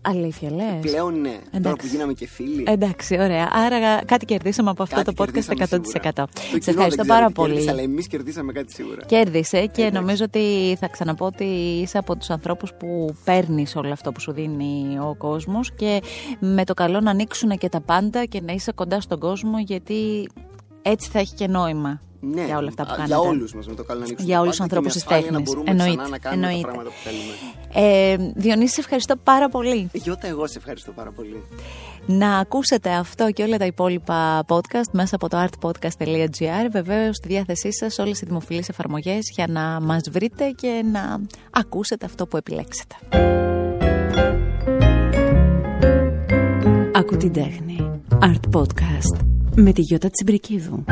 Αλήθεια, 0.05 0.49
λες. 0.51 0.65
Πλέον 0.81 1.19
ναι. 1.21 1.29
Τώρα 1.29 1.39
Εντάξει. 1.51 1.75
που 1.77 1.85
γίναμε 1.93 2.13
και 2.13 2.27
φίλοι. 2.27 2.63
Εντάξει, 2.67 3.13
ωραία. 3.19 3.49
Άρα 3.51 4.03
κάτι 4.05 4.25
κερδίσαμε 4.25 4.69
από 4.69 4.83
αυτό 4.83 4.95
κάτι 4.95 5.13
το 5.13 5.23
podcast 5.23 5.31
κερδίσαμε 5.31 5.63
100%. 5.63 5.69
σίγουρα. 5.85 6.13
Το 6.13 6.29
Σε 6.41 6.57
κοινό 6.57 6.57
ευχαριστώ 6.67 6.83
δεν 6.83 6.89
ξέρω 6.89 7.03
πάρα 7.07 7.27
τι 7.27 7.33
πολύ. 7.33 7.49
κέρδισε, 7.51 7.71
αλλά 7.71 7.81
εμείς 7.81 8.07
κερδίσαμε 8.07 8.51
κάτι 8.51 8.73
σίγουρα. 8.73 9.05
Κέρδισε 9.05 9.65
και 9.65 9.81
Εντάξει. 9.81 9.99
νομίζω 9.99 10.23
ότι 10.23 10.75
θα 10.79 10.87
ξαναπώ 10.87 11.25
ότι 11.25 11.43
είσαι 11.81 11.97
από 11.97 12.15
τους 12.17 12.29
ανθρώπους 12.29 12.73
που 12.73 13.15
παίρνεις 13.23 13.75
όλο 13.75 13.91
αυτό 13.91 14.11
που 14.11 14.19
σου 14.19 14.31
δίνει 14.31 14.97
ο 14.99 15.15
κόσμος 15.17 15.71
και 15.75 16.01
με 16.39 16.63
το 16.63 16.73
καλό 16.73 16.99
να 16.99 17.11
ανοίξουν 17.11 17.57
και 17.57 17.69
τα 17.69 17.81
πάντα 17.81 18.25
και 18.25 18.41
να 18.41 18.53
είσαι 18.53 18.71
κοντά 18.71 19.01
στον 19.01 19.19
κόσμο 19.19 19.59
γιατί 19.59 20.27
έτσι 20.81 21.09
θα 21.09 21.19
έχει 21.19 21.33
και 21.33 21.47
νόημα 21.47 22.01
Ναι, 22.31 22.45
για 22.45 22.57
όλα 22.57 22.67
αυτά 22.67 22.83
που 22.83 22.91
α, 22.91 22.95
κάνετε. 22.95 23.13
για 23.15 23.19
όλους 23.29 23.53
μας 23.53 23.67
με 23.67 23.75
το 23.75 23.83
καλό 23.83 23.99
να 23.99 24.05
ανοίξουμε. 24.05 24.27
Για 24.29 24.35
τα 24.37 24.41
όλους 24.41 24.57
τους 24.57 24.67
πάντα 24.67 24.75
και 24.75 24.81
με 24.81 24.87
ανθρώπους 24.87 24.93
της 24.93 25.01
ασφάλεια 25.03 25.27
τέχνης. 25.27 25.47
Να 25.47 25.53
μπορούμε 25.53 25.71
Εννοείται, 25.71 25.95
ξανά 25.95 26.09
να 26.09 26.17
κάνουμε 26.17 26.45
εννοείται. 26.47 26.67
τα 26.67 26.73
πράγματα 26.73 26.95
που 26.95 27.01
θέλουμε. 27.03 27.33
Ε, 27.73 28.31
Διονύση, 28.35 28.73
σε 28.73 28.79
ευχαριστώ 28.79 29.15
πάρα 29.15 29.49
πολύ. 29.49 29.89
Γιώτα, 29.93 30.27
εγώ 30.27 30.47
σε 30.47 30.57
ευχαριστώ 30.57 30.91
πάρα 30.91 31.11
πολύ. 31.11 31.43
Να 32.05 32.37
ακούσετε 32.37 32.89
αυτό 32.91 33.31
και 33.31 33.43
όλα 33.43 33.57
τα 33.57 33.65
υπόλοιπα 33.65 34.45
podcast 34.47 34.89
μέσα 34.91 35.15
από 35.15 35.29
το 35.29 35.37
artpodcast.gr. 35.45 36.65
Βεβαίως 36.71 37.15
στη 37.15 37.27
διάθεσή 37.27 37.73
σας 37.73 37.99
όλες 37.99 38.21
οι 38.21 38.25
δημοφιλείς 38.25 38.69
εφαρμογές 38.69 39.29
για 39.35 39.47
να 39.47 39.79
μας 39.81 40.01
βρείτε 40.11 40.49
και 40.49 40.83
να 40.91 41.19
ακούσετε 41.51 42.05
αυτό 42.05 42.27
που 42.27 42.37
επιλέξετε. 42.37 42.95
Ακού 46.93 47.17
την 47.17 47.33
τέχνη. 47.33 48.01
Art 48.21 48.57
Podcast 48.59 49.25
με 49.55 49.71
τη 49.71 49.81
Γιώτα 49.81 50.09
Τσιμπρικίδου. 50.09 50.83